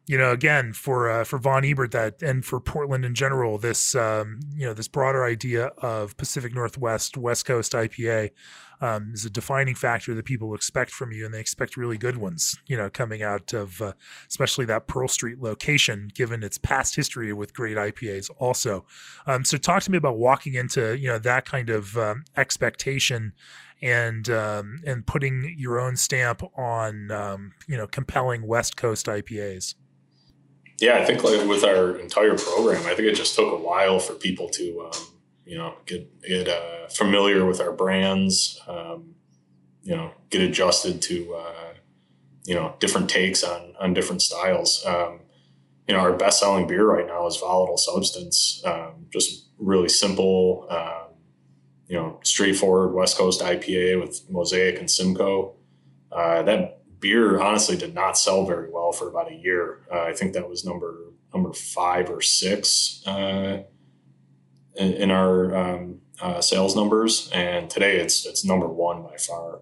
you 0.07 0.17
know, 0.17 0.32
again 0.32 0.74
for 0.74 1.09
uh, 1.09 1.26
for 1.26 1.39
Von 1.39 1.65
Ebert 1.65 1.91
that 1.91 2.22
and 2.22 2.45
for 2.45 2.61
Portland 2.61 3.03
in 3.03 3.13
general, 3.13 3.57
this 3.57 3.93
um, 3.95 4.39
you 4.55 4.65
know 4.65 4.74
this 4.74 4.88
broader 4.88 5.26
idea 5.26 5.65
of 5.78 6.15
Pacific 6.17 6.55
Northwest 6.55 7.17
West 7.17 7.45
Coast 7.45 7.74
IPA 7.74 8.32
um, 8.82 9.11
is 9.13 9.25
a 9.25 9.29
defining 9.29 9.75
factor 9.75 10.13
that 10.15 10.25
people 10.25 10.53
expect 10.53 10.91
from 10.91 11.11
you, 11.11 11.25
and 11.25 11.34
they 11.34 11.39
expect 11.39 11.77
really 11.77 11.97
good 11.97 12.17
ones. 12.17 12.57
You 12.65 12.77
know, 12.77 12.89
coming 12.89 13.21
out 13.23 13.53
of 13.53 13.82
uh, 13.82 13.93
especially 14.27 14.65
that 14.65 14.88
Pearl 14.88 15.07
Street 15.07 15.39
location, 15.39 16.09
given 16.13 16.43
its 16.43 16.57
past 16.57 16.95
history 16.95 17.32
with 17.32 17.53
great 17.53 17.77
IPAs. 17.77 18.29
Also, 18.38 18.86
um, 19.27 19.45
so 19.45 19.57
talk 19.57 19.84
to 19.84 19.91
me 19.91 19.97
about 19.97 20.17
walking 20.17 20.55
into 20.55 20.97
you 20.97 21.07
know 21.07 21.19
that 21.19 21.45
kind 21.45 21.69
of 21.69 21.95
um, 21.97 22.23
expectation 22.36 23.34
and 23.82 24.29
um, 24.29 24.82
and 24.86 25.05
putting 25.05 25.55
your 25.57 25.79
own 25.79 25.95
stamp 25.95 26.41
on 26.57 27.11
um, 27.11 27.53
you 27.67 27.77
know 27.77 27.88
compelling 27.88 28.45
West 28.45 28.77
Coast 28.77 29.05
IPAs. 29.05 29.75
Yeah, 30.79 30.97
I 30.97 31.05
think 31.05 31.23
like 31.23 31.47
with 31.47 31.63
our 31.63 31.95
entire 31.97 32.36
program, 32.36 32.82
I 32.88 32.95
think 32.95 33.07
it 33.07 33.13
just 33.13 33.36
took 33.36 33.53
a 33.53 33.57
while 33.57 33.99
for 33.99 34.13
people 34.13 34.49
to 34.49 34.89
um, 34.91 35.01
you 35.46 35.58
know 35.58 35.76
get 35.86 36.22
get 36.22 36.48
uh, 36.48 36.88
familiar 36.88 37.46
with 37.46 37.60
our 37.60 37.72
brands, 37.72 38.62
um, 38.68 39.16
you 39.84 39.96
know, 39.96 40.12
get 40.30 40.42
adjusted 40.42 41.02
to 41.04 41.34
uh, 41.36 41.74
you 42.46 42.56
know 42.56 42.76
different 42.80 43.10
takes 43.10 43.44
on 43.44 43.74
on 43.80 43.94
different 43.94 44.22
styles. 44.22 44.86
Um, 44.86 45.22
you 45.88 45.96
know, 45.96 46.02
our 46.02 46.14
best 46.14 46.39
selling 46.39 46.68
beer 46.68 46.86
right 46.86 47.08
now 47.08 47.28
is 47.28 47.38
Volatile 47.38 47.78
Substance, 47.78 48.62
um, 48.66 49.08
just 49.12 49.48
really 49.58 49.89
simple, 49.89 50.68
um, 50.70 51.16
you 51.88 51.98
know, 51.98 52.20
straightforward 52.24 52.94
West 52.94 53.18
Coast 53.18 53.42
IPA 53.42 54.00
with 54.00 54.22
Mosaic 54.30 54.80
and 54.80 54.89
Simcoe. 54.89 55.56
Uh, 56.12 56.44
that 56.44 56.82
beer 57.00 57.42
honestly 57.42 57.76
did 57.76 57.94
not 57.94 58.18
sell 58.18 58.46
very 58.46 58.70
well 58.72 58.92
for 58.92 59.10
about 59.10 59.32
a 59.32 59.36
year. 59.36 59.80
Uh, 59.92 60.02
I 60.02 60.14
think 60.14 60.34
that 60.34 60.48
was 60.48 60.64
number 60.64 60.98
number 61.34 61.52
five 61.54 62.10
or 62.10 62.22
six 62.22 63.02
uh, 63.08 63.64
in, 64.82 64.93
in, 64.93 65.11
our 65.11 65.55
um, 65.55 65.99
uh, 66.21 66.41
sales 66.41 66.75
numbers, 66.75 67.29
and 67.34 67.69
today 67.69 67.97
it's 67.97 68.25
it's 68.25 68.43
number 68.45 68.67
one 68.67 69.03
by 69.03 69.17
far. 69.17 69.59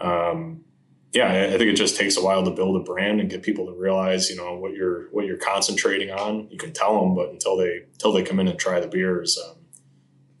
Um, 0.00 0.64
yeah, 1.12 1.26
I, 1.26 1.46
I 1.46 1.50
think 1.58 1.70
it 1.70 1.76
just 1.76 1.96
takes 1.96 2.16
a 2.16 2.22
while 2.22 2.44
to 2.44 2.50
build 2.50 2.76
a 2.76 2.84
brand 2.84 3.20
and 3.20 3.30
get 3.30 3.42
people 3.42 3.66
to 3.66 3.72
realize, 3.72 4.30
you 4.30 4.36
know, 4.36 4.56
what 4.56 4.72
you're 4.74 5.08
what 5.10 5.26
you're 5.26 5.38
concentrating 5.38 6.10
on. 6.10 6.48
You 6.50 6.58
can 6.58 6.72
tell 6.72 7.00
them, 7.00 7.14
but 7.14 7.30
until 7.30 7.56
they 7.56 7.84
until 7.92 8.12
they 8.12 8.22
come 8.22 8.40
in 8.40 8.48
and 8.48 8.58
try 8.58 8.80
the 8.80 8.88
beers, 8.88 9.38
um, 9.38 9.56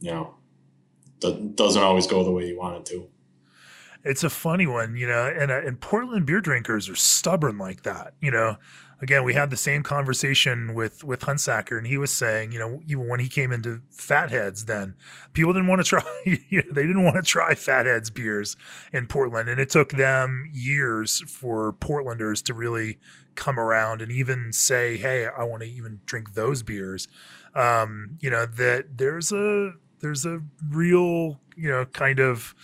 you 0.00 0.10
know, 0.10 0.34
that 1.20 1.56
doesn't 1.56 1.82
always 1.82 2.06
go 2.06 2.24
the 2.24 2.32
way 2.32 2.46
you 2.46 2.58
want 2.58 2.76
it 2.76 2.86
to 2.86 3.08
it's 4.04 4.24
a 4.24 4.30
funny 4.30 4.66
one, 4.66 4.96
you 4.96 5.06
know, 5.06 5.26
and 5.26 5.50
uh, 5.50 5.60
and 5.60 5.80
Portland 5.80 6.26
beer 6.26 6.40
drinkers 6.40 6.88
are 6.88 6.96
stubborn 6.96 7.58
like 7.58 7.82
that, 7.82 8.14
you 8.20 8.30
know. 8.30 8.56
Again, 9.00 9.22
we 9.22 9.34
had 9.34 9.50
the 9.50 9.56
same 9.56 9.82
conversation 9.84 10.74
with 10.74 11.04
with 11.04 11.20
Hunsaker, 11.20 11.78
and 11.78 11.86
he 11.86 11.98
was 11.98 12.12
saying, 12.12 12.50
you 12.52 12.58
know, 12.58 12.80
even 12.86 13.06
when 13.06 13.20
he 13.20 13.28
came 13.28 13.52
into 13.52 13.82
Fatheads, 13.90 14.64
then 14.64 14.96
people 15.32 15.52
didn't 15.52 15.68
want 15.68 15.80
to 15.80 15.84
try, 15.84 16.02
you 16.24 16.62
know, 16.62 16.72
they 16.72 16.82
didn't 16.82 17.04
want 17.04 17.16
to 17.16 17.22
try 17.22 17.54
Fatheads 17.54 18.10
beers 18.10 18.56
in 18.92 19.06
Portland, 19.06 19.48
and 19.48 19.60
it 19.60 19.70
took 19.70 19.92
them 19.92 20.50
years 20.52 21.22
for 21.28 21.72
Portlanders 21.74 22.42
to 22.44 22.54
really 22.54 22.98
come 23.36 23.58
around 23.58 24.02
and 24.02 24.10
even 24.10 24.52
say, 24.52 24.96
hey, 24.96 25.26
I 25.26 25.44
want 25.44 25.62
to 25.62 25.68
even 25.68 26.00
drink 26.04 26.34
those 26.34 26.64
beers. 26.64 27.06
Um, 27.54 28.18
you 28.20 28.30
know, 28.30 28.46
that 28.46 28.98
there's 28.98 29.30
a 29.30 29.74
there's 30.00 30.26
a 30.26 30.42
real, 30.68 31.40
you 31.56 31.70
know, 31.70 31.84
kind 31.84 32.18
of 32.18 32.54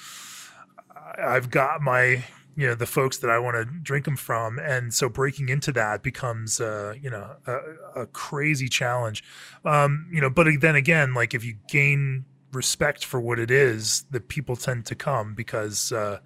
I've 1.19 1.51
got 1.51 1.81
my 1.81 2.25
you 2.57 2.67
know 2.67 2.75
the 2.75 2.87
folks 2.87 3.19
that 3.19 3.31
I 3.31 3.39
want 3.39 3.57
to 3.57 3.65
drink 3.65 4.05
them 4.05 4.17
from, 4.17 4.59
and 4.59 4.93
so 4.93 5.09
breaking 5.09 5.49
into 5.49 5.73
that 5.73 6.03
becomes 6.03 6.61
uh, 6.61 6.95
you 7.01 7.11
know 7.11 7.37
a, 7.47 8.03
a 8.03 8.07
crazy 8.07 8.69
challenge. 8.69 9.25
Um, 9.65 10.09
you 10.13 10.21
know, 10.21 10.31
but 10.31 10.47
then 10.61 10.77
again, 10.77 11.15
like 11.15 11.35
if 11.35 11.45
you 11.45 11.57
gain 11.69 12.25
respect 12.53 13.05
for 13.05 13.21
what 13.21 13.39
it 13.39 13.51
is, 13.51 14.05
the 14.11 14.21
people 14.21 14.57
tend 14.57 14.87
to 14.87 14.95
come 14.95 15.35
because 15.35 15.93
uh, 15.93 16.21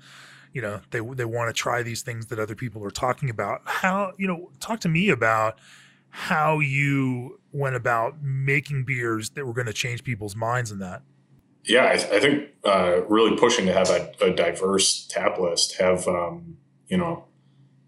you 0.52 0.60
know 0.60 0.80
they 0.90 1.00
they 1.00 1.24
want 1.24 1.48
to 1.48 1.52
try 1.52 1.82
these 1.82 2.02
things 2.02 2.26
that 2.26 2.38
other 2.38 2.54
people 2.54 2.84
are 2.84 2.90
talking 2.90 3.30
about. 3.30 3.62
How 3.64 4.12
you 4.18 4.26
know 4.26 4.50
talk 4.60 4.80
to 4.80 4.88
me 4.88 5.08
about 5.08 5.58
how 6.10 6.58
you 6.58 7.38
went 7.52 7.76
about 7.76 8.22
making 8.22 8.84
beers 8.84 9.30
that 9.30 9.46
were 9.46 9.52
going 9.52 9.66
to 9.66 9.72
change 9.72 10.04
people's 10.04 10.36
minds 10.36 10.70
in 10.70 10.78
that 10.78 11.02
yeah, 11.68 11.84
I, 11.84 11.92
I 11.92 12.20
think 12.20 12.48
uh, 12.64 13.02
really 13.08 13.36
pushing 13.36 13.66
to 13.66 13.72
have 13.72 13.90
a, 13.90 14.10
a 14.20 14.30
diverse 14.34 15.06
tap 15.06 15.38
list, 15.38 15.76
have 15.78 16.08
um, 16.08 16.56
you 16.88 16.96
know, 16.96 17.26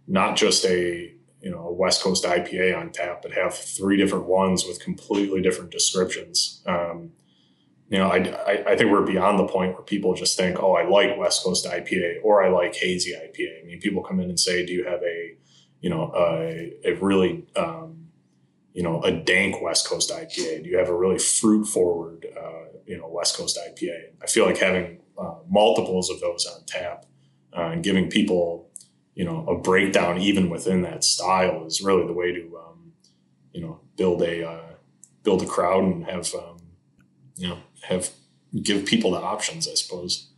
not 0.07 0.37
just 0.37 0.65
a 0.67 1.15
you 1.41 1.51
know 1.51 1.67
a 1.69 1.73
West 1.73 2.03
Coast 2.03 2.25
IPA 2.25 2.79
on 2.79 2.93
tap, 2.93 3.23
but 3.23 3.33
have 3.33 3.55
three 3.55 3.97
different 3.97 4.27
ones 4.27 4.67
with 4.67 4.81
completely 4.81 5.41
different 5.41 5.71
descriptions. 5.71 6.63
Um, 6.67 7.13
you 7.89 7.99
know, 7.99 8.09
I, 8.09 8.19
I, 8.19 8.65
I, 8.69 8.77
think 8.77 8.93
we're 8.93 9.05
beyond 9.05 9.41
the 9.41 9.49
point 9.49 9.73
where 9.73 9.83
people 9.83 10.15
just 10.15 10.37
think, 10.37 10.63
oh, 10.63 10.75
I 10.75 10.89
like 10.89 11.19
West 11.19 11.43
Coast 11.43 11.67
IPA 11.67 12.19
or 12.23 12.45
I 12.45 12.49
like 12.49 12.77
hazy 12.77 13.15
IPA. 13.15 13.63
I 13.63 13.67
mean, 13.67 13.81
people 13.81 14.05
come 14.05 14.21
in 14.21 14.29
and 14.29 14.39
say, 14.39 14.65
do 14.65 14.73
you 14.73 14.85
have 14.85 15.03
a, 15.03 15.35
you 15.81 15.91
know, 15.91 16.13
a, 16.15 16.73
a 16.85 16.93
really, 17.01 17.49
um, 17.57 18.07
you 18.73 18.85
know, 18.85 19.03
a 19.03 19.11
dank 19.11 19.61
West 19.61 19.89
Coast 19.89 20.13
IPA? 20.13 20.63
Do 20.63 20.71
you 20.71 20.79
have 20.79 20.89
a 20.89 20.97
really 20.97 21.19
fruit 21.19 21.65
forward, 21.65 22.27
uh, 22.41 22.70
you 22.91 22.99
know 22.99 23.09
West 23.09 23.37
Coast 23.37 23.57
IPA. 23.57 23.99
I 24.21 24.27
feel 24.27 24.45
like 24.45 24.59
having 24.59 24.99
uh, 25.17 25.37
multiples 25.49 26.11
of 26.11 26.21
those 26.21 26.45
on 26.45 26.65
tap 26.67 27.07
uh, 27.57 27.69
and 27.69 27.85
giving 27.85 28.11
people 28.11 28.69
you 29.15 29.25
know 29.25 29.47
a 29.47 29.57
breakdown 29.57 30.19
even 30.19 30.51
within 30.51 30.83
that 30.83 31.05
style 31.05 31.65
is 31.65 31.81
really 31.81 32.05
the 32.07 32.13
way 32.13 32.33
to 32.33 32.59
um, 32.59 32.93
you 33.53 33.61
know 33.61 33.81
build 33.97 34.23
a 34.23 34.45
uh, 34.47 34.73
build 35.23 35.41
a 35.41 35.47
crowd 35.47 35.85
and 35.85 36.05
have 36.05 36.35
um, 36.35 36.57
you 37.37 37.49
know 37.49 37.59
have 37.83 38.11
give 38.63 38.85
people 38.85 39.13
the 39.13 39.19
options 39.19 39.69
i 39.69 39.75
suppose 39.75 40.31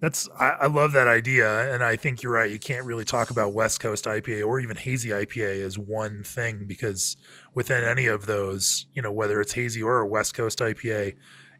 that's 0.00 0.28
I, 0.38 0.48
I, 0.50 0.66
love 0.66 0.92
that 0.92 1.08
idea, 1.08 1.72
and 1.72 1.82
I 1.82 1.96
think 1.96 2.22
you're 2.22 2.32
right. 2.32 2.50
You 2.50 2.58
can't 2.58 2.84
really 2.84 3.06
talk 3.06 3.30
about 3.30 3.54
West 3.54 3.80
Coast 3.80 4.04
IPA 4.04 4.46
or 4.46 4.60
even 4.60 4.76
hazy 4.76 5.08
IPA 5.08 5.64
as 5.64 5.78
one 5.78 6.22
thing 6.22 6.66
because 6.66 7.16
within 7.54 7.82
any 7.82 8.06
of 8.06 8.26
those, 8.26 8.86
you 8.92 9.00
know, 9.00 9.10
whether 9.10 9.40
it's 9.40 9.54
hazy 9.54 9.82
or 9.82 10.00
a 10.00 10.06
West 10.06 10.34
Coast 10.34 10.58
IPA, 10.58 11.14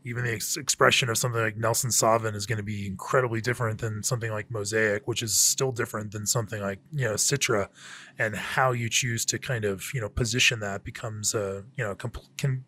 even 0.06 0.24
the 0.24 0.34
ex- 0.34 0.56
expression 0.56 1.08
of 1.08 1.18
something 1.18 1.40
like 1.40 1.56
Nelson 1.56 1.90
Sauvin 1.90 2.36
is 2.36 2.46
going 2.46 2.58
to 2.58 2.62
be 2.62 2.86
incredibly 2.86 3.40
different 3.40 3.80
than 3.80 4.04
something 4.04 4.30
like 4.30 4.50
Mosaic, 4.50 5.06
which 5.08 5.20
is 5.20 5.34
still 5.34 5.72
different 5.72 6.12
than 6.12 6.26
something 6.26 6.62
like 6.62 6.78
you 6.92 7.04
know 7.04 7.14
Citra, 7.14 7.68
and 8.16 8.36
how 8.36 8.70
you 8.70 8.88
choose 8.88 9.24
to 9.26 9.38
kind 9.38 9.64
of 9.64 9.90
you 9.92 10.00
know 10.00 10.08
position 10.08 10.60
that 10.60 10.84
becomes 10.84 11.34
a 11.34 11.64
you 11.76 11.84
know 11.84 11.96
can 12.38 12.64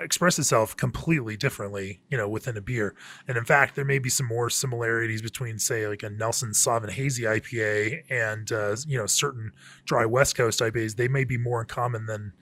express 0.00 0.38
itself 0.38 0.76
completely 0.76 1.36
differently, 1.36 2.00
you 2.08 2.16
know, 2.16 2.28
within 2.28 2.56
a 2.56 2.60
beer. 2.60 2.94
And 3.28 3.36
in 3.36 3.44
fact, 3.44 3.74
there 3.76 3.84
may 3.84 3.98
be 3.98 4.08
some 4.08 4.26
more 4.26 4.48
similarities 4.48 5.20
between, 5.20 5.58
say, 5.58 5.86
like 5.86 6.02
a 6.02 6.10
Nelson 6.10 6.52
Sauvin 6.52 6.90
Hazy 6.90 7.24
IPA 7.24 8.04
and 8.10 8.50
uh, 8.50 8.76
you 8.86 8.96
know 8.96 9.06
certain 9.06 9.52
dry 9.84 10.06
West 10.06 10.36
Coast 10.36 10.60
IPAs. 10.60 10.96
They 10.96 11.08
may 11.08 11.24
be 11.24 11.36
more 11.36 11.60
in 11.60 11.66
common 11.66 12.06
than 12.06 12.32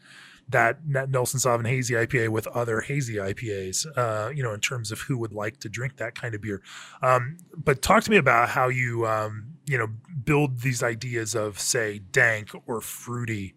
that 0.51 0.87
Nelson 0.87 1.41
Sauvin 1.41 1.67
Hazy 1.67 1.95
IPA 1.95 2.29
with 2.29 2.47
other 2.49 2.81
hazy 2.81 3.17
IPAs, 3.17 3.87
uh, 3.97 4.31
you 4.31 4.43
know, 4.43 4.53
in 4.53 4.61
terms 4.61 4.93
of 4.93 5.01
who 5.01 5.17
would 5.19 5.33
like 5.33 5.59
to 5.61 5.69
drink 5.69 5.97
that 5.97 6.15
kind 6.15 6.35
of 6.35 6.41
beer. 6.41 6.63
Um, 7.03 7.39
but 7.57 7.83
talk 7.83 8.03
to 8.05 8.11
me 8.11 8.17
about 8.17 8.51
how 8.51 8.69
you, 8.69 9.07
um, 9.07 9.55
you 9.67 9.79
know, 9.79 9.89
build 10.25 10.61
these 10.61 10.83
ideas 10.83 11.35
of, 11.35 11.59
say, 11.59 11.99
dank 11.99 12.51
or 12.67 12.81
fruity 12.81 13.55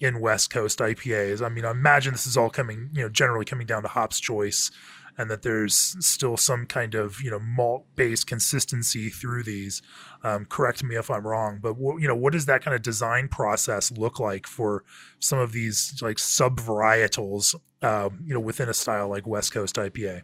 in 0.00 0.20
West 0.20 0.50
Coast 0.50 0.78
IPAs. 0.78 1.44
I 1.44 1.48
mean, 1.48 1.64
I 1.64 1.70
imagine 1.70 2.12
this 2.12 2.26
is 2.26 2.36
all 2.36 2.50
coming, 2.50 2.90
you 2.92 3.02
know, 3.02 3.08
generally 3.08 3.44
coming 3.44 3.66
down 3.66 3.82
to 3.82 3.88
hops 3.88 4.18
choice 4.18 4.70
and 5.18 5.30
that 5.30 5.42
there's 5.42 5.96
still 6.00 6.38
some 6.38 6.64
kind 6.64 6.94
of, 6.94 7.20
you 7.20 7.30
know, 7.30 7.38
malt 7.38 7.84
based 7.94 8.26
consistency 8.26 9.10
through 9.10 9.42
these. 9.42 9.82
Um, 10.22 10.44
correct 10.44 10.84
me 10.84 10.96
if 10.96 11.10
I'm 11.10 11.26
wrong, 11.26 11.60
but 11.62 11.78
what, 11.78 12.02
you 12.02 12.06
know, 12.06 12.14
what 12.14 12.34
does 12.34 12.44
that 12.46 12.62
kind 12.62 12.74
of 12.74 12.82
design 12.82 13.28
process 13.28 13.90
look 13.90 14.20
like 14.20 14.46
for 14.46 14.84
some 15.18 15.38
of 15.38 15.52
these 15.52 15.98
like 16.02 16.18
sub 16.18 16.60
varietals, 16.60 17.54
uh, 17.80 18.10
you 18.24 18.34
know, 18.34 18.40
within 18.40 18.68
a 18.68 18.74
style 18.74 19.08
like 19.08 19.26
West 19.26 19.52
Coast 19.52 19.76
IPA? 19.76 20.22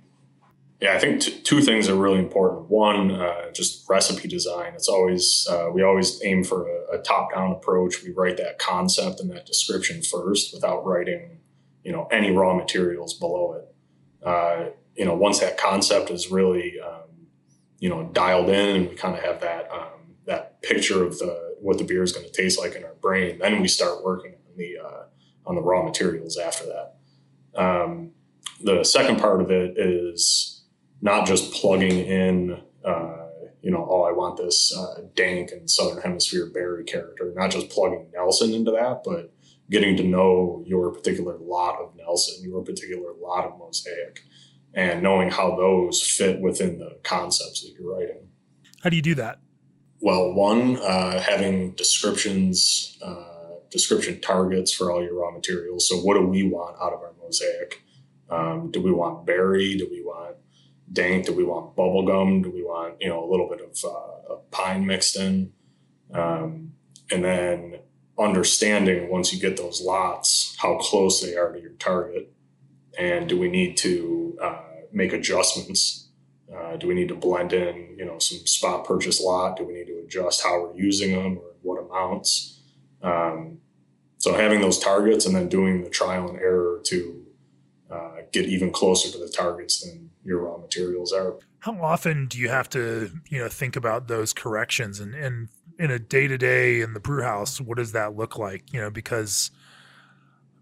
Yeah, 0.80 0.92
I 0.92 0.98
think 0.98 1.22
t- 1.22 1.40
two 1.40 1.62
things 1.62 1.88
are 1.88 1.94
really 1.94 2.18
important. 2.18 2.68
One, 2.68 3.10
uh, 3.10 3.50
just 3.52 3.88
recipe 3.88 4.28
design. 4.28 4.74
It's 4.74 4.88
always 4.88 5.48
uh, 5.50 5.70
we 5.72 5.82
always 5.82 6.22
aim 6.22 6.44
for 6.44 6.68
a, 6.68 6.98
a 6.98 7.02
top-down 7.02 7.52
approach. 7.52 8.02
We 8.02 8.12
write 8.12 8.36
that 8.36 8.58
concept 8.58 9.20
and 9.20 9.30
that 9.30 9.46
description 9.46 10.02
first, 10.02 10.52
without 10.52 10.84
writing, 10.84 11.38
you 11.82 11.92
know, 11.92 12.06
any 12.10 12.30
raw 12.30 12.54
materials 12.54 13.14
below 13.14 13.54
it. 13.54 13.74
Uh, 14.26 14.66
you 14.94 15.06
know, 15.06 15.14
once 15.14 15.40
that 15.40 15.56
concept 15.56 16.10
is 16.10 16.30
really, 16.30 16.74
um, 16.80 16.95
you 17.78 17.88
know, 17.88 18.08
dialed 18.12 18.48
in, 18.48 18.76
and 18.76 18.88
we 18.88 18.94
kind 18.94 19.16
of 19.16 19.22
have 19.22 19.40
that 19.40 19.70
um, 19.70 20.14
that 20.26 20.62
picture 20.62 21.04
of 21.04 21.18
the 21.18 21.56
what 21.60 21.78
the 21.78 21.84
beer 21.84 22.02
is 22.02 22.12
going 22.12 22.26
to 22.26 22.32
taste 22.32 22.58
like 22.58 22.74
in 22.74 22.84
our 22.84 22.94
brain, 23.00 23.38
then 23.38 23.60
we 23.60 23.68
start 23.68 24.04
working 24.04 24.32
on 24.32 24.56
the 24.56 24.76
uh, 24.78 25.02
on 25.46 25.54
the 25.54 25.62
raw 25.62 25.82
materials 25.82 26.36
after 26.36 26.64
that. 26.66 26.94
Um, 27.60 28.12
the 28.62 28.84
second 28.84 29.18
part 29.18 29.40
of 29.40 29.50
it 29.50 29.78
is 29.78 30.64
not 31.00 31.26
just 31.26 31.52
plugging 31.52 31.98
in, 31.98 32.62
uh, 32.84 33.26
you 33.62 33.70
know, 33.70 33.86
oh, 33.90 34.02
I 34.02 34.12
want 34.12 34.36
this 34.36 34.76
uh, 34.76 35.02
dank 35.14 35.50
and 35.52 35.70
Southern 35.70 36.02
Hemisphere 36.02 36.50
berry 36.52 36.84
character, 36.84 37.32
not 37.36 37.50
just 37.50 37.68
plugging 37.70 38.10
Nelson 38.14 38.54
into 38.54 38.70
that, 38.72 39.02
but 39.04 39.32
getting 39.70 39.96
to 39.96 40.04
know 40.04 40.62
your 40.66 40.92
particular 40.92 41.36
lot 41.38 41.80
of 41.80 41.94
Nelson, 41.96 42.48
your 42.48 42.62
particular 42.62 43.12
lot 43.20 43.44
of 43.44 43.58
Mosaic, 43.58 44.20
and 44.76 45.02
knowing 45.02 45.30
how 45.30 45.56
those 45.56 46.02
fit 46.02 46.40
within 46.40 46.78
the 46.78 46.98
concepts 47.02 47.62
that 47.62 47.72
you're 47.72 47.92
writing. 47.92 48.28
How 48.82 48.90
do 48.90 48.96
you 48.96 49.02
do 49.02 49.14
that? 49.16 49.40
Well, 50.00 50.34
one, 50.34 50.76
uh, 50.76 51.20
having 51.20 51.72
descriptions, 51.72 52.98
uh, 53.02 53.56
description 53.70 54.20
targets 54.20 54.72
for 54.72 54.92
all 54.92 55.02
your 55.02 55.18
raw 55.18 55.30
materials. 55.30 55.88
So, 55.88 55.96
what 55.96 56.14
do 56.14 56.26
we 56.26 56.42
want 56.42 56.76
out 56.80 56.92
of 56.92 57.00
our 57.00 57.14
mosaic? 57.20 57.82
Um, 58.28 58.70
do 58.70 58.82
we 58.82 58.92
want 58.92 59.26
berry? 59.26 59.76
Do 59.76 59.88
we 59.90 60.02
want 60.02 60.36
dank? 60.92 61.26
Do 61.26 61.32
we 61.32 61.44
want 61.44 61.74
bubblegum? 61.74 62.42
Do 62.42 62.50
we 62.50 62.62
want, 62.62 63.00
you 63.00 63.08
know, 63.08 63.24
a 63.24 63.28
little 63.28 63.48
bit 63.48 63.60
of, 63.60 63.78
uh, 63.82 64.34
of 64.34 64.50
pine 64.50 64.86
mixed 64.86 65.16
in? 65.16 65.52
Um, 66.12 66.72
and 67.10 67.24
then 67.24 67.78
understanding 68.18 69.10
once 69.10 69.32
you 69.32 69.40
get 69.40 69.56
those 69.56 69.80
lots, 69.80 70.56
how 70.58 70.76
close 70.76 71.20
they 71.20 71.34
are 71.36 71.52
to 71.52 71.60
your 71.60 71.72
target. 71.72 72.32
And 72.98 73.28
do 73.28 73.38
we 73.38 73.48
need 73.48 73.76
to 73.78 74.38
uh, 74.42 74.62
make 74.92 75.12
adjustments? 75.12 76.08
Uh, 76.54 76.76
do 76.76 76.86
we 76.86 76.94
need 76.94 77.08
to 77.08 77.14
blend 77.14 77.52
in, 77.52 77.96
you 77.98 78.04
know, 78.04 78.18
some 78.18 78.46
spot 78.46 78.84
purchase 78.84 79.20
lot? 79.20 79.56
Do 79.56 79.64
we 79.64 79.74
need 79.74 79.86
to 79.86 79.98
adjust 80.04 80.42
how 80.42 80.62
we're 80.62 80.76
using 80.76 81.12
them 81.12 81.38
or 81.38 81.52
what 81.62 81.82
amounts? 81.82 82.60
Um, 83.02 83.58
so 84.18 84.34
having 84.34 84.60
those 84.60 84.78
targets 84.78 85.26
and 85.26 85.34
then 85.34 85.48
doing 85.48 85.84
the 85.84 85.90
trial 85.90 86.28
and 86.28 86.38
error 86.38 86.80
to 86.84 87.26
uh, 87.90 88.10
get 88.32 88.46
even 88.46 88.70
closer 88.70 89.10
to 89.10 89.18
the 89.18 89.28
targets 89.28 89.80
than 89.80 90.10
your 90.24 90.40
raw 90.40 90.56
materials 90.56 91.12
are. 91.12 91.36
How 91.60 91.80
often 91.82 92.26
do 92.26 92.38
you 92.38 92.48
have 92.48 92.68
to, 92.70 93.10
you 93.28 93.38
know, 93.38 93.48
think 93.48 93.76
about 93.76 94.08
those 94.08 94.32
corrections 94.32 95.00
and, 95.00 95.14
and 95.14 95.48
in 95.78 95.90
a 95.90 95.98
day 95.98 96.26
to 96.26 96.38
day 96.38 96.80
in 96.80 96.94
the 96.94 97.00
brew 97.00 97.22
house, 97.22 97.60
what 97.60 97.76
does 97.76 97.92
that 97.92 98.16
look 98.16 98.38
like? 98.38 98.72
You 98.72 98.80
know, 98.80 98.90
because 98.90 99.50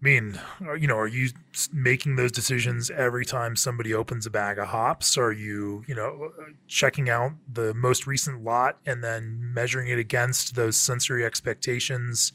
I 0.01 0.05
mean, 0.05 0.39
you 0.79 0.87
know, 0.87 0.97
are 0.97 1.07
you 1.07 1.29
making 1.73 2.15
those 2.15 2.31
decisions 2.31 2.91
every 2.91 3.25
time 3.25 3.55
somebody 3.55 3.93
opens 3.93 4.25
a 4.25 4.29
bag 4.29 4.59
of 4.59 4.67
hops? 4.67 5.17
Are 5.17 5.31
you, 5.31 5.83
you 5.87 5.95
know, 5.95 6.31
uh, 6.37 6.43
uh, 6.43 6.45
checking 6.67 7.09
out 7.09 7.31
the 7.51 7.73
most 7.73 8.05
recent 8.05 8.43
lot 8.43 8.77
and 8.85 9.03
then 9.03 9.37
measuring 9.39 9.87
it 9.87 9.97
against 9.97 10.55
those 10.55 10.75
sensory 10.75 11.25
expectations 11.25 12.33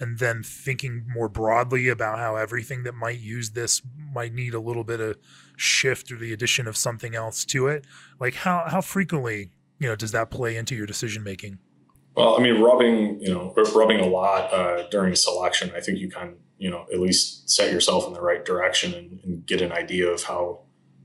and 0.00 0.18
then 0.18 0.42
thinking 0.42 1.04
more 1.06 1.28
broadly 1.28 1.88
about 1.88 2.18
how 2.18 2.36
everything 2.36 2.82
that 2.82 2.94
might 2.94 3.20
use 3.20 3.50
this 3.50 3.82
might 4.12 4.32
need 4.32 4.54
a 4.54 4.60
little 4.60 4.84
bit 4.84 5.00
of 5.00 5.16
shift 5.56 6.10
or 6.10 6.16
the 6.16 6.32
addition 6.32 6.66
of 6.66 6.76
something 6.76 7.14
else 7.14 7.44
to 7.44 7.68
it 7.68 7.84
like 8.18 8.34
how 8.34 8.64
how 8.66 8.80
frequently 8.80 9.50
you 9.78 9.88
know 9.88 9.94
does 9.94 10.10
that 10.10 10.30
play 10.30 10.56
into 10.56 10.74
your 10.74 10.86
decision 10.86 11.22
making 11.22 11.58
well 12.14 12.38
i 12.38 12.42
mean 12.42 12.60
rubbing 12.60 13.20
you 13.20 13.32
know 13.32 13.52
rubbing 13.74 14.00
a 14.00 14.06
lot 14.06 14.52
uh, 14.52 14.88
during 14.90 15.14
selection 15.14 15.70
i 15.76 15.80
think 15.80 15.98
you 15.98 16.08
can 16.08 16.34
you 16.58 16.70
know 16.70 16.86
at 16.92 17.00
least 17.00 17.48
set 17.50 17.72
yourself 17.72 18.06
in 18.06 18.12
the 18.12 18.20
right 18.20 18.44
direction 18.44 18.94
and, 18.94 19.20
and 19.24 19.46
get 19.46 19.60
an 19.60 19.72
idea 19.72 20.08
of 20.08 20.22
how 20.24 20.60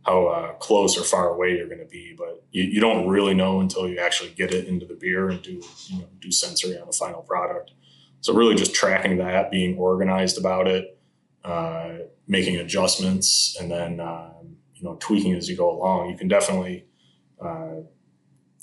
how 0.05 0.28
uh, 0.28 0.53
close 0.53 0.97
or 0.97 1.03
far 1.03 1.30
away 1.30 1.55
you're 1.58 1.68
going 1.68 1.80
to 1.80 1.86
be 1.86 2.14
but 2.18 2.43
you, 2.51 2.64
you 2.64 2.80
don't 2.80 3.08
really 3.08 3.34
know 3.34 3.60
until 3.60 3.88
you 3.89 3.99
actually 3.99 4.30
get 4.30 4.53
it 4.53 4.68
into 4.68 4.86
the 4.86 4.95
beer 4.95 5.30
and 5.30 5.41
do 5.41 5.62
you 5.88 5.99
know 5.99 6.08
do 6.20 6.32
sensory 6.32 6.78
on 6.78 6.88
the 6.88 6.93
final 6.93 7.22
product 7.22 7.72
so 8.22 8.34
really 8.34 8.55
just 8.55 8.74
tracking 8.74 9.18
that, 9.18 9.51
being 9.51 9.78
organized 9.78 10.38
about 10.38 10.68
it, 10.68 10.99
uh, 11.43 11.93
making 12.28 12.58
adjustments, 12.58 13.55
and 13.60 13.72
then 13.72 13.99
um, 13.99 14.58
you 14.76 14.84
know 14.84 14.97
tweaking 14.99 15.34
as 15.34 15.49
you 15.49 15.55
go 15.55 15.72
along. 15.72 16.10
You 16.10 16.18
can 16.18 16.28
definitely 16.28 16.86
uh, 17.41 17.82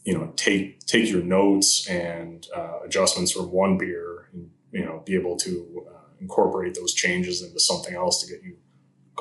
you 0.05 0.17
know 0.17 0.33
take 0.37 0.85
take 0.87 1.11
your 1.11 1.23
notes 1.23 1.89
and 1.89 2.47
uh, 2.55 2.81
adjustments 2.85 3.33
from 3.33 3.51
one 3.51 3.79
beer, 3.79 4.29
and 4.33 4.51
you 4.73 4.85
know 4.85 5.03
be 5.05 5.17
able 5.17 5.37
to 5.39 5.87
uh, 5.91 6.01
incorporate 6.21 6.75
those 6.75 6.95
changes 6.95 7.43
into 7.43 7.59
something 7.59 7.95
else 7.95 8.23
to 8.23 8.33
get 8.33 8.43
you 8.43 8.57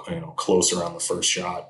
you 0.09 0.19
know 0.19 0.31
closer 0.31 0.83
on 0.83 0.93
the 0.93 0.99
first 0.99 1.29
shot. 1.29 1.69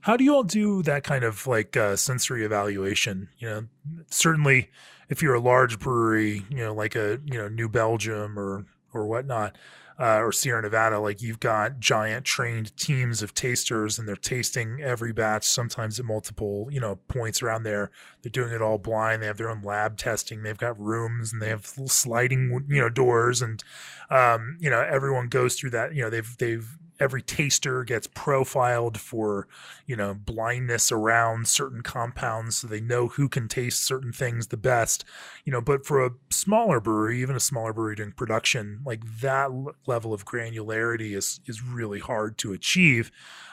How 0.00 0.16
do 0.16 0.24
you 0.24 0.34
all 0.34 0.44
do 0.44 0.82
that 0.84 1.02
kind 1.02 1.24
of 1.24 1.46
like 1.46 1.76
uh, 1.76 1.96
sensory 1.96 2.44
evaluation? 2.44 3.28
You 3.38 3.48
know, 3.48 3.66
certainly 4.08 4.70
if 5.08 5.22
you're 5.22 5.34
a 5.34 5.40
large 5.40 5.78
brewery, 5.78 6.44
you 6.48 6.58
know, 6.58 6.74
like 6.74 6.94
a 6.96 7.20
you 7.24 7.38
know 7.38 7.48
New 7.48 7.68
Belgium 7.68 8.38
or 8.38 8.66
or 8.94 9.06
whatnot, 9.06 9.56
uh, 9.98 10.18
or 10.20 10.30
Sierra 10.30 10.62
Nevada, 10.62 10.98
like 10.98 11.22
you've 11.22 11.40
got 11.40 11.80
giant 11.80 12.26
trained 12.26 12.76
teams 12.76 13.22
of 13.22 13.32
tasters, 13.32 13.98
and 13.98 14.06
they're 14.06 14.16
tasting 14.16 14.80
every 14.82 15.12
batch, 15.12 15.44
sometimes 15.44 15.98
at 15.98 16.04
multiple 16.04 16.68
you 16.70 16.80
know 16.80 16.96
points 17.08 17.42
around 17.42 17.62
there. 17.62 17.90
They're 18.22 18.30
doing 18.30 18.52
it 18.52 18.60
all 18.60 18.78
blind. 18.78 19.22
They 19.22 19.26
have 19.26 19.38
their 19.38 19.50
own 19.50 19.62
lab 19.62 19.96
testing. 19.96 20.42
They've 20.42 20.56
got 20.56 20.78
rooms 20.78 21.32
and 21.32 21.40
they 21.40 21.48
have 21.48 21.66
sliding 21.66 22.64
you 22.68 22.80
know 22.80 22.90
doors, 22.90 23.40
and 23.40 23.62
um, 24.10 24.58
you 24.60 24.68
know 24.68 24.80
everyone 24.80 25.28
goes 25.28 25.56
through 25.56 25.70
that. 25.70 25.94
You 25.94 26.02
know 26.02 26.10
they've 26.10 26.36
they've 26.38 26.78
every 26.98 27.22
taster 27.22 27.84
gets 27.84 28.06
profiled 28.08 28.98
for 28.98 29.46
you 29.86 29.96
know 29.96 30.14
blindness 30.14 30.90
around 30.90 31.46
certain 31.46 31.82
compounds 31.82 32.56
so 32.56 32.66
they 32.66 32.80
know 32.80 33.08
who 33.08 33.28
can 33.28 33.48
taste 33.48 33.84
certain 33.84 34.12
things 34.12 34.48
the 34.48 34.56
best 34.56 35.04
you 35.44 35.52
know 35.52 35.60
but 35.60 35.84
for 35.84 36.04
a 36.04 36.10
smaller 36.30 36.80
brewery 36.80 37.20
even 37.20 37.36
a 37.36 37.40
smaller 37.40 37.72
brewery 37.72 37.96
doing 37.96 38.12
production 38.12 38.80
like 38.84 39.02
that 39.20 39.50
level 39.86 40.12
of 40.12 40.24
granularity 40.24 41.16
is 41.16 41.40
is 41.46 41.62
really 41.62 42.00
hard 42.00 42.38
to 42.38 42.52
achieve 42.52 43.10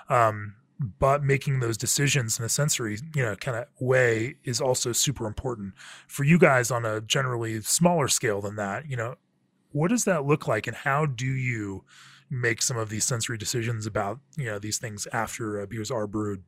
um, 0.09 0.55
but 0.99 1.23
making 1.23 1.59
those 1.59 1.77
decisions 1.77 2.39
in 2.39 2.45
a 2.45 2.49
sensory, 2.49 2.97
you 3.15 3.23
know, 3.23 3.35
kind 3.35 3.57
of 3.57 3.67
way 3.79 4.35
is 4.43 4.59
also 4.59 4.91
super 4.91 5.27
important 5.27 5.73
for 6.07 6.23
you 6.23 6.37
guys 6.37 6.71
on 6.71 6.85
a 6.85 6.99
generally 7.01 7.61
smaller 7.61 8.07
scale 8.07 8.41
than 8.41 8.55
that. 8.55 8.89
You 8.89 8.97
know, 8.97 9.15
what 9.71 9.89
does 9.89 10.05
that 10.05 10.25
look 10.25 10.47
like, 10.47 10.67
and 10.67 10.75
how 10.75 11.05
do 11.05 11.25
you 11.25 11.83
make 12.33 12.61
some 12.61 12.77
of 12.77 12.89
these 12.89 13.05
sensory 13.05 13.37
decisions 13.37 13.85
about 13.85 14.19
you 14.37 14.45
know 14.45 14.59
these 14.59 14.77
things 14.77 15.07
after 15.13 15.61
uh, 15.61 15.65
beers 15.65 15.91
are 15.91 16.07
brewed? 16.07 16.43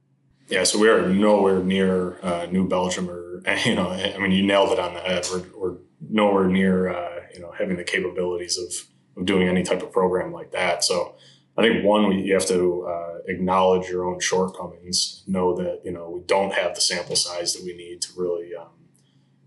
Yeah, 0.48 0.64
so 0.64 0.78
we 0.78 0.90
are 0.90 1.10
nowhere 1.10 1.64
near 1.64 2.20
uh, 2.24 2.46
New 2.52 2.68
Belgium, 2.68 3.10
or 3.10 3.42
you 3.66 3.76
know, 3.76 3.90
I 3.90 4.18
mean, 4.18 4.32
you 4.32 4.44
nailed 4.44 4.72
it 4.72 4.80
on 4.80 4.94
the 4.94 5.00
head. 5.00 5.28
We're, 5.32 5.46
we're 5.56 5.78
nowhere 6.10 6.48
near 6.48 6.90
uh, 6.90 7.22
you 7.34 7.40
know 7.40 7.52
having 7.58 7.78
the 7.78 7.84
capabilities 7.84 8.58
of 8.58 8.74
of 9.18 9.26
doing 9.26 9.48
any 9.48 9.64
type 9.64 9.82
of 9.82 9.92
program 9.92 10.32
like 10.32 10.52
that. 10.52 10.84
So 10.84 11.16
I 11.58 11.62
think 11.62 11.86
one, 11.86 12.10
we, 12.10 12.22
you 12.22 12.34
have 12.34 12.48
to 12.48 12.86
uh, 12.88 13.18
acknowledge 13.28 13.88
your 13.90 14.06
own 14.06 14.20
shortcomings. 14.20 15.24
Know 15.28 15.56
that 15.56 15.82
you 15.84 15.92
know 15.92 16.10
we 16.10 16.22
don't 16.22 16.54
have 16.54 16.76
the 16.76 16.82
sample 16.82 17.16
size 17.16 17.54
that 17.54 17.64
we 17.64 17.76
need 17.76 18.02
to 18.02 18.10
really, 18.18 18.56
um, 18.56 18.70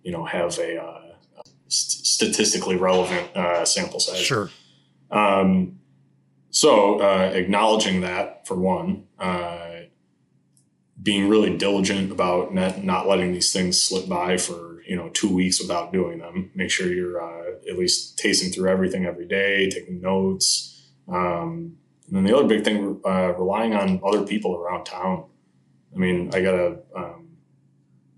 you 0.03 0.13
know, 0.13 0.25
have 0.25 0.59
a 0.59 0.83
uh, 0.83 1.15
st- 1.69 2.07
statistically 2.07 2.77
relevant 2.77 3.37
uh, 3.37 3.65
sample 3.65 4.01
size. 4.01 4.19
Sure. 4.19 4.51
Um, 5.11 5.79
so 6.51 7.01
uh, 7.01 7.31
acknowledging 7.35 8.01
that 8.03 8.47
for 8.47 8.57
one, 8.57 9.05
uh, 9.19 9.81
being 11.03 11.29
really 11.29 11.57
diligent 11.57 12.11
about 12.11 12.53
not, 12.53 12.83
not 12.85 13.07
letting 13.07 13.33
these 13.33 13.53
things 13.53 13.81
slip 13.81 14.09
by 14.09 14.37
for 14.37 14.83
you 14.87 14.97
know 14.97 15.11
two 15.11 15.33
weeks 15.33 15.61
without 15.61 15.93
doing 15.93 16.19
them. 16.19 16.51
Make 16.55 16.71
sure 16.71 16.93
you're 16.93 17.23
uh, 17.23 17.53
at 17.71 17.79
least 17.79 18.19
tasting 18.19 18.51
through 18.51 18.71
everything 18.71 19.05
every 19.05 19.27
day, 19.27 19.69
taking 19.69 20.01
notes. 20.01 20.91
Um, 21.07 21.77
and 22.07 22.17
then 22.17 22.25
the 22.25 22.37
other 22.37 22.49
big 22.49 22.65
thing, 22.65 23.01
uh, 23.05 23.35
relying 23.37 23.75
on 23.75 24.01
other 24.05 24.25
people 24.25 24.57
around 24.57 24.85
town. 24.85 25.27
I 25.95 25.99
mean, 25.99 26.31
I 26.35 26.41
got 26.41 26.55
a, 26.55 26.79
um, 26.97 27.29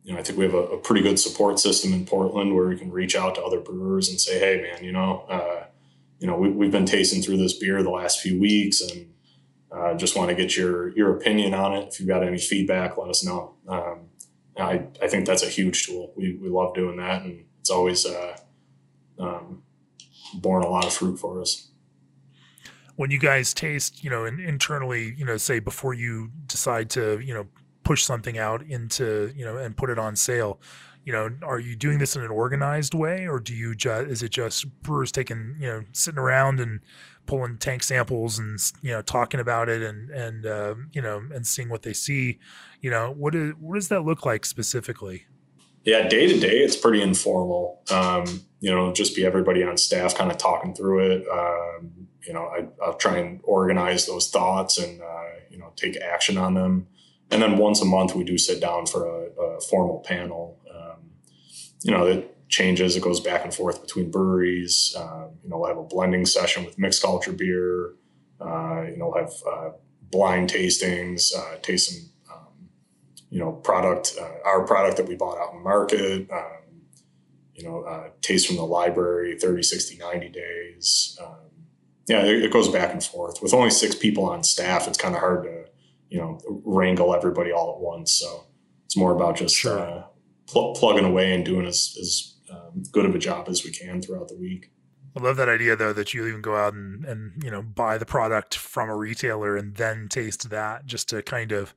you 0.04 0.12
know, 0.12 0.20
I 0.20 0.22
think 0.22 0.38
we 0.38 0.44
have 0.44 0.54
a, 0.54 0.58
a, 0.58 0.78
pretty 0.78 1.02
good 1.02 1.18
support 1.18 1.58
system 1.58 1.92
in 1.92 2.06
Portland 2.06 2.54
where 2.54 2.68
we 2.68 2.76
can 2.76 2.90
reach 2.90 3.16
out 3.16 3.34
to 3.34 3.42
other 3.42 3.60
brewers 3.60 4.08
and 4.08 4.20
say, 4.20 4.38
hey, 4.38 4.62
man, 4.62 4.84
you 4.84 4.92
know, 4.92 5.24
uh, 5.28 5.64
you 6.20 6.26
know, 6.26 6.36
we, 6.36 6.66
have 6.66 6.72
been 6.72 6.86
tasting 6.86 7.22
through 7.22 7.38
this 7.38 7.54
beer 7.54 7.82
the 7.82 7.90
last 7.90 8.20
few 8.20 8.38
weeks 8.38 8.80
and 8.82 9.10
uh, 9.72 9.94
just 9.94 10.16
want 10.16 10.28
to 10.28 10.34
get 10.34 10.56
your 10.56 10.88
your 10.96 11.16
opinion 11.16 11.54
on 11.54 11.74
it. 11.74 11.88
If 11.88 12.00
you've 12.00 12.08
got 12.08 12.22
any 12.22 12.38
feedback, 12.38 12.96
let 12.98 13.08
us 13.08 13.24
know. 13.24 13.54
Um, 13.68 14.08
I, 14.58 14.86
I 15.02 15.08
think 15.08 15.26
that's 15.26 15.42
a 15.42 15.48
huge 15.48 15.86
tool. 15.86 16.12
We, 16.16 16.36
we 16.36 16.48
love 16.48 16.74
doing 16.74 16.96
that, 16.96 17.22
and 17.22 17.44
it's 17.60 17.70
always 17.70 18.04
uh, 18.04 18.36
um, 19.18 19.62
borne 20.34 20.64
a 20.64 20.68
lot 20.68 20.84
of 20.84 20.92
fruit 20.92 21.18
for 21.18 21.40
us. 21.40 21.70
When 22.96 23.10
you 23.10 23.18
guys 23.18 23.54
taste, 23.54 24.04
you 24.04 24.10
know, 24.10 24.26
internally, 24.26 25.14
you 25.16 25.24
know, 25.24 25.38
say 25.38 25.58
before 25.58 25.94
you 25.94 26.30
decide 26.46 26.90
to, 26.90 27.18
you 27.20 27.32
know, 27.32 27.46
push 27.82 28.02
something 28.02 28.36
out 28.36 28.62
into, 28.62 29.32
you 29.34 29.44
know, 29.44 29.56
and 29.56 29.74
put 29.74 29.88
it 29.88 29.98
on 29.98 30.16
sale, 30.16 30.60
you 31.04 31.12
know, 31.12 31.30
are 31.42 31.58
you 31.58 31.76
doing 31.76 31.98
this 31.98 32.14
in 32.14 32.22
an 32.22 32.30
organized 32.30 32.94
way, 32.94 33.26
or 33.26 33.40
do 33.40 33.54
you 33.54 33.74
just 33.74 34.08
is 34.08 34.22
it 34.22 34.30
just 34.30 34.66
brewers 34.82 35.10
taking, 35.10 35.56
you 35.58 35.66
know, 35.66 35.84
sitting 35.92 36.18
around 36.18 36.60
and 36.60 36.80
pulling 37.26 37.56
tank 37.58 37.82
samples 37.82 38.38
and 38.38 38.58
you 38.82 38.90
know 38.90 39.02
talking 39.02 39.40
about 39.40 39.68
it 39.68 39.82
and 39.82 40.10
and 40.10 40.46
uh, 40.46 40.74
you 40.92 41.00
know 41.00 41.22
and 41.32 41.46
seeing 41.46 41.68
what 41.68 41.82
they 41.82 41.92
see? 41.92 42.38
You 42.80 42.90
know 42.90 43.12
what 43.16 43.34
is 43.34 43.52
what 43.58 43.76
does 43.76 43.88
that 43.88 44.04
look 44.04 44.26
like 44.26 44.44
specifically? 44.44 45.24
Yeah 45.84 46.06
day 46.06 46.26
to 46.26 46.38
day 46.38 46.58
it's 46.58 46.76
pretty 46.76 47.00
informal. 47.00 47.82
Um, 47.90 48.42
you 48.60 48.70
know 48.70 48.92
just 48.92 49.16
be 49.16 49.24
everybody 49.24 49.62
on 49.62 49.78
staff 49.78 50.14
kind 50.14 50.30
of 50.30 50.36
talking 50.36 50.74
through 50.74 51.10
it. 51.10 51.26
Um, 51.28 52.08
you 52.26 52.34
know 52.34 52.44
I, 52.46 52.86
will 52.86 52.94
try 52.94 53.16
and 53.16 53.40
organize 53.44 54.06
those 54.06 54.30
thoughts 54.30 54.78
and 54.78 55.00
uh, 55.00 55.24
you 55.48 55.58
know 55.58 55.72
take 55.76 55.96
action 56.00 56.36
on 56.36 56.54
them. 56.54 56.88
And 57.30 57.40
then 57.40 57.58
once 57.58 57.80
a 57.80 57.84
month 57.84 58.14
we 58.14 58.24
do 58.24 58.36
sit 58.36 58.60
down 58.60 58.86
for 58.86 59.06
a, 59.06 59.30
a 59.40 59.60
formal 59.60 60.00
panel 60.00 60.59
you 61.82 61.90
know 61.92 62.06
it 62.06 62.36
changes. 62.48 62.96
It 62.96 63.02
goes 63.02 63.20
back 63.20 63.44
and 63.44 63.54
forth 63.54 63.80
between 63.80 64.10
breweries. 64.10 64.94
Uh, 64.96 65.28
you 65.42 65.48
know, 65.48 65.58
we'll 65.58 65.68
have 65.68 65.78
a 65.78 65.84
blending 65.84 66.26
session 66.26 66.64
with 66.64 66.78
mixed 66.78 67.02
culture 67.02 67.32
beer. 67.32 67.94
Uh, 68.40 68.82
you 68.82 68.96
know, 68.96 69.12
we'll 69.14 69.24
have 69.24 69.32
uh, 69.50 69.70
blind 70.10 70.50
tastings, 70.50 71.32
uh, 71.34 71.76
some. 71.76 72.10
um, 72.30 72.68
you 73.30 73.38
know, 73.38 73.52
product, 73.52 74.14
uh, 74.20 74.28
our 74.44 74.66
product 74.66 74.96
that 74.96 75.06
we 75.06 75.14
bought 75.14 75.38
out 75.38 75.54
in 75.54 75.62
market. 75.62 76.28
Um, 76.30 76.60
you 77.54 77.68
know, 77.68 77.82
uh, 77.82 78.08
taste 78.22 78.46
from 78.46 78.56
the 78.56 78.64
library, 78.64 79.38
30, 79.38 79.62
60, 79.62 79.98
90 79.98 80.28
days. 80.30 81.18
Um, 81.22 81.36
yeah, 82.08 82.24
it, 82.24 82.44
it, 82.44 82.52
goes 82.52 82.68
back 82.68 82.92
and 82.92 83.04
forth. 83.04 83.42
With 83.42 83.52
only 83.52 83.70
six 83.70 83.94
people 83.94 84.24
on 84.24 84.42
staff, 84.42 84.88
it's 84.88 84.96
kind 84.96 85.14
of 85.14 85.20
hard 85.20 85.44
to, 85.44 85.66
you 86.08 86.18
know, 86.18 86.40
wrangle 86.64 87.14
everybody 87.14 87.52
all 87.52 87.74
at 87.74 87.80
once. 87.80 88.12
So 88.12 88.46
it's 88.86 88.96
more 88.96 89.14
about 89.14 89.36
just 89.36 89.54
sure. 89.54 90.06
Pl- 90.50 90.74
plugging 90.74 91.04
away 91.04 91.32
and 91.34 91.44
doing 91.44 91.66
as, 91.66 91.96
as 92.00 92.34
um, 92.50 92.82
good 92.90 93.06
of 93.06 93.14
a 93.14 93.18
job 93.18 93.48
as 93.48 93.64
we 93.64 93.70
can 93.70 94.02
throughout 94.02 94.28
the 94.28 94.36
week. 94.36 94.70
I 95.16 95.20
love 95.20 95.36
that 95.36 95.48
idea 95.48 95.74
though 95.76 95.92
that 95.92 96.14
you 96.14 96.26
even 96.26 96.40
go 96.40 96.56
out 96.56 96.74
and, 96.74 97.04
and 97.04 97.42
you 97.42 97.50
know 97.50 97.62
buy 97.62 97.98
the 97.98 98.06
product 98.06 98.54
from 98.54 98.88
a 98.88 98.96
retailer 98.96 99.56
and 99.56 99.74
then 99.74 100.08
taste 100.08 100.50
that 100.50 100.86
just 100.86 101.08
to 101.08 101.22
kind 101.22 101.52
of 101.52 101.74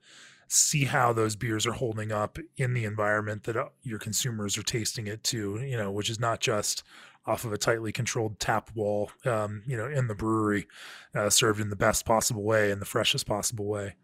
see 0.47 0.85
how 0.85 1.13
those 1.13 1.35
beers 1.35 1.65
are 1.65 1.73
holding 1.73 2.11
up 2.11 2.37
in 2.57 2.73
the 2.73 2.85
environment 2.85 3.43
that 3.43 3.57
uh, 3.57 3.69
your 3.81 3.97
consumers 3.97 4.55
are 4.55 4.63
tasting 4.63 5.07
it 5.07 5.23
to 5.23 5.59
you 5.61 5.75
know 5.75 5.89
which 5.89 6.11
is 6.11 6.19
not 6.19 6.41
just 6.41 6.83
off 7.25 7.43
of 7.43 7.53
a 7.53 7.57
tightly 7.57 7.91
controlled 7.91 8.39
tap 8.39 8.69
wall 8.75 9.09
um, 9.25 9.63
you 9.65 9.75
know 9.75 9.87
in 9.87 10.07
the 10.07 10.13
brewery 10.13 10.67
uh, 11.15 11.29
served 11.29 11.59
in 11.59 11.69
the 11.69 11.75
best 11.75 12.05
possible 12.05 12.43
way 12.43 12.69
in 12.69 12.79
the 12.79 12.85
freshest 12.85 13.25
possible 13.25 13.65
way 13.65 13.95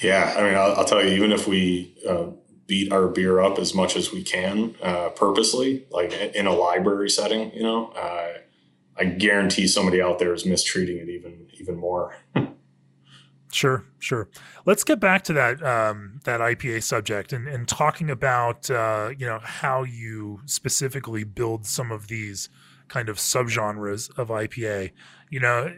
yeah 0.00 0.34
i 0.38 0.42
mean 0.44 0.54
i'll, 0.54 0.76
I'll 0.76 0.84
tell 0.84 1.04
you 1.04 1.10
even 1.10 1.32
if 1.32 1.48
we 1.48 1.96
uh, 2.08 2.26
beat 2.68 2.92
our 2.92 3.08
beer 3.08 3.40
up 3.40 3.58
as 3.58 3.74
much 3.74 3.96
as 3.96 4.12
we 4.12 4.22
can 4.22 4.76
uh, 4.80 5.08
purposely, 5.08 5.86
like 5.90 6.12
in 6.12 6.46
a 6.46 6.52
library 6.52 7.10
setting. 7.10 7.52
You 7.52 7.62
know, 7.64 7.86
uh, 7.88 8.34
I 8.96 9.04
guarantee 9.06 9.66
somebody 9.66 10.00
out 10.00 10.20
there 10.20 10.32
is 10.32 10.46
mistreating 10.46 10.98
it 10.98 11.08
even 11.08 11.48
even 11.58 11.76
more. 11.76 12.16
Sure, 13.50 13.84
sure. 13.98 14.28
Let's 14.66 14.84
get 14.84 15.00
back 15.00 15.24
to 15.24 15.32
that 15.32 15.62
um, 15.62 16.20
that 16.24 16.40
IPA 16.40 16.82
subject 16.82 17.32
and, 17.32 17.48
and 17.48 17.66
talking 17.66 18.10
about 18.10 18.70
uh, 18.70 19.10
you 19.16 19.26
know 19.26 19.40
how 19.42 19.84
you 19.84 20.40
specifically 20.44 21.24
build 21.24 21.64
some 21.64 21.90
of 21.90 22.08
these 22.08 22.50
kind 22.88 23.08
of 23.08 23.16
subgenres 23.16 24.16
of 24.18 24.28
IPA. 24.28 24.92
You 25.30 25.40
know, 25.40 25.74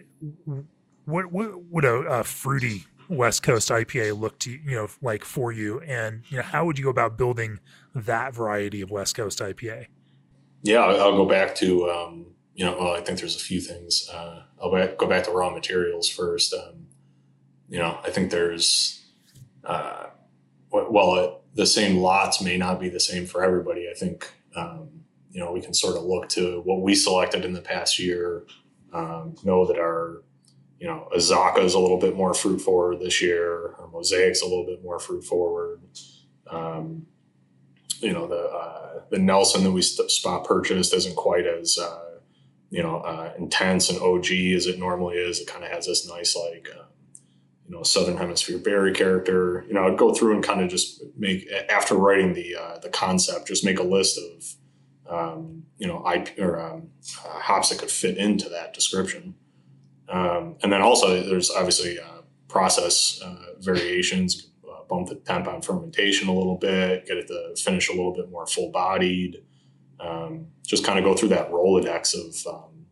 what 1.04 1.30
what 1.30 1.64
would 1.70 1.84
a, 1.84 1.94
a 1.94 2.24
fruity 2.24 2.86
West 3.10 3.42
Coast 3.42 3.68
IPA 3.70 4.18
look 4.18 4.38
to 4.38 4.50
you 4.50 4.76
know 4.76 4.88
like 5.02 5.24
for 5.24 5.50
you, 5.50 5.80
and 5.80 6.22
you 6.28 6.36
know 6.36 6.44
how 6.44 6.64
would 6.64 6.78
you 6.78 6.84
go 6.84 6.90
about 6.90 7.18
building 7.18 7.58
that 7.94 8.34
variety 8.34 8.80
of 8.80 8.90
West 8.90 9.16
Coast 9.16 9.40
IPA? 9.40 9.86
Yeah, 10.62 10.80
I'll 10.80 11.16
go 11.16 11.26
back 11.26 11.54
to 11.56 11.90
um, 11.90 12.26
you 12.54 12.64
know 12.64 12.76
well, 12.78 12.92
I 12.92 13.00
think 13.00 13.18
there's 13.18 13.36
a 13.36 13.40
few 13.40 13.60
things. 13.60 14.08
Uh, 14.12 14.44
I'll 14.62 14.70
go 14.70 15.08
back 15.08 15.24
to 15.24 15.32
raw 15.32 15.50
materials 15.50 16.08
first. 16.08 16.54
Um, 16.54 16.86
you 17.68 17.78
know, 17.78 17.98
I 18.04 18.10
think 18.10 18.30
there's 18.30 19.04
uh, 19.64 20.06
well, 20.70 21.16
it, 21.16 21.34
the 21.54 21.66
same 21.66 21.96
lots 21.96 22.40
may 22.40 22.56
not 22.56 22.78
be 22.78 22.88
the 22.88 23.00
same 23.00 23.26
for 23.26 23.42
everybody. 23.42 23.88
I 23.90 23.94
think 23.94 24.32
um, 24.54 24.88
you 25.32 25.40
know 25.40 25.50
we 25.50 25.60
can 25.60 25.74
sort 25.74 25.96
of 25.96 26.04
look 26.04 26.28
to 26.30 26.60
what 26.60 26.80
we 26.80 26.94
selected 26.94 27.44
in 27.44 27.54
the 27.54 27.60
past 27.60 27.98
year. 27.98 28.44
Um, 28.92 29.34
know 29.44 29.66
that 29.66 29.78
our 29.78 30.22
you 30.80 30.86
know, 30.86 31.08
Azacca 31.14 31.62
is 31.62 31.74
a 31.74 31.78
little 31.78 31.98
bit 31.98 32.16
more 32.16 32.32
fruit 32.32 32.60
forward 32.60 33.00
this 33.00 33.20
year. 33.20 33.74
Our 33.78 33.88
Mosaic's 33.88 34.40
a 34.40 34.46
little 34.46 34.64
bit 34.64 34.82
more 34.82 34.98
fruit 34.98 35.22
forward. 35.22 35.82
Um, 36.50 37.06
you 38.00 38.14
know, 38.14 38.26
the 38.26 38.42
uh, 38.48 39.02
the 39.10 39.18
Nelson 39.18 39.62
that 39.64 39.72
we 39.72 39.82
spot 39.82 40.46
purchased 40.46 40.94
isn't 40.94 41.16
quite 41.16 41.46
as 41.46 41.78
uh, 41.78 42.20
you 42.70 42.82
know 42.82 42.96
uh, 43.00 43.34
intense 43.38 43.90
and 43.90 44.00
OG 44.00 44.32
as 44.56 44.66
it 44.66 44.78
normally 44.78 45.16
is. 45.16 45.38
It 45.38 45.46
kind 45.48 45.64
of 45.64 45.70
has 45.70 45.86
this 45.86 46.08
nice 46.08 46.34
like 46.34 46.66
um, 46.74 46.86
you 47.68 47.76
know 47.76 47.82
Southern 47.82 48.16
Hemisphere 48.16 48.58
berry 48.58 48.94
character. 48.94 49.66
You 49.68 49.74
know, 49.74 49.86
I'd 49.86 49.98
go 49.98 50.14
through 50.14 50.34
and 50.34 50.42
kind 50.42 50.62
of 50.62 50.70
just 50.70 51.02
make 51.14 51.46
after 51.68 51.94
writing 51.94 52.32
the 52.32 52.56
uh, 52.56 52.78
the 52.78 52.88
concept, 52.88 53.48
just 53.48 53.66
make 53.66 53.78
a 53.78 53.82
list 53.82 54.18
of 54.18 54.54
um, 55.14 55.64
you 55.76 55.86
know 55.86 56.02
IP 56.10 56.38
or 56.38 56.58
um, 56.58 56.88
uh, 57.22 57.38
hops 57.38 57.68
that 57.68 57.78
could 57.78 57.90
fit 57.90 58.16
into 58.16 58.48
that 58.48 58.72
description. 58.72 59.34
Um, 60.10 60.56
and 60.62 60.72
then 60.72 60.82
also 60.82 61.22
there's 61.22 61.50
obviously 61.50 61.98
uh, 61.98 62.22
process 62.48 63.20
uh, 63.24 63.54
variations, 63.60 64.50
uh, 64.68 64.82
bump 64.88 65.08
the 65.08 65.14
temp 65.14 65.46
on 65.46 65.62
fermentation 65.62 66.28
a 66.28 66.34
little 66.34 66.56
bit, 66.56 67.06
get 67.06 67.16
it 67.16 67.28
to 67.28 67.54
finish 67.56 67.88
a 67.88 67.92
little 67.92 68.12
bit 68.12 68.30
more 68.30 68.46
full 68.46 68.70
bodied. 68.70 69.44
Um, 70.00 70.48
just 70.66 70.84
kind 70.84 70.98
of 70.98 71.04
go 71.04 71.14
through 71.14 71.28
that 71.28 71.50
Rolodex 71.50 72.14
of 72.14 72.54
um, 72.54 72.86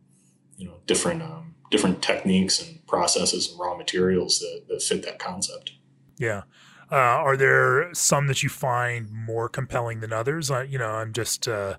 you 0.57 0.67
know 0.67 0.75
different 0.85 1.21
um, 1.21 1.55
different 1.71 2.01
techniques 2.01 2.61
and 2.61 2.85
processes 2.87 3.49
and 3.49 3.59
raw 3.59 3.75
materials 3.75 4.39
that, 4.39 4.65
that 4.69 4.81
fit 4.81 5.03
that 5.03 5.19
concept. 5.19 5.73
Yeah. 6.17 6.43
Uh, 6.91 6.95
are 6.95 7.37
there 7.37 7.93
some 7.93 8.27
that 8.27 8.41
you 8.41 8.49
find 8.49 9.11
more 9.11 9.47
compelling 9.47 9.99
than 9.99 10.11
others? 10.11 10.49
Uh, 10.49 10.61
you 10.61 10.79
know, 10.79 10.89
I'm 10.89 11.13
just 11.13 11.47
uh, 11.47 11.75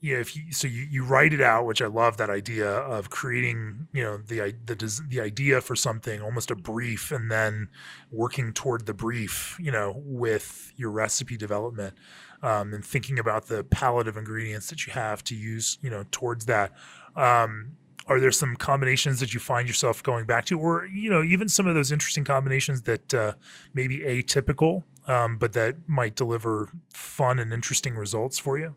you 0.00 0.14
know, 0.14 0.20
if 0.20 0.36
you 0.36 0.52
so 0.52 0.68
you, 0.68 0.86
you 0.88 1.04
write 1.04 1.32
it 1.32 1.40
out, 1.40 1.66
which 1.66 1.82
I 1.82 1.86
love 1.86 2.16
that 2.18 2.30
idea 2.30 2.70
of 2.70 3.10
creating, 3.10 3.88
you 3.92 4.02
know, 4.02 4.18
the 4.18 4.54
the 4.64 5.02
the 5.08 5.20
idea 5.20 5.60
for 5.60 5.74
something, 5.74 6.22
almost 6.22 6.50
a 6.50 6.56
brief, 6.56 7.10
and 7.10 7.30
then 7.30 7.68
working 8.12 8.52
toward 8.52 8.86
the 8.86 8.94
brief, 8.94 9.56
you 9.60 9.72
know, 9.72 9.94
with 9.96 10.72
your 10.76 10.90
recipe 10.90 11.36
development, 11.36 11.94
um, 12.42 12.72
and 12.74 12.84
thinking 12.84 13.18
about 13.18 13.46
the 13.46 13.64
palette 13.64 14.06
of 14.06 14.16
ingredients 14.16 14.68
that 14.68 14.86
you 14.86 14.92
have 14.92 15.24
to 15.24 15.34
use, 15.34 15.78
you 15.82 15.90
know, 15.90 16.04
towards 16.12 16.46
that. 16.46 16.72
Um, 17.16 17.72
are 18.06 18.20
there 18.20 18.32
some 18.32 18.56
combinations 18.56 19.20
that 19.20 19.34
you 19.34 19.40
find 19.40 19.68
yourself 19.68 20.02
going 20.02 20.26
back 20.26 20.44
to, 20.46 20.58
or 20.58 20.86
you 20.86 21.10
know, 21.10 21.22
even 21.24 21.48
some 21.48 21.66
of 21.66 21.74
those 21.74 21.90
interesting 21.90 22.24
combinations 22.24 22.82
that 22.82 23.12
uh, 23.12 23.32
maybe 23.74 23.98
atypical, 23.98 24.84
um, 25.08 25.38
but 25.38 25.54
that 25.54 25.76
might 25.88 26.14
deliver 26.14 26.70
fun 26.94 27.40
and 27.40 27.52
interesting 27.52 27.96
results 27.96 28.38
for 28.38 28.58
you? 28.58 28.76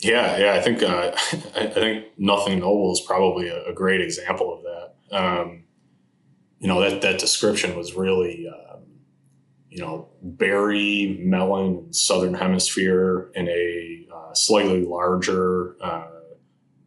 Yeah, 0.00 0.36
yeah, 0.36 0.54
I 0.54 0.60
think 0.60 0.82
uh, 0.82 1.12
I 1.56 1.66
think 1.66 2.06
Nothing 2.18 2.60
Noble 2.60 2.92
is 2.92 3.00
probably 3.00 3.48
a, 3.48 3.64
a 3.66 3.72
great 3.72 4.00
example 4.00 4.52
of 4.54 4.62
that. 4.62 5.16
Um, 5.16 5.64
you 6.58 6.68
know 6.68 6.80
that 6.80 7.00
that 7.02 7.18
description 7.18 7.76
was 7.76 7.94
really, 7.94 8.46
um, 8.48 8.82
you 9.70 9.78
know, 9.78 10.08
berry, 10.22 11.18
melon, 11.22 11.92
southern 11.92 12.34
hemisphere 12.34 13.30
in 13.34 13.48
a 13.48 14.06
uh, 14.14 14.34
slightly 14.34 14.84
larger, 14.84 15.76
uh, 15.82 16.08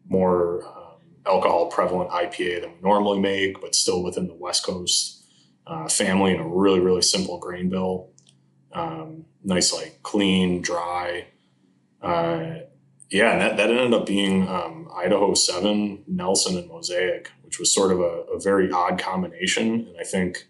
more 0.07 0.65
um, 0.67 0.99
alcohol 1.25 1.67
prevalent 1.67 2.11
IPA 2.11 2.61
than 2.61 2.71
we 2.73 2.81
normally 2.81 3.19
make, 3.19 3.59
but 3.61 3.73
still 3.75 4.03
within 4.03 4.27
the 4.27 4.35
West 4.35 4.65
Coast 4.65 5.23
uh, 5.67 5.87
family 5.87 6.31
and 6.31 6.41
a 6.41 6.47
really 6.47 6.79
really 6.79 7.01
simple 7.01 7.39
grain 7.39 7.69
bill. 7.69 8.11
Um, 8.71 9.25
nice, 9.43 9.73
like 9.73 9.99
clean, 10.03 10.61
dry. 10.61 11.25
Uh, 12.01 12.59
yeah, 13.09 13.31
and 13.31 13.41
that, 13.41 13.57
that 13.57 13.69
ended 13.69 13.93
up 13.93 14.05
being 14.05 14.47
um, 14.47 14.87
Idaho 14.95 15.33
7, 15.33 16.03
Nelson, 16.07 16.57
and 16.57 16.67
Mosaic, 16.67 17.31
which 17.43 17.59
was 17.59 17.73
sort 17.73 17.91
of 17.91 17.99
a, 17.99 18.23
a, 18.33 18.39
very 18.39 18.71
odd 18.71 18.99
combination. 18.99 19.87
And 19.87 19.95
I 19.99 20.03
think 20.03 20.47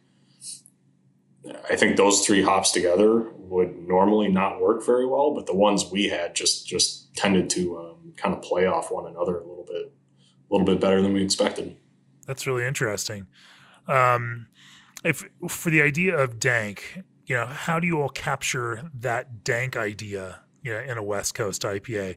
I 1.70 1.76
think 1.76 1.95
those 1.95 2.26
three 2.26 2.41
hops 2.41 2.72
together 2.72 3.32
would 3.38 3.88
normally 3.88 4.28
not 4.28 4.60
work 4.60 4.86
very 4.86 5.05
well, 5.05 5.34
but 5.34 5.45
the 5.45 5.55
ones 5.55 5.89
we 5.89 6.10
had 6.10 6.36
just 6.36 6.68
just 6.68 7.16
tended 7.16 7.49
to 7.51 7.78
um, 7.80 8.14
kind 8.18 8.36
of 8.36 8.41
play 8.41 8.66
off 8.66 8.91
one 8.91 9.07
another 9.07 9.38
a 9.38 9.47
little 9.47 9.66
bit, 9.66 9.93
a 10.49 10.53
little 10.53 10.66
bit 10.66 10.82
better 10.82 11.01
than 11.01 11.14
we 11.14 11.24
expected. 11.24 11.78
That's 12.28 12.45
really 12.45 12.66
interesting. 12.66 13.28
Um, 13.88 14.47
if 15.03 15.26
for 15.47 15.70
the 15.70 15.82
idea 15.82 16.18
of 16.18 16.39
dank, 16.39 17.03
you 17.26 17.36
know, 17.36 17.45
how 17.45 17.80
do 17.80 17.88
you 17.88 18.01
all 18.01 18.10
capture 18.10 18.89
that 18.93 19.43
dank 19.43 19.78
idea, 19.78 20.41
you 20.64 20.74
know, 20.74 20.80
in 20.80 20.97
a 20.97 21.03
West 21.03 21.34
Coast 21.34 21.64
IPA? 21.64 22.16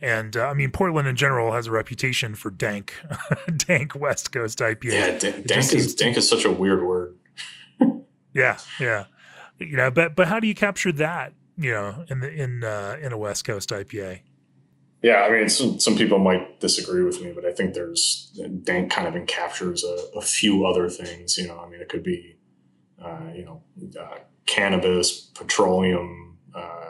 And 0.00 0.36
uh, 0.36 0.46
I 0.46 0.54
mean, 0.54 0.70
Portland 0.70 1.08
in 1.08 1.16
general 1.16 1.52
has 1.52 1.66
a 1.66 1.72
reputation 1.72 2.34
for 2.34 2.50
dank, 2.50 2.94
dank 3.56 3.94
West 3.94 4.30
Coast 4.30 4.58
IPA. 4.58 4.84
Yeah, 4.84 5.18
d- 5.18 5.42
dank 5.42 5.72
is 5.72 5.94
dank 5.94 6.16
is 6.16 6.28
such 6.28 6.44
a 6.44 6.52
weird 6.52 6.84
word. 6.84 7.16
yeah, 8.34 8.58
yeah, 8.78 9.06
you 9.58 9.76
know, 9.76 9.90
but 9.90 10.14
but 10.14 10.28
how 10.28 10.38
do 10.38 10.46
you 10.46 10.54
capture 10.54 10.92
that? 10.92 11.32
You 11.56 11.72
know, 11.72 12.04
in 12.08 12.20
the 12.20 12.30
in 12.32 12.62
uh, 12.62 12.96
in 13.02 13.12
a 13.12 13.18
West 13.18 13.44
Coast 13.44 13.70
IPA. 13.70 14.20
Yeah, 15.02 15.22
I 15.22 15.30
mean, 15.30 15.48
some, 15.48 15.78
some 15.78 15.96
people 15.96 16.18
might 16.18 16.58
disagree 16.58 17.04
with 17.04 17.22
me, 17.22 17.30
but 17.32 17.44
I 17.44 17.52
think 17.52 17.74
there's 17.74 18.36
dank 18.64 18.90
kind 18.90 19.06
of 19.06 19.14
encaptures 19.14 19.84
a, 19.84 20.18
a 20.18 20.20
few 20.20 20.66
other 20.66 20.88
things. 20.88 21.38
You 21.38 21.46
know, 21.46 21.60
I 21.60 21.68
mean, 21.68 21.80
it 21.80 21.88
could 21.88 22.02
be, 22.02 22.36
uh, 23.00 23.30
you 23.32 23.44
know, 23.44 23.62
uh, 24.00 24.18
cannabis, 24.46 25.20
petroleum, 25.20 26.38
uh, 26.52 26.87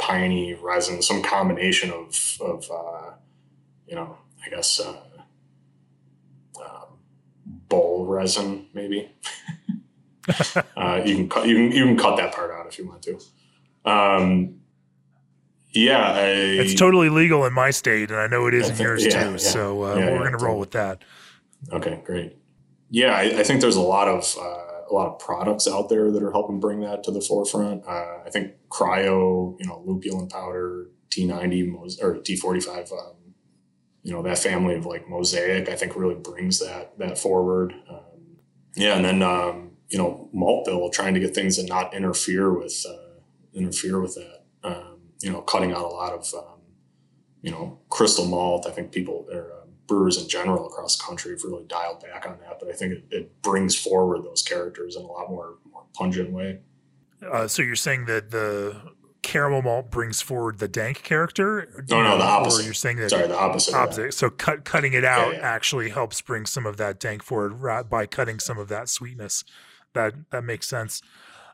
piney 0.00 0.54
resin, 0.54 1.02
some 1.02 1.22
combination 1.22 1.90
of, 1.90 2.38
of 2.40 2.68
uh, 2.70 3.12
you 3.86 3.94
know, 3.94 4.16
I 4.44 4.50
guess 4.50 4.80
uh, 4.80 4.96
um, 6.60 6.98
bowl 7.68 8.06
resin, 8.06 8.66
maybe. 8.74 9.12
uh, 10.76 11.02
you 11.04 11.16
can 11.16 11.28
cut 11.28 11.46
you 11.46 11.54
can 11.54 11.72
you 11.72 11.84
can 11.84 11.96
cut 11.96 12.16
that 12.16 12.34
part 12.34 12.50
out 12.50 12.66
if 12.66 12.78
you 12.78 12.88
want 12.88 13.02
to. 13.02 13.18
Um, 13.84 14.60
yeah, 15.72 16.12
I, 16.12 16.20
it's 16.22 16.74
totally 16.74 17.08
legal 17.08 17.44
in 17.46 17.52
my 17.52 17.70
state, 17.70 18.10
and 18.10 18.18
I 18.18 18.26
know 18.26 18.46
it 18.46 18.54
is 18.54 18.68
in 18.70 18.76
yours 18.84 19.04
yeah, 19.04 19.24
too. 19.24 19.30
Yeah, 19.32 19.36
so 19.36 19.84
uh, 19.84 19.96
yeah, 19.96 20.10
we're 20.10 20.18
going 20.18 20.38
to 20.38 20.44
roll 20.44 20.58
with 20.58 20.72
that. 20.72 21.02
Okay, 21.72 22.00
great. 22.04 22.36
Yeah, 22.90 23.14
I, 23.14 23.22
I 23.22 23.42
think 23.44 23.60
there's 23.60 23.76
a 23.76 23.80
lot 23.80 24.08
of 24.08 24.36
uh, 24.40 24.69
a 24.90 24.94
lot 24.94 25.08
of 25.08 25.18
products 25.18 25.68
out 25.68 25.88
there 25.88 26.10
that 26.10 26.22
are 26.22 26.32
helping 26.32 26.60
bring 26.60 26.80
that 26.80 27.02
to 27.04 27.10
the 27.10 27.20
forefront. 27.20 27.86
Uh, 27.86 28.18
I 28.26 28.30
think 28.30 28.52
cryo, 28.68 29.56
you 29.58 29.66
know, 29.66 29.82
lupulin 29.86 30.30
powder, 30.30 30.88
T90 31.10 32.02
or 32.02 32.16
T45, 32.16 32.92
um, 32.92 33.14
you 34.02 34.12
know, 34.12 34.22
that 34.22 34.38
family 34.38 34.74
of 34.74 34.86
like 34.86 35.08
mosaic, 35.08 35.68
I 35.68 35.74
think 35.74 35.96
really 35.96 36.14
brings 36.14 36.58
that 36.60 36.98
that 36.98 37.18
forward. 37.18 37.74
Um, 37.88 38.38
yeah, 38.74 38.96
and 38.96 39.04
then 39.04 39.22
um, 39.22 39.72
you 39.88 39.98
know, 39.98 40.28
malt 40.32 40.66
bill 40.66 40.88
trying 40.90 41.14
to 41.14 41.20
get 41.20 41.34
things 41.34 41.56
that 41.56 41.68
not 41.68 41.94
interfere 41.94 42.52
with 42.52 42.84
uh, 42.88 43.20
interfere 43.54 44.00
with 44.00 44.14
that. 44.14 44.44
Um, 44.62 45.00
you 45.20 45.30
know, 45.30 45.42
cutting 45.42 45.72
out 45.72 45.84
a 45.84 45.88
lot 45.88 46.12
of 46.12 46.32
um, 46.34 46.60
you 47.42 47.50
know 47.50 47.80
crystal 47.90 48.26
malt. 48.26 48.66
I 48.66 48.70
think 48.70 48.92
people 48.92 49.26
are 49.32 49.59
brewers 49.90 50.22
in 50.22 50.28
general 50.28 50.66
across 50.66 50.96
the 50.96 51.02
country 51.02 51.32
have 51.32 51.42
really 51.42 51.64
dialed 51.64 52.00
back 52.00 52.24
on 52.24 52.38
that. 52.42 52.60
But 52.60 52.68
I 52.68 52.72
think 52.72 52.92
it, 52.92 53.04
it 53.10 53.42
brings 53.42 53.74
forward 53.74 54.24
those 54.24 54.40
characters 54.40 54.94
in 54.94 55.02
a 55.02 55.06
lot 55.06 55.28
more, 55.28 55.56
more 55.70 55.82
pungent 55.94 56.32
way. 56.32 56.60
Uh, 57.28 57.48
so 57.48 57.60
you're 57.60 57.74
saying 57.74 58.06
that 58.06 58.30
the 58.30 58.80
caramel 59.22 59.62
malt 59.62 59.90
brings 59.90 60.22
forward 60.22 60.60
the 60.60 60.68
dank 60.68 61.02
character? 61.02 61.84
No, 61.90 62.04
no, 62.04 62.16
the 62.16 62.24
opposite. 62.24 62.60
Or 62.60 62.64
you're 62.64 62.72
saying 62.72 62.98
that 62.98 63.10
sorry, 63.10 63.26
the 63.26 63.36
opposite. 63.36 63.74
Opposite. 63.74 64.14
So 64.14 64.30
cut, 64.30 64.64
cutting 64.64 64.92
it 64.92 65.04
out 65.04 65.32
yeah, 65.32 65.38
yeah. 65.38 65.44
actually 65.48 65.90
helps 65.90 66.20
bring 66.20 66.46
some 66.46 66.66
of 66.66 66.76
that 66.76 67.00
dank 67.00 67.24
forward 67.24 67.90
by 67.90 68.06
cutting 68.06 68.38
some 68.38 68.58
of 68.58 68.68
that 68.68 68.88
sweetness. 68.88 69.42
That 69.92 70.14
that 70.30 70.44
makes 70.44 70.68
sense. 70.68 71.02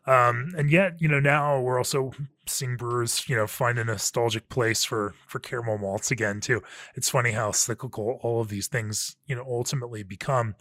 Um, 0.06 0.52
and 0.56 0.70
yet, 0.70 1.00
you 1.00 1.08
know, 1.08 1.18
now 1.18 1.60
we're 1.60 1.78
also 1.78 2.12
seeing 2.46 2.76
brewers, 2.76 3.28
you 3.28 3.34
know, 3.34 3.46
find 3.46 3.78
a 3.78 3.84
nostalgic 3.84 4.48
place 4.48 4.84
for 4.84 5.14
for 5.26 5.40
caramel 5.40 5.78
malts 5.78 6.10
again 6.10 6.40
too. 6.40 6.62
It's 6.94 7.10
funny 7.10 7.32
how 7.32 7.50
cyclical 7.50 8.20
all 8.22 8.40
of 8.40 8.48
these 8.48 8.68
things, 8.68 9.16
you 9.26 9.34
know, 9.34 9.44
ultimately 9.46 10.02
become. 10.02 10.54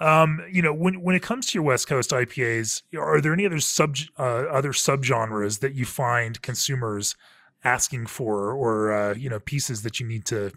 Um, 0.00 0.42
you 0.50 0.62
know, 0.62 0.72
when 0.72 1.02
when 1.02 1.14
it 1.14 1.22
comes 1.22 1.46
to 1.46 1.58
your 1.58 1.64
West 1.64 1.86
Coast 1.86 2.10
IPAs, 2.10 2.82
are 2.98 3.20
there 3.20 3.32
any 3.32 3.46
other 3.46 3.60
sub 3.60 3.96
uh, 4.18 4.22
other 4.50 4.72
subgenres 4.72 5.60
that 5.60 5.74
you 5.74 5.84
find 5.84 6.40
consumers 6.42 7.16
asking 7.64 8.06
for, 8.06 8.52
or 8.52 8.92
uh, 8.92 9.14
you 9.14 9.28
know, 9.28 9.40
pieces 9.40 9.82
that 9.82 10.00
you 10.00 10.06
need 10.06 10.24
to 10.26 10.52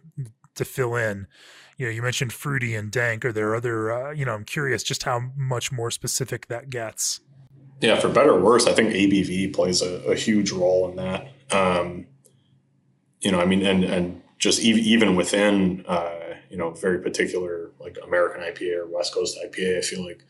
to 0.55 0.65
fill 0.65 0.95
in? 0.95 1.27
You 1.77 1.87
know, 1.87 1.91
you 1.91 2.01
mentioned 2.01 2.31
fruity 2.31 2.75
and 2.75 2.91
dank. 2.91 3.25
Are 3.25 3.33
there 3.33 3.55
other? 3.55 3.91
Uh, 3.91 4.11
you 4.11 4.25
know, 4.25 4.33
I'm 4.33 4.45
curious 4.45 4.83
just 4.83 5.03
how 5.03 5.31
much 5.35 5.71
more 5.71 5.91
specific 5.91 6.47
that 6.47 6.69
gets. 6.69 7.19
Yeah, 7.83 7.99
for 7.99 8.07
better 8.07 8.31
or 8.31 8.39
worse, 8.39 8.65
I 8.65 8.71
think 8.71 8.93
ABV 8.93 9.53
plays 9.53 9.81
a, 9.81 9.95
a 10.09 10.15
huge 10.15 10.53
role 10.53 10.89
in 10.89 10.95
that. 10.95 11.27
Um, 11.51 12.07
you 13.19 13.29
know, 13.29 13.41
I 13.41 13.45
mean, 13.45 13.65
and 13.65 13.83
and 13.83 14.21
just 14.37 14.61
even 14.61 14.81
even 14.85 15.15
within 15.17 15.83
uh, 15.85 16.35
you 16.49 16.55
know 16.55 16.69
very 16.69 16.99
particular 16.99 17.71
like 17.81 17.97
American 18.01 18.39
IPA 18.41 18.77
or 18.77 18.87
West 18.87 19.13
Coast 19.13 19.37
IPA, 19.45 19.79
I 19.79 19.81
feel 19.81 20.05
like 20.05 20.23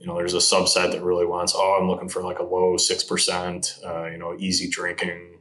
you 0.00 0.08
know 0.08 0.16
there's 0.16 0.34
a 0.34 0.38
subset 0.38 0.90
that 0.90 1.04
really 1.04 1.26
wants 1.26 1.52
oh 1.54 1.78
I'm 1.80 1.86
looking 1.86 2.08
for 2.08 2.22
like 2.22 2.40
a 2.40 2.42
low 2.42 2.76
six 2.76 3.04
percent, 3.04 3.78
uh, 3.86 4.06
you 4.06 4.18
know, 4.18 4.34
easy 4.36 4.68
drinking, 4.68 5.38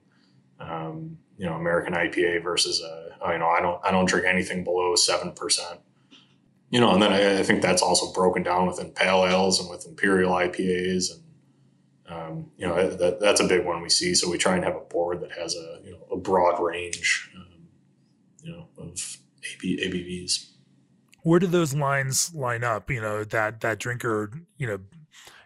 um, 0.60 1.18
you 1.36 1.48
know, 1.48 1.54
American 1.54 1.96
IPA 1.96 2.44
versus 2.44 2.80
a 2.80 3.18
oh, 3.22 3.32
you 3.32 3.40
know 3.40 3.50
I 3.50 3.60
don't 3.60 3.84
I 3.84 3.90
don't 3.90 4.06
drink 4.08 4.28
anything 4.28 4.64
below 4.64 4.96
seven 4.96 5.32
percent. 5.32 5.80
You 6.70 6.80
know, 6.80 6.94
and 6.94 7.02
then 7.02 7.12
I, 7.12 7.40
I 7.40 7.44
think 7.44 7.64
that's 7.64 7.82
also 7.82 8.14
broken 8.14 8.44
down 8.44 8.68
within 8.68 8.92
pale 8.92 9.26
ales 9.26 9.60
and 9.60 9.68
with 9.68 9.88
imperial 9.88 10.32
IPAs 10.32 11.12
and 11.12 11.25
um, 12.10 12.52
you 12.58 12.68
know 12.68 12.90
that, 12.90 13.20
that's 13.20 13.42
a 13.42 13.48
big 13.48 13.66
one 13.66 13.82
we 13.82 13.90
see. 13.90 14.14
So 14.14 14.30
we 14.30 14.38
try 14.38 14.56
and 14.56 14.64
have 14.64 14.76
a 14.76 14.82
board 14.82 15.22
that 15.22 15.32
has 15.32 15.56
a 15.56 15.80
you 15.84 15.92
know 15.94 16.06
a 16.12 16.18
broad 16.18 16.62
range, 16.62 17.32
um, 17.36 17.68
you 18.44 18.52
know, 18.52 18.68
of 18.78 19.18
AB, 19.54 19.80
ABVs. 19.84 20.52
Where 21.24 21.40
do 21.40 21.48
those 21.48 21.74
lines 21.74 22.34
line 22.36 22.64
up? 22.64 22.92
You 22.92 23.02
know 23.02 23.24
that 23.24 23.62
that 23.62 23.80
drinker, 23.80 24.32
you 24.58 24.68
know, 24.68 24.80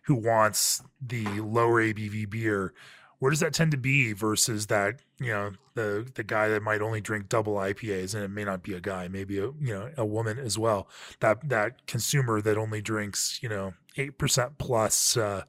who 0.04 0.16
wants 0.16 0.82
the 1.02 1.26
lower 1.40 1.82
ABV 1.82 2.30
beer. 2.30 2.74
Where 3.20 3.30
does 3.30 3.42
that 3.42 3.54
tend 3.54 3.72
to 3.72 3.78
be 3.78 4.14
versus 4.14 4.68
that 4.68 5.02
you 5.18 5.32
know 5.32 5.52
the 5.76 6.10
the 6.14 6.24
guy 6.24 6.50
that 6.50 6.62
might 6.62 6.82
only 6.82 7.00
drink 7.00 7.30
double 7.30 7.56
IPAs 7.56 8.16
and 8.16 8.24
it 8.24 8.30
may 8.30 8.44
not 8.44 8.64
be 8.64 8.74
a 8.74 8.82
guy, 8.82 9.08
maybe 9.08 9.38
a 9.38 9.52
you 9.62 9.74
know 9.74 9.92
a 9.98 10.06
woman 10.06 10.40
as 10.40 10.58
well. 10.58 10.90
That 11.22 11.48
that 11.48 11.86
consumer 11.88 12.42
that 12.42 12.58
only 12.58 12.82
drinks 12.82 13.40
you 13.42 13.48
know 13.48 13.76
eight 13.96 14.18
percent 14.18 14.58
plus. 14.58 15.16
Uh, 15.16 15.44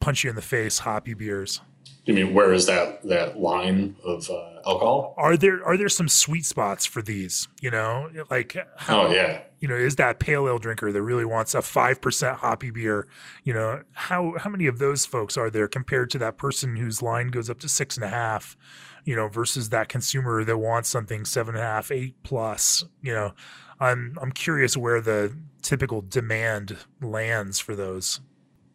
punch 0.00 0.24
you 0.24 0.30
in 0.30 0.36
the 0.36 0.42
face 0.42 0.80
hoppy 0.80 1.14
beers? 1.14 1.60
You 2.06 2.14
mean 2.14 2.34
where 2.34 2.52
is 2.52 2.66
that 2.66 3.02
that 3.02 3.40
line 3.40 3.96
of 4.04 4.30
uh, 4.30 4.60
alcohol? 4.64 5.14
Are 5.16 5.36
there 5.36 5.64
are 5.64 5.76
there 5.76 5.88
some 5.88 6.08
sweet 6.08 6.44
spots 6.44 6.86
for 6.86 7.02
these? 7.02 7.48
You 7.60 7.72
know, 7.72 8.08
like 8.30 8.56
how, 8.76 9.08
oh 9.08 9.10
yeah, 9.12 9.40
you 9.58 9.66
know, 9.66 9.74
is 9.74 9.96
that 9.96 10.20
pale 10.20 10.46
ale 10.46 10.60
drinker 10.60 10.92
that 10.92 11.02
really 11.02 11.24
wants 11.24 11.52
a 11.54 11.62
five 11.62 12.00
percent 12.00 12.38
hoppy 12.38 12.70
beer? 12.70 13.08
You 13.42 13.54
know, 13.54 13.82
how 13.92 14.34
how 14.38 14.50
many 14.50 14.68
of 14.68 14.78
those 14.78 15.04
folks 15.04 15.36
are 15.36 15.50
there 15.50 15.66
compared 15.66 16.10
to 16.10 16.18
that 16.18 16.38
person 16.38 16.76
whose 16.76 17.02
line 17.02 17.28
goes 17.28 17.50
up 17.50 17.58
to 17.60 17.68
six 17.68 17.96
and 17.96 18.04
a 18.04 18.08
half? 18.08 18.56
You 19.04 19.16
know, 19.16 19.26
versus 19.26 19.70
that 19.70 19.88
consumer 19.88 20.44
that 20.44 20.58
wants 20.58 20.88
something 20.88 21.24
seven 21.24 21.56
and 21.56 21.64
a 21.64 21.66
half, 21.66 21.90
eight 21.90 22.14
plus. 22.22 22.84
You 23.02 23.14
know, 23.14 23.32
I'm 23.80 24.16
I'm 24.22 24.30
curious 24.30 24.76
where 24.76 25.00
the 25.00 25.36
typical 25.62 26.02
demand 26.02 26.76
lands 27.00 27.58
for 27.58 27.74
those. 27.74 28.20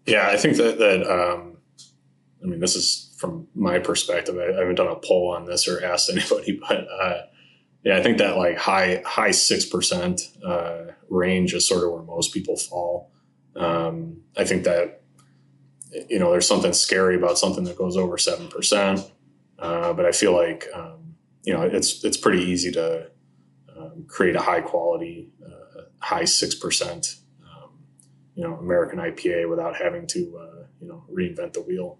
Yeah, 0.06 0.28
I 0.28 0.38
think 0.38 0.58
that 0.58 0.80
that 0.80 1.04
um, 1.10 1.58
I 2.43 2.47
mean, 2.47 2.60
this 2.60 2.76
is 2.76 3.14
from 3.18 3.47
my 3.54 3.80
perspective, 3.80 4.36
I, 4.38 4.45
I, 4.45 4.60
haven't 4.60 4.76
done 4.76 4.88
a 4.88 4.95
poll 4.95 5.34
on 5.36 5.45
this 5.45 5.68
or 5.68 5.84
asked 5.84 6.10
anybody, 6.12 6.60
but 6.68 6.88
uh, 6.88 7.22
yeah, 7.84 7.97
I 7.97 8.04
think 8.04 8.18
that 8.18 8.38
like 8.38 8.58
high 8.58 9.02
high 9.06 9.32
six 9.32 9.66
percent 9.66 10.22
uh, 10.45 10.86
range 11.10 11.54
is 11.54 11.68
sort 11.68 11.84
of 11.84 11.91
where 11.91 12.04
most 12.04 12.34
people 12.34 12.58
fall. 12.58 13.12
Um, 13.56 14.22
I 14.38 14.43
think 14.43 14.64
that 14.64 15.02
you 16.10 16.20
know 16.20 16.32
there's 16.32 16.47
something 16.47 16.74
scary 16.74 17.16
about 17.16 17.38
something 17.38 17.64
that 17.66 17.78
goes 17.78 17.97
over 17.97 18.18
seven 18.18 18.47
percent, 18.47 19.12
uh, 19.60 19.93
but 19.93 20.06
I 20.06 20.12
feel 20.12 20.34
like 20.34 20.68
um, 20.74 21.16
you 21.43 21.54
know 21.54 21.62
it's 21.62 22.04
it's 22.04 22.18
pretty 22.18 22.43
easy 22.43 22.72
to 22.72 23.08
um, 23.76 24.06
create 24.08 24.36
a 24.36 24.41
high 24.41 24.62
quality 24.62 25.30
uh, 25.45 25.82
high 25.99 26.26
six 26.26 26.56
percent 26.56 27.16
you 28.41 28.47
know 28.47 28.55
American 28.55 28.97
IPA 28.97 29.47
without 29.49 29.75
having 29.75 30.07
to 30.07 30.19
uh, 30.41 30.63
you 30.81 30.87
know 30.87 31.03
reinvent 31.11 31.53
the 31.53 31.61
wheel 31.61 31.99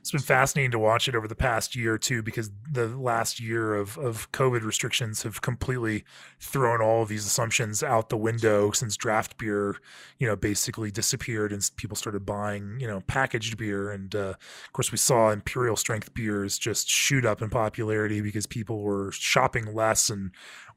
it's 0.00 0.12
been 0.12 0.20
fascinating 0.20 0.70
to 0.70 0.78
watch 0.78 1.08
it 1.08 1.14
over 1.14 1.28
the 1.28 1.34
past 1.34 1.76
year 1.76 1.94
or 1.94 1.98
two 1.98 2.22
because 2.22 2.50
the 2.72 2.86
last 2.86 3.38
year 3.38 3.74
of, 3.74 3.98
of 3.98 4.32
COVID 4.32 4.62
restrictions 4.62 5.24
have 5.24 5.42
completely 5.42 6.04
thrown 6.38 6.80
all 6.80 7.02
of 7.02 7.10
these 7.10 7.26
assumptions 7.26 7.82
out 7.82 8.08
the 8.08 8.16
window 8.16 8.70
since 8.70 8.96
draft 8.96 9.36
beer, 9.36 9.76
you 10.18 10.26
know, 10.26 10.36
basically 10.36 10.90
disappeared 10.90 11.52
and 11.52 11.70
people 11.76 11.96
started 11.96 12.24
buying, 12.24 12.78
you 12.80 12.86
know, 12.86 13.02
packaged 13.02 13.58
beer. 13.58 13.90
And 13.90 14.14
uh, 14.14 14.34
of 14.64 14.72
course, 14.72 14.90
we 14.90 14.96
saw 14.96 15.30
imperial 15.30 15.76
strength 15.76 16.14
beers 16.14 16.56
just 16.58 16.88
shoot 16.88 17.26
up 17.26 17.42
in 17.42 17.50
popularity 17.50 18.22
because 18.22 18.46
people 18.46 18.80
were 18.80 19.12
shopping 19.12 19.74
less 19.74 20.08
and 20.08 20.30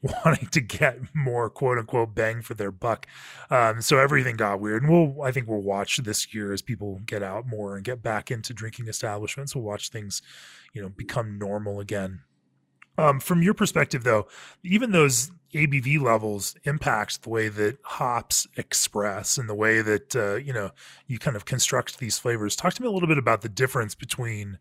wanting 0.25 0.47
to 0.47 0.61
get 0.61 0.99
more 1.13 1.49
quote 1.49 1.77
unquote 1.77 2.13
bang 2.13 2.41
for 2.41 2.53
their 2.53 2.71
buck. 2.71 3.07
Um, 3.49 3.81
so 3.81 3.97
everything 3.97 4.35
got 4.35 4.59
weird. 4.59 4.83
And 4.83 4.91
we'll, 4.91 5.23
I 5.23 5.31
think 5.31 5.47
we'll 5.47 5.61
watch 5.61 5.97
this 5.97 6.33
year 6.33 6.51
as 6.51 6.61
people 6.61 7.01
get 7.05 7.23
out 7.23 7.47
more 7.47 7.75
and 7.75 7.83
get 7.83 8.03
back 8.03 8.29
into 8.29 8.53
drinking 8.53 8.87
establishments. 8.87 9.55
We'll 9.55 9.63
watch 9.63 9.89
things, 9.89 10.21
you 10.73 10.81
know, 10.81 10.89
become 10.89 11.37
normal 11.39 11.79
again. 11.79 12.21
Um, 12.97 13.19
from 13.19 13.41
your 13.41 13.53
perspective, 13.53 14.03
though, 14.03 14.27
even 14.63 14.91
those 14.91 15.31
ABV 15.53 16.01
levels 16.01 16.55
impact 16.63 17.23
the 17.23 17.29
way 17.29 17.47
that 17.47 17.77
hops 17.83 18.45
express 18.55 19.37
and 19.37 19.49
the 19.49 19.55
way 19.55 19.81
that 19.81 20.15
uh, 20.15 20.35
you 20.35 20.53
know 20.53 20.71
you 21.07 21.17
kind 21.17 21.35
of 21.35 21.45
construct 21.45 21.99
these 21.99 22.19
flavors. 22.19 22.55
Talk 22.55 22.73
to 22.75 22.81
me 22.81 22.87
a 22.87 22.91
little 22.91 23.07
bit 23.07 23.17
about 23.17 23.41
the 23.41 23.49
difference 23.49 23.95
between 23.95 24.59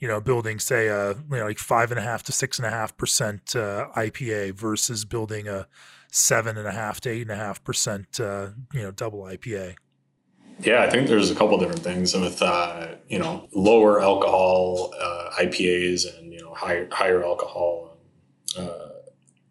you 0.00 0.08
know, 0.08 0.20
building 0.20 0.58
say 0.58 0.88
a 0.88 1.12
you 1.12 1.24
know 1.30 1.44
like 1.44 1.58
five 1.58 1.90
and 1.92 1.98
a 1.98 2.02
half 2.02 2.22
to 2.24 2.32
six 2.32 2.58
and 2.58 2.66
a 2.66 2.70
half 2.70 2.96
percent 2.96 3.54
uh, 3.54 3.88
IPA 3.96 4.54
versus 4.54 5.04
building 5.04 5.46
a 5.46 5.68
seven 6.10 6.56
and 6.56 6.66
a 6.66 6.72
half 6.72 7.00
to 7.02 7.10
eight 7.10 7.22
and 7.22 7.30
a 7.30 7.36
half 7.36 7.62
percent 7.62 8.18
uh, 8.18 8.48
you 8.72 8.82
know 8.82 8.90
double 8.90 9.20
IPA. 9.20 9.76
Yeah, 10.62 10.82
I 10.82 10.90
think 10.90 11.08
there's 11.08 11.30
a 11.30 11.34
couple 11.34 11.56
different 11.58 11.80
things 11.80 12.14
And 12.14 12.22
with 12.22 12.42
uh, 12.42 12.88
you 13.08 13.18
know 13.18 13.48
lower 13.52 14.00
alcohol 14.00 14.92
uh, 14.98 15.30
IPAs 15.38 16.18
and 16.18 16.32
you 16.32 16.40
know 16.40 16.54
higher 16.54 16.88
higher 16.90 17.22
alcohol 17.22 17.98
uh, 18.58 18.88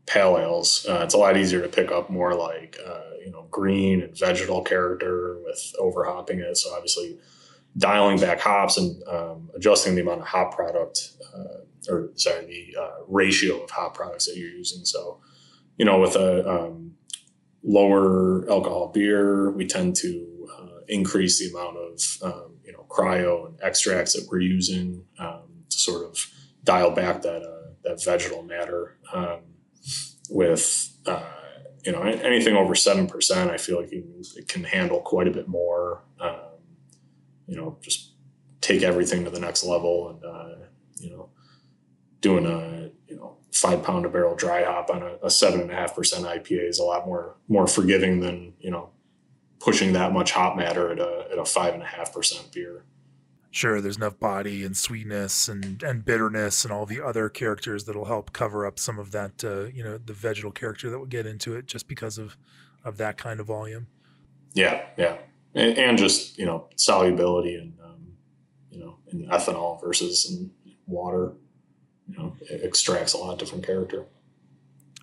pale 0.07 0.37
ales. 0.39 0.85
Uh, 0.89 1.01
it's 1.03 1.13
a 1.13 1.17
lot 1.17 1.37
easier 1.37 1.61
to 1.61 1.69
pick 1.69 1.91
up 1.91 2.09
more 2.09 2.33
like 2.33 2.77
you 3.23 3.31
know 3.31 3.45
green 3.51 4.01
and 4.01 4.17
vegetal 4.17 4.63
character 4.63 5.37
with 5.43 5.75
overhopping 5.77 6.39
it. 6.39 6.57
So 6.57 6.73
obviously 6.73 7.19
dialing 7.77 8.19
back 8.19 8.39
hops 8.39 8.77
and 8.77 9.01
um, 9.07 9.49
adjusting 9.55 9.95
the 9.95 10.01
amount 10.01 10.21
of 10.21 10.27
hop 10.27 10.55
product, 10.55 11.13
uh, 11.33 11.91
or 11.91 12.09
sorry, 12.15 12.45
the 12.45 12.81
uh, 12.81 13.03
ratio 13.07 13.63
of 13.63 13.69
hop 13.69 13.93
products 13.95 14.25
that 14.25 14.37
you're 14.37 14.49
using. 14.49 14.85
So, 14.85 15.21
you 15.77 15.85
know, 15.85 15.99
with 15.99 16.15
a 16.15 16.47
um, 16.49 16.93
lower 17.63 18.49
alcohol 18.49 18.91
beer, 18.93 19.51
we 19.51 19.65
tend 19.65 19.95
to 19.97 20.47
uh, 20.57 20.79
increase 20.87 21.39
the 21.39 21.49
amount 21.55 21.77
of 21.77 22.33
um, 22.33 22.57
you 22.63 22.73
know 22.73 22.85
cryo 22.89 23.47
and 23.47 23.59
extracts 23.61 24.13
that 24.13 24.27
we're 24.29 24.39
using 24.39 25.05
um, 25.19 25.43
to 25.69 25.77
sort 25.77 26.05
of 26.05 26.17
dial 26.63 26.91
back 26.91 27.21
that 27.21 27.41
uh, 27.41 27.71
that 27.83 28.03
vegetal 28.03 28.43
matter. 28.43 28.97
Um, 29.13 29.41
with 30.29 30.95
uh, 31.05 31.23
you 31.83 31.91
know 31.91 32.01
anything 32.01 32.55
over 32.55 32.75
seven 32.75 33.07
percent, 33.07 33.49
I 33.51 33.57
feel 33.57 33.81
like 33.81 33.91
it 33.91 34.47
can 34.47 34.63
handle 34.63 35.01
quite 35.01 35.27
a 35.27 35.31
bit 35.31 35.47
more. 35.47 36.03
You 37.49 37.55
know, 37.55 37.77
just 37.81 38.11
take 38.61 38.83
everything 38.83 39.23
to 39.23 39.31
the 39.31 39.39
next 39.39 39.63
level 39.63 40.09
and, 40.09 40.23
uh, 40.23 40.65
you 40.99 41.09
know, 41.09 41.29
doing 42.21 42.45
a, 42.45 42.91
you 43.07 43.17
know, 43.17 43.37
five 43.51 43.83
pound 43.83 44.05
a 44.05 44.09
barrel 44.09 44.35
dry 44.35 44.63
hop 44.63 44.89
on 44.89 45.01
a, 45.01 45.17
a 45.23 45.29
seven 45.29 45.61
and 45.61 45.71
a 45.71 45.73
half 45.73 45.95
percent 45.95 46.25
IPA 46.25 46.69
is 46.69 46.79
a 46.79 46.83
lot 46.83 47.05
more, 47.05 47.37
more 47.47 47.67
forgiving 47.67 48.19
than, 48.19 48.53
you 48.59 48.69
know, 48.69 48.89
pushing 49.59 49.93
that 49.93 50.13
much 50.13 50.31
hop 50.31 50.55
matter 50.55 50.91
at 50.91 50.99
a, 50.99 51.27
at 51.31 51.37
a 51.37 51.45
five 51.45 51.73
and 51.73 51.83
a 51.83 51.87
half 51.87 52.13
percent 52.13 52.51
beer. 52.53 52.83
Sure, 53.51 53.81
there's 53.81 53.97
enough 53.97 54.19
body 54.19 54.63
and 54.63 54.77
sweetness 54.77 55.47
and, 55.47 55.81
and 55.81 56.05
bitterness 56.05 56.63
and 56.63 56.71
all 56.71 56.85
the 56.85 57.01
other 57.01 57.29
characters 57.29 57.85
that'll 57.85 58.05
help 58.05 58.31
cover 58.31 58.63
up 58.63 58.77
some 58.77 58.99
of 58.99 59.11
that, 59.11 59.43
uh, 59.43 59.63
you 59.75 59.83
know, 59.83 59.97
the 59.97 60.13
vegetal 60.13 60.51
character 60.51 60.89
that 60.91 60.99
will 60.99 61.07
get 61.07 61.25
into 61.25 61.55
it 61.55 61.65
just 61.65 61.87
because 61.87 62.19
of, 62.19 62.37
of 62.85 62.97
that 62.97 63.17
kind 63.17 63.39
of 63.39 63.47
volume. 63.47 63.87
Yeah, 64.53 64.85
yeah 64.97 65.17
and, 65.55 65.77
and 65.77 65.97
just 65.97 66.37
you 66.37 66.45
know 66.45 66.67
solubility 66.75 67.55
and 67.55 67.73
um, 67.83 68.13
you 68.69 68.79
know 68.79 68.97
in 69.07 69.27
ethanol 69.27 69.79
versus 69.81 70.29
in 70.29 70.51
water. 70.87 71.33
You 72.07 72.17
know, 72.17 72.35
it 72.41 72.63
extracts 72.63 73.13
a 73.13 73.17
lot 73.17 73.33
of 73.33 73.37
different 73.37 73.63
character. 73.65 74.05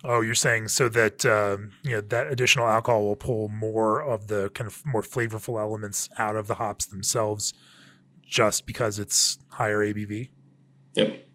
Oh, 0.03 0.19
you're 0.19 0.35
saying 0.35 0.67
so 0.67 0.89
that 0.89 1.25
um, 1.25 1.71
you 1.83 1.91
know 1.91 2.01
that 2.01 2.27
additional 2.31 2.67
alcohol 2.67 3.03
will 3.03 3.15
pull 3.15 3.47
more 3.47 4.01
of 4.01 4.27
the 4.27 4.49
kind 4.49 4.67
of 4.67 4.85
more 4.85 5.01
flavorful 5.01 5.59
elements 5.59 6.09
out 6.17 6.35
of 6.35 6.47
the 6.47 6.55
hops 6.55 6.85
themselves, 6.85 7.53
just 8.25 8.65
because 8.65 8.99
it's 8.99 9.39
higher 9.49 9.79
ABV. 9.79 10.29
Yep. 10.95 11.27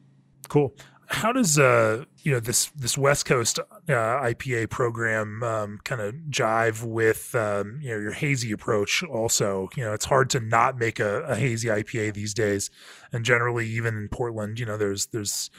Cool 0.49 0.75
how 1.13 1.31
does 1.31 1.59
uh 1.59 2.05
you 2.23 2.33
know 2.33 2.41
this 2.41 2.71
this 2.71 2.97
West 2.97 3.27
Coast 3.27 3.59
uh, 3.59 3.93
IPA 3.93 4.71
program 4.71 5.43
um, 5.43 5.79
kind 5.85 6.01
of 6.01 6.15
jive 6.31 6.85
with 6.85 7.35
um, 7.35 7.79
you 7.83 7.91
know 7.91 8.01
your 8.01 8.13
hazy 8.13 8.51
approach? 8.51 9.03
Also, 9.03 9.69
you 9.77 9.85
know 9.85 9.93
it's 9.93 10.07
hard 10.07 10.31
to 10.31 10.41
not 10.41 10.79
make 10.79 10.99
a, 11.01 11.23
a, 11.25 11.37
hazy 11.37 11.69
IPA 11.69 12.15
these 12.15 12.33
days, 12.33 12.71
and 13.13 13.25
generally 13.25 13.67
even 13.69 13.97
in 13.97 14.09
Portland, 14.09 14.59
you 14.59 14.67
know 14.67 14.77
there's 14.77 15.07
there's 15.09 15.51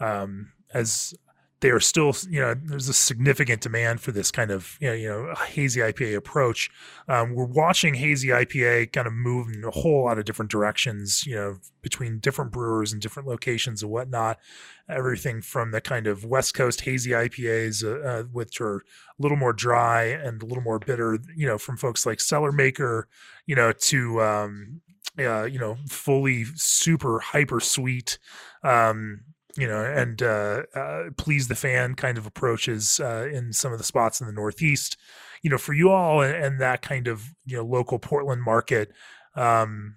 um, 0.00 0.52
as 0.72 1.14
they 1.62 1.70
are 1.70 1.80
still, 1.80 2.12
you 2.28 2.40
know, 2.40 2.54
there's 2.54 2.88
a 2.88 2.92
significant 2.92 3.62
demand 3.62 4.00
for 4.00 4.10
this 4.10 4.32
kind 4.32 4.50
of, 4.50 4.76
you 4.80 4.88
know, 4.88 4.94
you 4.94 5.08
know 5.08 5.34
hazy 5.46 5.80
IPA 5.80 6.16
approach. 6.16 6.68
Um, 7.08 7.34
we're 7.34 7.44
watching 7.44 7.94
hazy 7.94 8.28
IPA 8.28 8.92
kind 8.92 9.06
of 9.06 9.12
move 9.12 9.48
in 9.48 9.62
a 9.64 9.70
whole 9.70 10.04
lot 10.04 10.18
of 10.18 10.24
different 10.24 10.50
directions, 10.50 11.24
you 11.24 11.36
know, 11.36 11.58
between 11.80 12.18
different 12.18 12.50
brewers 12.50 12.92
and 12.92 13.00
different 13.00 13.28
locations 13.28 13.80
and 13.82 13.92
whatnot. 13.92 14.40
Everything 14.88 15.40
from 15.40 15.70
the 15.70 15.80
kind 15.80 16.08
of 16.08 16.24
West 16.24 16.54
Coast 16.54 16.80
hazy 16.80 17.12
IPAs, 17.12 17.84
uh, 17.84 18.06
uh, 18.06 18.22
which 18.24 18.60
are 18.60 18.78
a 18.78 18.82
little 19.20 19.36
more 19.36 19.52
dry 19.52 20.02
and 20.02 20.42
a 20.42 20.46
little 20.46 20.64
more 20.64 20.80
bitter, 20.80 21.16
you 21.36 21.46
know, 21.46 21.58
from 21.58 21.76
folks 21.76 22.04
like 22.04 22.18
Cellar 22.18 22.50
Maker, 22.50 23.06
you 23.46 23.54
know, 23.54 23.70
to, 23.70 24.20
um, 24.20 24.80
uh, 25.16 25.44
you 25.44 25.60
know, 25.60 25.76
fully 25.88 26.44
super 26.56 27.20
hyper 27.20 27.60
sweet, 27.60 28.18
um, 28.64 29.20
you 29.56 29.66
know, 29.66 29.84
and 29.84 30.22
uh, 30.22 30.62
uh, 30.74 31.04
please 31.16 31.48
the 31.48 31.54
fan 31.54 31.94
kind 31.94 32.18
of 32.18 32.26
approaches 32.26 33.00
uh, 33.00 33.28
in 33.32 33.52
some 33.52 33.72
of 33.72 33.78
the 33.78 33.84
spots 33.84 34.20
in 34.20 34.26
the 34.26 34.32
Northeast. 34.32 34.96
You 35.42 35.50
know, 35.50 35.58
for 35.58 35.72
you 35.72 35.90
all 35.90 36.22
and, 36.22 36.34
and 36.34 36.60
that 36.60 36.82
kind 36.82 37.08
of 37.08 37.34
you 37.44 37.56
know 37.56 37.64
local 37.64 37.98
Portland 37.98 38.42
market, 38.42 38.92
um, 39.34 39.96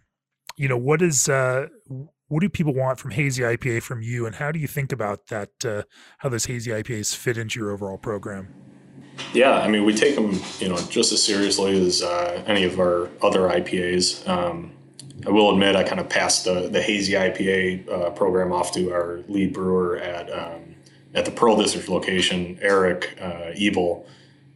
you 0.57 0.67
know, 0.67 0.77
what 0.77 1.01
is 1.01 1.29
uh, 1.29 1.67
what 2.27 2.41
do 2.41 2.49
people 2.49 2.73
want 2.73 2.99
from 2.99 3.11
hazy 3.11 3.43
IPA 3.43 3.83
from 3.83 4.01
you, 4.01 4.25
and 4.25 4.35
how 4.35 4.51
do 4.51 4.59
you 4.59 4.67
think 4.67 4.91
about 4.91 5.27
that? 5.27 5.49
Uh, 5.63 5.83
how 6.19 6.29
those 6.29 6.45
hazy 6.45 6.71
IPAs 6.71 7.15
fit 7.15 7.37
into 7.37 7.59
your 7.59 7.71
overall 7.71 7.97
program? 7.97 8.53
Yeah, 9.33 9.59
I 9.59 9.67
mean, 9.67 9.85
we 9.85 9.93
take 9.93 10.15
them, 10.15 10.39
you 10.59 10.67
know, 10.67 10.77
just 10.89 11.13
as 11.13 11.23
seriously 11.23 11.85
as 11.85 12.01
uh, 12.01 12.43
any 12.47 12.63
of 12.63 12.79
our 12.79 13.09
other 13.21 13.41
IPAs. 13.41 14.27
Um, 14.27 14.71
I 15.25 15.29
will 15.29 15.51
admit 15.51 15.75
I 15.75 15.83
kind 15.83 15.99
of 15.99 16.09
passed 16.09 16.45
the, 16.45 16.67
the 16.69 16.81
hazy 16.81 17.13
IPA 17.13 17.89
uh, 17.89 18.09
program 18.11 18.51
off 18.51 18.71
to 18.73 18.91
our 18.91 19.21
lead 19.27 19.53
brewer 19.53 19.97
at 19.97 20.31
um, 20.31 20.75
at 21.13 21.25
the 21.25 21.31
Pearl 21.31 21.55
District 21.55 21.87
location, 21.87 22.59
Eric 22.61 23.17
uh, 23.21 23.51
Ebel. 23.55 24.05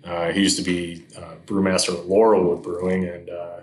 Uh, 0.04 0.32
he 0.32 0.42
used 0.42 0.58
to 0.58 0.64
be 0.64 1.06
uh, 1.18 1.36
brewmaster 1.46 1.98
at 1.98 2.06
Laurelwood 2.06 2.62
Brewing 2.62 3.06
and 3.06 3.30
uh, 3.30 3.62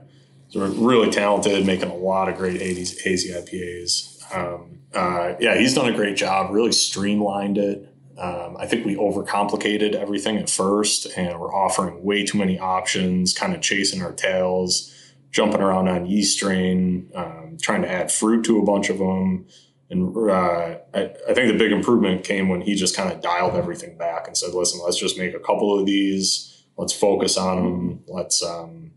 really 0.55 1.11
talented, 1.11 1.67
making 1.67 1.91
a 1.91 1.95
lot 1.95 2.29
of 2.29 2.37
great 2.37 2.61
hazy, 2.61 2.99
hazy 3.03 3.31
IPAs. 3.31 4.35
Um, 4.35 4.79
uh, 4.95 5.35
yeah, 5.39 5.57
he's 5.59 5.75
done 5.75 5.89
a 5.89 5.95
great 5.95 6.17
job. 6.17 6.51
Really 6.51 6.73
streamlined 6.73 7.59
it. 7.59 7.93
Um, 8.19 8.57
I 8.59 8.67
think 8.67 8.87
we 8.87 8.97
overcomplicated 8.97 9.95
everything 9.95 10.39
at 10.39 10.49
first, 10.49 11.07
and 11.19 11.39
we're 11.39 11.55
offering 11.55 12.03
way 12.03 12.25
too 12.25 12.39
many 12.39 12.59
options, 12.59 13.35
kind 13.35 13.55
of 13.55 13.61
chasing 13.61 14.03
our 14.03 14.13
tails, 14.13 14.95
jumping 15.31 15.61
around 15.61 15.89
on 15.89 16.07
yeast 16.07 16.37
strain, 16.37 17.11
um, 17.15 17.57
trying 17.61 17.83
to 17.83 17.91
add 17.91 18.11
fruit 18.11 18.45
to 18.45 18.59
a 18.61 18.65
bunch 18.65 18.89
of 18.91 18.99
them. 18.99 19.47
And 19.91 20.17
uh, 20.17 20.79
I, 20.95 21.11
I, 21.29 21.35
think 21.35 21.53
the 21.53 21.59
big 21.59 21.71
improvement 21.71 22.25
came 22.25 22.49
when 22.49 22.61
he 22.61 22.75
just 22.75 22.97
kind 22.97 23.13
of 23.13 23.21
dialed 23.21 23.55
everything 23.55 23.97
back 23.97 24.27
and 24.27 24.37
said, 24.37 24.53
"Listen, 24.53 24.81
let's 24.85 24.99
just 24.99 25.17
make 25.17 25.35
a 25.35 25.39
couple 25.39 25.79
of 25.79 25.87
these. 25.87 26.65
Let's 26.77 26.93
focus 26.93 27.37
on 27.37 27.57
them. 27.57 28.05
Let's, 28.09 28.43
um, 28.43 28.93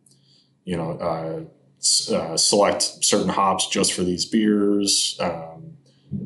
you 0.65 0.75
know, 0.75 0.91
uh, 0.93 2.13
uh, 2.13 2.37
select 2.37 2.81
certain 2.81 3.29
hops 3.29 3.67
just 3.67 3.93
for 3.93 4.03
these 4.03 4.25
beers. 4.25 5.15
Um, 5.19 5.77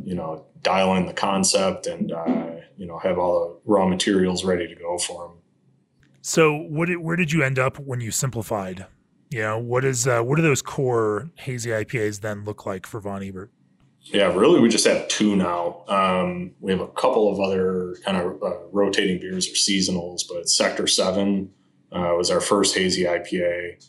you 0.05 0.15
know, 0.15 0.45
dial 0.61 0.95
in 0.95 1.07
the 1.07 1.13
concept 1.13 1.87
and." 1.87 2.11
Uh, 2.11 2.53
you 2.77 2.85
know 2.85 2.97
have 2.99 3.17
all 3.17 3.39
the 3.47 3.71
raw 3.71 3.87
materials 3.87 4.43
ready 4.43 4.67
to 4.67 4.75
go 4.75 4.97
for 4.97 5.27
them. 5.27 5.37
So, 6.21 6.55
what 6.55 6.87
did, 6.87 6.97
where 6.97 7.15
did 7.15 7.31
you 7.31 7.43
end 7.43 7.59
up 7.59 7.79
when 7.79 8.01
you 8.01 8.11
simplified? 8.11 8.85
You 9.33 9.41
know, 9.41 9.57
what 9.57 9.83
is 9.83 10.07
uh, 10.07 10.21
what 10.21 10.35
do 10.35 10.43
those 10.43 10.61
core 10.61 11.31
hazy 11.39 11.71
IPAs 11.71 12.21
then 12.21 12.43
look 12.43 12.67
like 12.67 12.85
for 12.85 12.99
Von 12.99 13.23
Ebert? 13.23 13.49
Yeah, 14.01 14.31
really, 14.31 14.59
we 14.59 14.69
just 14.69 14.85
have 14.85 15.07
two 15.07 15.35
now. 15.35 15.85
Um, 15.87 16.51
we 16.59 16.71
have 16.71 16.81
a 16.81 16.87
couple 16.89 17.31
of 17.33 17.39
other 17.39 17.95
kind 18.05 18.17
of 18.17 18.43
uh, 18.43 18.59
rotating 18.71 19.19
beers 19.19 19.47
or 19.47 19.53
seasonals, 19.53 20.21
but 20.29 20.47
Sector 20.49 20.85
Seven 20.85 21.49
uh, 21.91 22.13
was 22.15 22.29
our 22.29 22.41
first 22.41 22.77
hazy 22.77 23.05
IPA. 23.05 23.83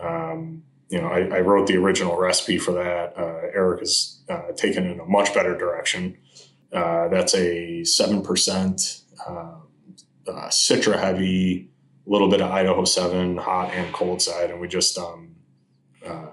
Um, 0.00 0.62
you 0.88 1.02
know, 1.02 1.08
I, 1.08 1.36
I, 1.36 1.40
wrote 1.40 1.66
the 1.66 1.76
original 1.76 2.16
recipe 2.16 2.56
for 2.56 2.72
that. 2.72 3.12
Uh, 3.18 3.48
Eric 3.52 3.80
has 3.80 4.22
uh, 4.30 4.52
taken 4.56 4.86
it 4.86 4.92
in 4.92 5.00
a 5.00 5.04
much 5.04 5.34
better 5.34 5.58
direction. 5.58 6.16
Uh, 6.72 7.08
that's 7.08 7.34
a 7.34 7.82
7% 7.82 9.02
uh, 9.26 9.32
uh, 9.32 10.48
Citra 10.48 10.98
heavy, 10.98 11.68
a 12.08 12.10
little 12.10 12.28
bit 12.28 12.40
of 12.40 12.50
Idaho 12.50 12.84
7, 12.84 13.36
hot 13.36 13.72
and 13.74 13.92
cold 13.92 14.22
side. 14.22 14.50
And 14.50 14.60
we 14.60 14.68
just 14.68 14.96
um, 14.96 15.36
uh, 16.06 16.26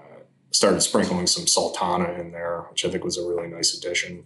started 0.50 0.80
sprinkling 0.80 1.26
some 1.26 1.46
Sultana 1.46 2.12
in 2.14 2.32
there, 2.32 2.62
which 2.70 2.84
I 2.84 2.88
think 2.88 3.04
was 3.04 3.18
a 3.18 3.26
really 3.26 3.48
nice 3.48 3.76
addition. 3.76 4.24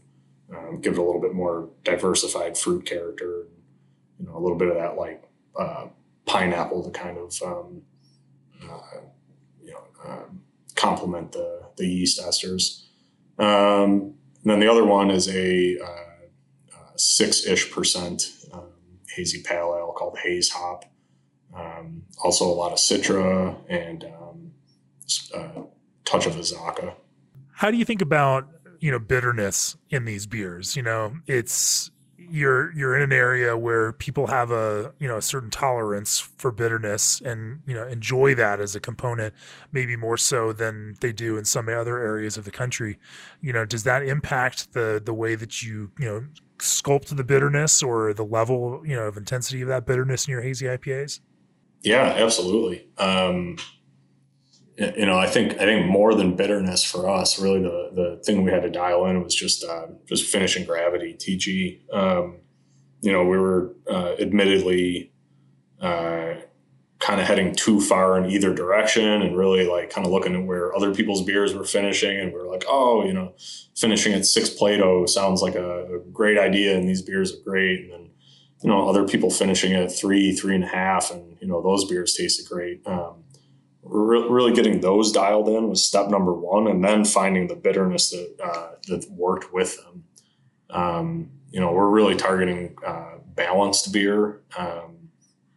Um, 0.55 0.81
give 0.81 0.95
it 0.95 0.99
a 0.99 1.03
little 1.03 1.21
bit 1.21 1.35
more 1.35 1.69
diversified 1.85 2.57
fruit 2.57 2.87
character, 2.87 3.47
you 4.19 4.27
know, 4.27 4.37
a 4.37 4.41
little 4.41 4.59
bit 4.59 4.69
of 4.69 4.75
that 4.75 4.97
like 4.97 5.25
uh, 5.59 5.87
pineapple 6.27 6.85
to 6.85 6.91
kind 6.91 7.19
of, 7.19 7.43
um, 7.43 7.83
you 9.61 9.73
know, 9.73 9.85
um, 10.05 10.43
complement 10.77 11.33
the, 11.33 11.63
the 11.77 11.87
yeast 11.87 12.21
esters. 12.21 12.85
Um, 13.39 14.15
and 14.43 14.53
then 14.53 14.61
the 14.61 14.71
other 14.71 14.85
one 14.85 15.11
is 15.11 15.29
a 15.29 15.79
uh, 15.79 15.85
uh, 15.87 16.97
six 16.97 17.45
ish 17.47 17.71
percent 17.71 18.31
um, 18.53 18.71
hazy 19.15 19.43
pale 19.43 19.75
ale 19.77 19.93
called 19.97 20.19
Haze 20.19 20.51
Hop. 20.51 20.85
Um, 21.55 22.03
also, 22.23 22.47
a 22.47 22.53
lot 22.55 22.73
of 22.73 22.79
Citra 22.79 23.57
and 23.69 24.05
um, 24.05 24.53
uh, 25.35 25.63
touch 26.05 26.27
of 26.27 26.35
Azacca. 26.35 26.95
How 27.53 27.71
do 27.71 27.77
you 27.77 27.85
think 27.85 28.03
about 28.03 28.49
you 28.79 28.91
know 28.91 28.99
bitterness 28.99 29.77
in 29.91 30.05
these 30.05 30.27
beers? 30.27 30.77
You 30.77 30.83
know, 30.83 31.15
it's 31.27 31.91
you're 32.31 32.73
you're 32.73 32.97
in 32.97 33.03
an 33.03 33.13
area 33.13 33.57
where 33.57 33.93
people 33.93 34.29
have 34.29 34.51
a 34.51 34.93
you 35.01 35.09
know 35.09 35.17
a 35.17 35.23
certain 35.23 35.51
tolerance 35.51 36.21
for 36.21 36.53
bitterness 36.53 37.21
and 37.23 37.61
you 37.67 37.75
know 37.75 37.87
enjoy 37.89 38.35
that 38.35 38.61
as 38.61 38.77
a 38.77 38.81
component 38.81 39.35
maybe 39.73 39.97
more 39.97 40.17
so 40.17 40.53
than 40.53 40.95
they 41.01 41.13
do 41.13 41.37
in 41.37 41.45
some 41.45 41.69
other 41.69 41.99
areas 41.99 42.37
of 42.37 42.45
the 42.45 42.51
country 42.51 42.99
you 43.41 43.53
know 43.53 43.65
does 43.65 43.83
that 43.83 44.05
impact 44.05 44.73
the 44.75 45.03
the 45.05 45.15
way 45.15 45.35
that 45.35 45.63
you 45.63 45.91
you 45.99 46.07
know 46.07 46.25
sculpt 46.59 47.15
the 47.17 47.25
bitterness 47.25 47.83
or 47.83 48.15
the 48.15 48.25
level 48.25 48.83
you 48.87 48.95
know 48.95 49.05
of 49.05 49.17
intensity 49.17 49.63
of 49.63 49.69
that 49.69 49.85
bitterness 49.85 50.29
in 50.29 50.33
your 50.33 50.43
hazy 50.43 50.67
IPAs 50.67 51.21
yeah 51.83 52.15
absolutely 52.17 52.87
um 52.99 53.57
you 54.81 55.05
know, 55.05 55.19
I 55.19 55.27
think 55.27 55.55
I 55.55 55.67
think 55.67 55.87
more 55.87 56.15
than 56.15 56.37
bitterness 56.37 56.83
for 56.83 57.09
us, 57.09 57.39
really 57.39 57.61
the 57.61 57.91
the 57.93 58.23
thing 58.25 58.45
we 58.45 58.51
had 58.51 58.63
to 58.63 58.71
dial 58.71 59.05
in 59.07 59.23
was 59.23 59.35
just 59.35 59.63
uh, 59.63 59.89
just 60.07 60.25
finishing 60.25 60.65
gravity 60.65 61.15
TG. 61.15 61.93
Um, 61.95 62.39
you 63.03 63.13
know, 63.13 63.25
we 63.25 63.37
were 63.37 63.75
uh, 63.91 64.15
admittedly 64.19 65.13
uh, 65.83 66.35
kind 66.99 67.21
of 67.21 67.27
heading 67.27 67.55
too 67.55 67.81
far 67.81 68.17
in 68.19 68.31
either 68.31 68.55
direction, 68.55 69.05
and 69.05 69.37
really 69.37 69.67
like 69.67 69.91
kind 69.91 70.07
of 70.07 70.13
looking 70.13 70.35
at 70.35 70.47
where 70.47 70.75
other 70.75 70.95
people's 70.95 71.23
beers 71.23 71.55
were 71.55 71.65
finishing, 71.65 72.19
and 72.19 72.33
we 72.33 72.39
are 72.39 72.49
like, 72.49 72.65
oh, 72.67 73.05
you 73.05 73.13
know, 73.13 73.35
finishing 73.77 74.15
at 74.15 74.25
six 74.25 74.49
Plato 74.49 75.05
sounds 75.05 75.43
like 75.43 75.57
a, 75.57 75.97
a 75.97 75.99
great 76.11 76.39
idea, 76.39 76.75
and 76.75 76.89
these 76.89 77.03
beers 77.03 77.35
are 77.35 77.43
great, 77.45 77.81
and 77.81 77.93
then 77.93 78.00
you 78.63 78.69
know 78.69 78.89
other 78.89 79.07
people 79.07 79.31
finishing 79.31 79.75
at 79.75 79.93
three, 79.93 80.33
three 80.33 80.55
and 80.55 80.65
a 80.65 80.69
half, 80.69 81.11
and 81.11 81.37
you 81.41 81.47
know 81.47 81.63
those 81.63 81.85
beers 81.85 82.15
tasted 82.15 82.49
great. 82.49 82.87
Um, 82.87 83.25
re- 83.83 84.27
really 84.29 84.53
getting 84.53 84.81
those 84.81 85.13
dialed 85.13 85.49
in 85.49 85.69
was 85.69 85.85
step 85.85 86.09
number 86.09 86.33
one, 86.33 86.67
and 86.67 86.85
then 86.85 87.05
finding 87.05 87.47
the 87.47 87.57
bitterness 87.57 88.11
that 88.11 88.37
uh, 88.43 88.71
that 88.89 89.11
worked 89.11 89.53
with 89.53 89.77
them. 89.83 90.05
Um, 90.71 91.31
you 91.51 91.61
know, 91.61 91.73
we're 91.73 91.89
really 91.89 92.15
targeting 92.15 92.77
uh, 92.87 93.17
balanced 93.35 93.93
beer. 93.93 94.41
Um, 94.57 95.11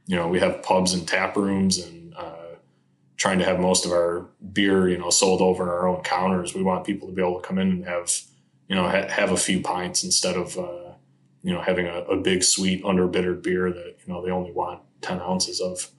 you 0.05 0.15
know, 0.15 0.27
we 0.27 0.39
have 0.39 0.63
pubs 0.63 0.93
and 0.93 1.07
tap 1.07 1.35
rooms, 1.35 1.77
and 1.77 2.13
uh, 2.15 2.55
trying 3.17 3.39
to 3.39 3.45
have 3.45 3.59
most 3.59 3.85
of 3.85 3.91
our 3.91 4.27
beer, 4.51 4.89
you 4.89 4.97
know, 4.97 5.09
sold 5.09 5.41
over 5.41 5.71
our 5.71 5.87
own 5.87 6.01
counters. 6.03 6.53
We 6.53 6.63
want 6.63 6.85
people 6.85 7.07
to 7.07 7.13
be 7.13 7.21
able 7.21 7.39
to 7.39 7.47
come 7.47 7.57
in 7.57 7.69
and 7.69 7.85
have, 7.85 8.11
you 8.67 8.75
know, 8.75 8.83
ha- 8.83 9.07
have 9.07 9.31
a 9.31 9.37
few 9.37 9.61
pints 9.61 10.03
instead 10.03 10.35
of, 10.35 10.57
uh, 10.57 10.92
you 11.43 11.53
know, 11.53 11.61
having 11.61 11.85
a, 11.85 11.99
a 12.03 12.17
big 12.17 12.43
sweet 12.43 12.83
underbittered 12.83 13.43
beer 13.43 13.71
that 13.71 13.95
you 14.05 14.13
know 14.13 14.25
they 14.25 14.31
only 14.31 14.51
want 14.51 14.81
ten 15.01 15.19
ounces 15.19 15.61
of 15.61 15.89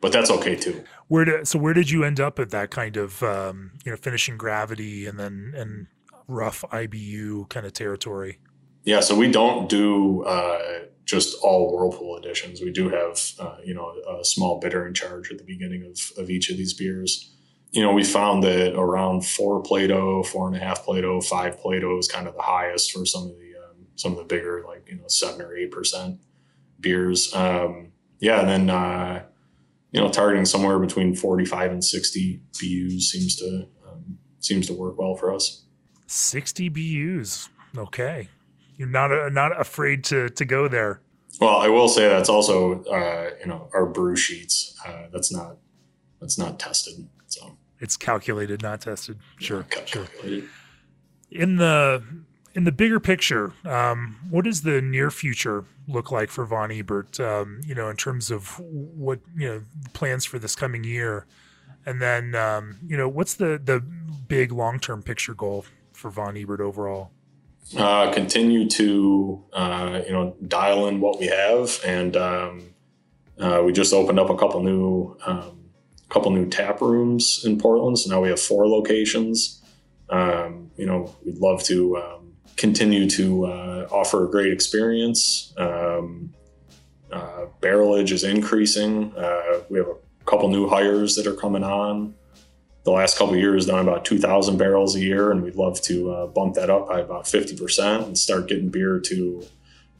but 0.00 0.12
that's 0.12 0.30
okay 0.30 0.56
too. 0.56 0.84
Where 1.08 1.24
did 1.24 1.48
so 1.48 1.58
where 1.58 1.74
did 1.74 1.90
you 1.90 2.04
end 2.04 2.20
up 2.20 2.38
at 2.38 2.50
that 2.50 2.70
kind 2.70 2.96
of 2.96 3.22
um, 3.22 3.72
you 3.84 3.90
know 3.90 3.96
finishing 3.96 4.36
gravity 4.36 5.06
and 5.06 5.18
then 5.18 5.52
and 5.56 5.86
rough 6.28 6.64
IBU 6.70 7.48
kind 7.48 7.66
of 7.66 7.72
territory? 7.72 8.38
Yeah, 8.84 9.00
so 9.00 9.16
we 9.16 9.30
don't 9.30 9.68
do 9.68 10.22
uh, 10.22 10.84
just 11.04 11.36
all 11.42 11.72
whirlpool 11.72 12.16
editions. 12.16 12.60
We 12.60 12.72
do 12.72 12.88
have 12.88 13.20
uh, 13.38 13.56
you 13.64 13.74
know 13.74 13.94
a 14.20 14.24
small 14.24 14.60
bittering 14.60 14.94
charge 14.94 15.30
at 15.30 15.38
the 15.38 15.44
beginning 15.44 15.84
of 15.84 16.22
of 16.22 16.30
each 16.30 16.50
of 16.50 16.56
these 16.56 16.74
beers. 16.74 17.32
You 17.72 17.82
know, 17.82 17.92
we 17.92 18.04
found 18.04 18.42
that 18.44 18.74
around 18.74 19.26
four 19.26 19.60
Plato, 19.60 20.22
four 20.22 20.46
and 20.46 20.56
a 20.56 20.60
half 20.60 20.84
Plato, 20.84 21.20
five 21.20 21.58
Plato 21.58 21.98
is 21.98 22.06
kind 22.06 22.28
of 22.28 22.34
the 22.34 22.42
highest 22.42 22.92
for 22.92 23.04
some 23.04 23.24
of 23.24 23.28
the 23.30 23.45
some 23.96 24.12
of 24.12 24.18
the 24.18 24.24
bigger 24.24 24.64
like 24.66 24.88
you 24.88 24.96
know 24.96 25.08
seven 25.08 25.42
or 25.42 25.56
eight 25.56 25.70
percent 25.70 26.20
beers. 26.80 27.34
Um, 27.34 27.92
yeah, 28.18 28.40
and 28.40 28.48
then 28.48 28.70
uh, 28.70 29.22
you 29.96 30.00
know, 30.00 30.10
targeting 30.10 30.44
somewhere 30.44 30.78
between 30.78 31.14
45 31.14 31.72
and 31.72 31.84
60 31.84 32.40
BUs 32.52 33.10
seems 33.10 33.36
to 33.36 33.66
um, 33.86 34.18
seems 34.40 34.66
to 34.66 34.74
work 34.74 34.98
well 34.98 35.14
for 35.16 35.34
us. 35.34 35.64
60 36.06 36.68
BUs. 36.68 37.48
Okay. 37.76 38.28
You're 38.76 38.88
not 38.88 39.10
uh, 39.10 39.30
not 39.30 39.58
afraid 39.58 40.04
to 40.04 40.28
to 40.28 40.44
go 40.44 40.68
there. 40.68 41.00
Well, 41.40 41.56
I 41.56 41.68
will 41.68 41.88
say 41.88 42.08
that's 42.10 42.28
also 42.28 42.82
uh, 42.84 43.30
you 43.40 43.46
know 43.46 43.70
our 43.72 43.86
brew 43.86 44.16
sheets. 44.16 44.78
Uh, 44.86 45.06
that's 45.10 45.32
not 45.32 45.56
that's 46.20 46.38
not 46.38 46.58
tested. 46.58 47.08
So 47.26 47.56
it's 47.80 47.96
calculated, 47.96 48.62
not 48.62 48.82
tested. 48.82 49.18
Sure, 49.38 49.64
yeah, 49.74 49.84
sure. 49.86 50.06
In 51.30 51.56
the 51.56 52.02
in 52.56 52.64
the 52.64 52.72
bigger 52.72 52.98
picture, 52.98 53.52
um, 53.66 54.16
what 54.30 54.46
does 54.46 54.62
the 54.62 54.80
near 54.80 55.10
future 55.10 55.66
look 55.86 56.10
like 56.10 56.30
for 56.30 56.46
Von 56.46 56.72
Ebert? 56.72 57.20
Um, 57.20 57.60
you 57.66 57.74
know, 57.74 57.90
in 57.90 57.96
terms 57.96 58.30
of 58.30 58.58
what 58.58 59.20
you 59.36 59.46
know 59.46 59.62
plans 59.92 60.24
for 60.24 60.38
this 60.38 60.56
coming 60.56 60.82
year, 60.82 61.26
and 61.84 62.00
then 62.00 62.34
um, 62.34 62.78
you 62.88 62.96
know, 62.96 63.08
what's 63.08 63.34
the 63.34 63.60
the 63.62 63.80
big 64.26 64.52
long 64.52 64.80
term 64.80 65.02
picture 65.02 65.34
goal 65.34 65.66
for 65.92 66.10
Von 66.10 66.36
Ebert 66.36 66.62
overall? 66.62 67.10
Uh, 67.76 68.10
continue 68.12 68.66
to 68.70 69.44
uh, 69.52 70.00
you 70.06 70.12
know 70.12 70.34
dial 70.48 70.88
in 70.88 70.98
what 70.98 71.20
we 71.20 71.26
have, 71.26 71.78
and 71.84 72.16
um, 72.16 72.62
uh, 73.38 73.60
we 73.62 73.70
just 73.70 73.92
opened 73.92 74.18
up 74.18 74.30
a 74.30 74.36
couple 74.36 74.62
new 74.62 75.14
um, 75.26 75.68
couple 76.08 76.30
new 76.30 76.48
tap 76.48 76.80
rooms 76.80 77.42
in 77.44 77.58
Portland. 77.58 77.98
So 77.98 78.08
now 78.08 78.22
we 78.22 78.30
have 78.30 78.40
four 78.40 78.66
locations. 78.66 79.62
Um, 80.08 80.70
you 80.78 80.86
know, 80.86 81.14
we'd 81.22 81.36
love 81.36 81.62
to 81.64 81.96
continue 82.56 83.08
to 83.10 83.46
uh, 83.46 83.88
offer 83.90 84.26
a 84.26 84.30
great 84.30 84.52
experience. 84.52 85.52
Um, 85.56 86.34
uh, 87.12 87.46
barrelage 87.60 88.12
is 88.12 88.24
increasing. 88.24 89.14
Uh, 89.16 89.60
we 89.68 89.78
have 89.78 89.88
a 89.88 89.96
couple 90.24 90.48
new 90.48 90.68
hires 90.68 91.14
that 91.16 91.26
are 91.26 91.34
coming 91.34 91.62
on. 91.62 92.14
The 92.84 92.92
last 92.92 93.18
couple 93.18 93.36
years 93.36 93.66
done 93.66 93.86
about 93.86 94.04
2,000 94.04 94.56
barrels 94.56 94.94
a 94.94 95.00
year, 95.00 95.32
and 95.32 95.42
we'd 95.42 95.56
love 95.56 95.80
to 95.82 96.10
uh, 96.10 96.26
bump 96.28 96.54
that 96.54 96.70
up 96.70 96.88
by 96.88 97.00
about 97.00 97.24
50% 97.24 98.04
and 98.04 98.16
start 98.16 98.48
getting 98.48 98.68
beer 98.68 99.00
to, 99.00 99.44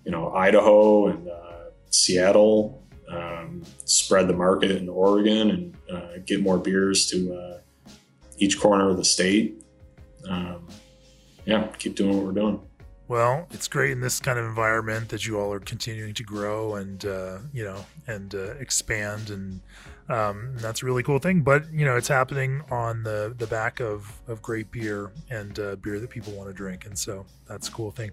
you 0.04 0.10
know, 0.10 0.32
Idaho 0.32 1.08
and 1.08 1.28
uh, 1.28 1.70
Seattle. 1.90 2.82
Um, 3.08 3.62
spread 3.84 4.26
the 4.26 4.34
market 4.34 4.72
in 4.72 4.88
Oregon 4.88 5.50
and 5.50 6.26
get 6.26 6.40
more 6.40 6.58
beers 6.58 7.06
to 7.10 7.60
each 8.38 8.58
corner 8.58 8.90
of 8.90 8.96
the 8.96 9.04
state. 9.04 9.62
Um, 10.28 10.66
yeah, 11.46 11.68
keep 11.78 11.94
doing 11.94 12.16
what 12.16 12.26
we're 12.26 12.32
doing. 12.32 12.60
Well, 13.08 13.46
it's 13.52 13.68
great 13.68 13.92
in 13.92 14.00
this 14.00 14.18
kind 14.18 14.36
of 14.36 14.44
environment 14.46 15.10
that 15.10 15.26
you 15.26 15.38
all 15.38 15.52
are 15.52 15.60
continuing 15.60 16.12
to 16.14 16.24
grow 16.24 16.74
and 16.74 17.04
uh, 17.04 17.38
you 17.52 17.62
know 17.62 17.86
and 18.08 18.34
uh, 18.34 18.54
expand, 18.54 19.30
and 19.30 19.60
um, 20.08 20.56
that's 20.56 20.82
a 20.82 20.86
really 20.86 21.04
cool 21.04 21.20
thing. 21.20 21.42
But 21.42 21.72
you 21.72 21.84
know, 21.84 21.96
it's 21.96 22.08
happening 22.08 22.62
on 22.70 23.04
the 23.04 23.32
the 23.38 23.46
back 23.46 23.78
of 23.78 24.20
of 24.26 24.42
great 24.42 24.72
beer 24.72 25.12
and 25.30 25.56
uh, 25.58 25.76
beer 25.76 26.00
that 26.00 26.10
people 26.10 26.32
want 26.32 26.48
to 26.48 26.54
drink, 26.54 26.84
and 26.84 26.98
so 26.98 27.24
that's 27.48 27.68
a 27.68 27.72
cool 27.72 27.92
thing. 27.92 28.10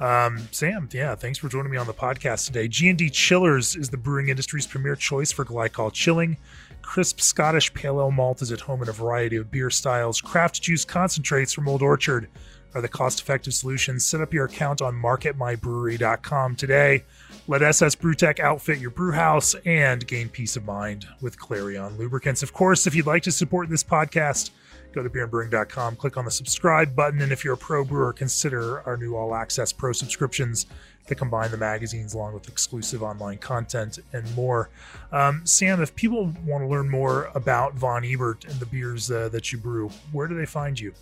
Um, 0.00 0.46
Sam, 0.52 0.88
yeah, 0.92 1.16
thanks 1.16 1.38
for 1.38 1.48
joining 1.48 1.72
me 1.72 1.76
on 1.76 1.88
the 1.88 1.92
podcast 1.94 2.46
today. 2.46 2.68
G&D 2.68 3.10
Chillers 3.10 3.74
is 3.74 3.88
the 3.88 3.96
brewing 3.96 4.28
industry's 4.28 4.64
premier 4.64 4.94
choice 4.94 5.32
for 5.32 5.44
glycol 5.44 5.92
chilling. 5.92 6.36
Crisp 6.82 7.20
Scottish 7.20 7.74
pale 7.74 8.00
ale 8.00 8.12
malt 8.12 8.40
is 8.40 8.52
at 8.52 8.60
home 8.60 8.80
in 8.82 8.88
a 8.88 8.92
variety 8.92 9.34
of 9.34 9.50
beer 9.50 9.70
styles. 9.70 10.20
Craft 10.20 10.62
juice 10.62 10.84
concentrates 10.84 11.52
from 11.52 11.68
Old 11.68 11.82
Orchard 11.82 12.28
are 12.74 12.80
the 12.80 12.88
cost-effective 12.88 13.54
solutions. 13.54 14.04
Set 14.04 14.20
up 14.20 14.32
your 14.32 14.46
account 14.46 14.82
on 14.82 14.94
marketmybrewery.com 14.94 16.56
today. 16.56 17.04
Let 17.46 17.62
SS 17.62 17.94
Brewtech 17.96 18.40
outfit 18.40 18.78
your 18.78 18.90
brew 18.90 19.12
house 19.12 19.54
and 19.64 20.06
gain 20.06 20.28
peace 20.28 20.56
of 20.56 20.64
mind 20.64 21.06
with 21.20 21.38
Clarion 21.38 21.96
lubricants. 21.96 22.42
Of 22.42 22.52
course, 22.52 22.86
if 22.86 22.94
you'd 22.94 23.06
like 23.06 23.22
to 23.22 23.32
support 23.32 23.68
this 23.70 23.82
podcast, 23.82 24.50
go 24.92 25.02
to 25.02 25.08
beerandbrewing.com, 25.08 25.96
click 25.96 26.16
on 26.16 26.24
the 26.24 26.30
subscribe 26.30 26.94
button, 26.94 27.22
and 27.22 27.32
if 27.32 27.44
you're 27.44 27.54
a 27.54 27.58
pro 27.58 27.84
brewer, 27.84 28.12
consider 28.12 28.80
our 28.86 28.96
new 28.96 29.16
all 29.16 29.34
access 29.34 29.72
pro 29.72 29.92
subscriptions 29.92 30.66
that 31.06 31.14
combine 31.16 31.50
the 31.50 31.56
magazines 31.56 32.14
along 32.14 32.34
with 32.34 32.48
exclusive 32.48 33.02
online 33.02 33.38
content 33.38 33.98
and 34.12 34.36
more. 34.36 34.68
Um, 35.10 35.40
Sam, 35.44 35.80
if 35.80 35.94
people 35.94 36.34
want 36.44 36.62
to 36.62 36.68
learn 36.68 36.88
more 36.88 37.30
about 37.34 37.74
Von 37.74 38.04
Ebert 38.04 38.44
and 38.44 38.60
the 38.60 38.66
beers 38.66 39.10
uh, 39.10 39.28
that 39.30 39.52
you 39.52 39.58
brew, 39.58 39.90
where 40.12 40.28
do 40.28 40.34
they 40.34 40.46
find 40.46 40.78
you? 40.78 40.92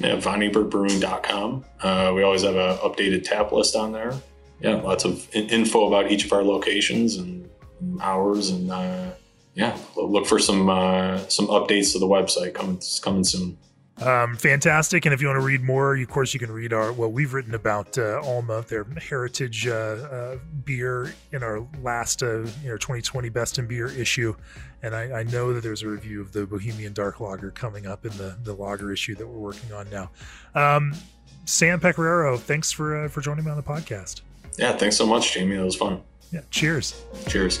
Yeah, 0.00 0.16
VonEbertBrewing.com. 0.16 1.64
Uh, 1.80 2.12
we 2.14 2.22
always 2.22 2.42
have 2.42 2.56
an 2.56 2.76
updated 2.78 3.24
tap 3.24 3.52
list 3.52 3.76
on 3.76 3.92
there. 3.92 4.14
Yeah, 4.60 4.76
lots 4.76 5.04
of 5.04 5.28
in- 5.34 5.48
info 5.48 5.86
about 5.86 6.10
each 6.10 6.24
of 6.24 6.32
our 6.32 6.42
locations 6.42 7.16
and 7.16 7.48
hours, 8.00 8.50
and 8.50 8.70
uh, 8.70 9.10
yeah, 9.54 9.76
look 9.96 10.26
for 10.26 10.38
some 10.38 10.68
uh, 10.68 11.18
some 11.28 11.46
updates 11.48 11.92
to 11.92 11.98
the 11.98 12.06
website 12.06 12.54
coming 12.54 12.80
coming 13.02 13.24
soon. 13.24 13.58
Um, 14.02 14.36
fantastic. 14.36 15.06
And 15.06 15.14
if 15.14 15.20
you 15.20 15.28
want 15.28 15.40
to 15.40 15.46
read 15.46 15.62
more, 15.62 15.96
of 15.96 16.08
course, 16.08 16.34
you 16.34 16.40
can 16.40 16.50
read 16.50 16.72
our, 16.72 16.92
well, 16.92 17.10
we've 17.10 17.32
written 17.32 17.54
about 17.54 17.96
uh, 17.96 18.20
Alma, 18.24 18.62
their 18.62 18.84
heritage 18.84 19.66
uh, 19.66 19.72
uh, 19.72 20.38
beer 20.64 21.14
in 21.32 21.42
our 21.42 21.66
last, 21.82 22.22
uh, 22.22 22.40
you 22.40 22.70
know, 22.70 22.76
2020 22.76 23.28
Best 23.28 23.58
in 23.58 23.66
Beer 23.66 23.86
issue. 23.86 24.34
And 24.82 24.94
I, 24.94 25.20
I, 25.20 25.22
know 25.22 25.54
that 25.54 25.62
there's 25.62 25.82
a 25.82 25.88
review 25.88 26.20
of 26.20 26.32
the 26.32 26.44
Bohemian 26.44 26.92
Dark 26.92 27.20
Lager 27.20 27.50
coming 27.50 27.86
up 27.86 28.04
in 28.04 28.12
the, 28.18 28.36
the 28.42 28.52
lager 28.52 28.92
issue 28.92 29.14
that 29.14 29.26
we're 29.26 29.38
working 29.38 29.72
on 29.72 29.88
now. 29.88 30.10
Um, 30.54 30.92
Sam 31.46 31.80
Pecoraro, 31.80 32.38
thanks 32.38 32.72
for, 32.72 33.04
uh, 33.04 33.08
for 33.08 33.20
joining 33.20 33.44
me 33.44 33.50
on 33.50 33.56
the 33.56 33.62
podcast. 33.62 34.22
Yeah, 34.58 34.76
thanks 34.76 34.96
so 34.96 35.06
much, 35.06 35.32
Jamie. 35.32 35.56
That 35.56 35.64
was 35.64 35.76
fun. 35.76 36.02
Yeah, 36.32 36.40
cheers. 36.50 37.02
Cheers. 37.28 37.60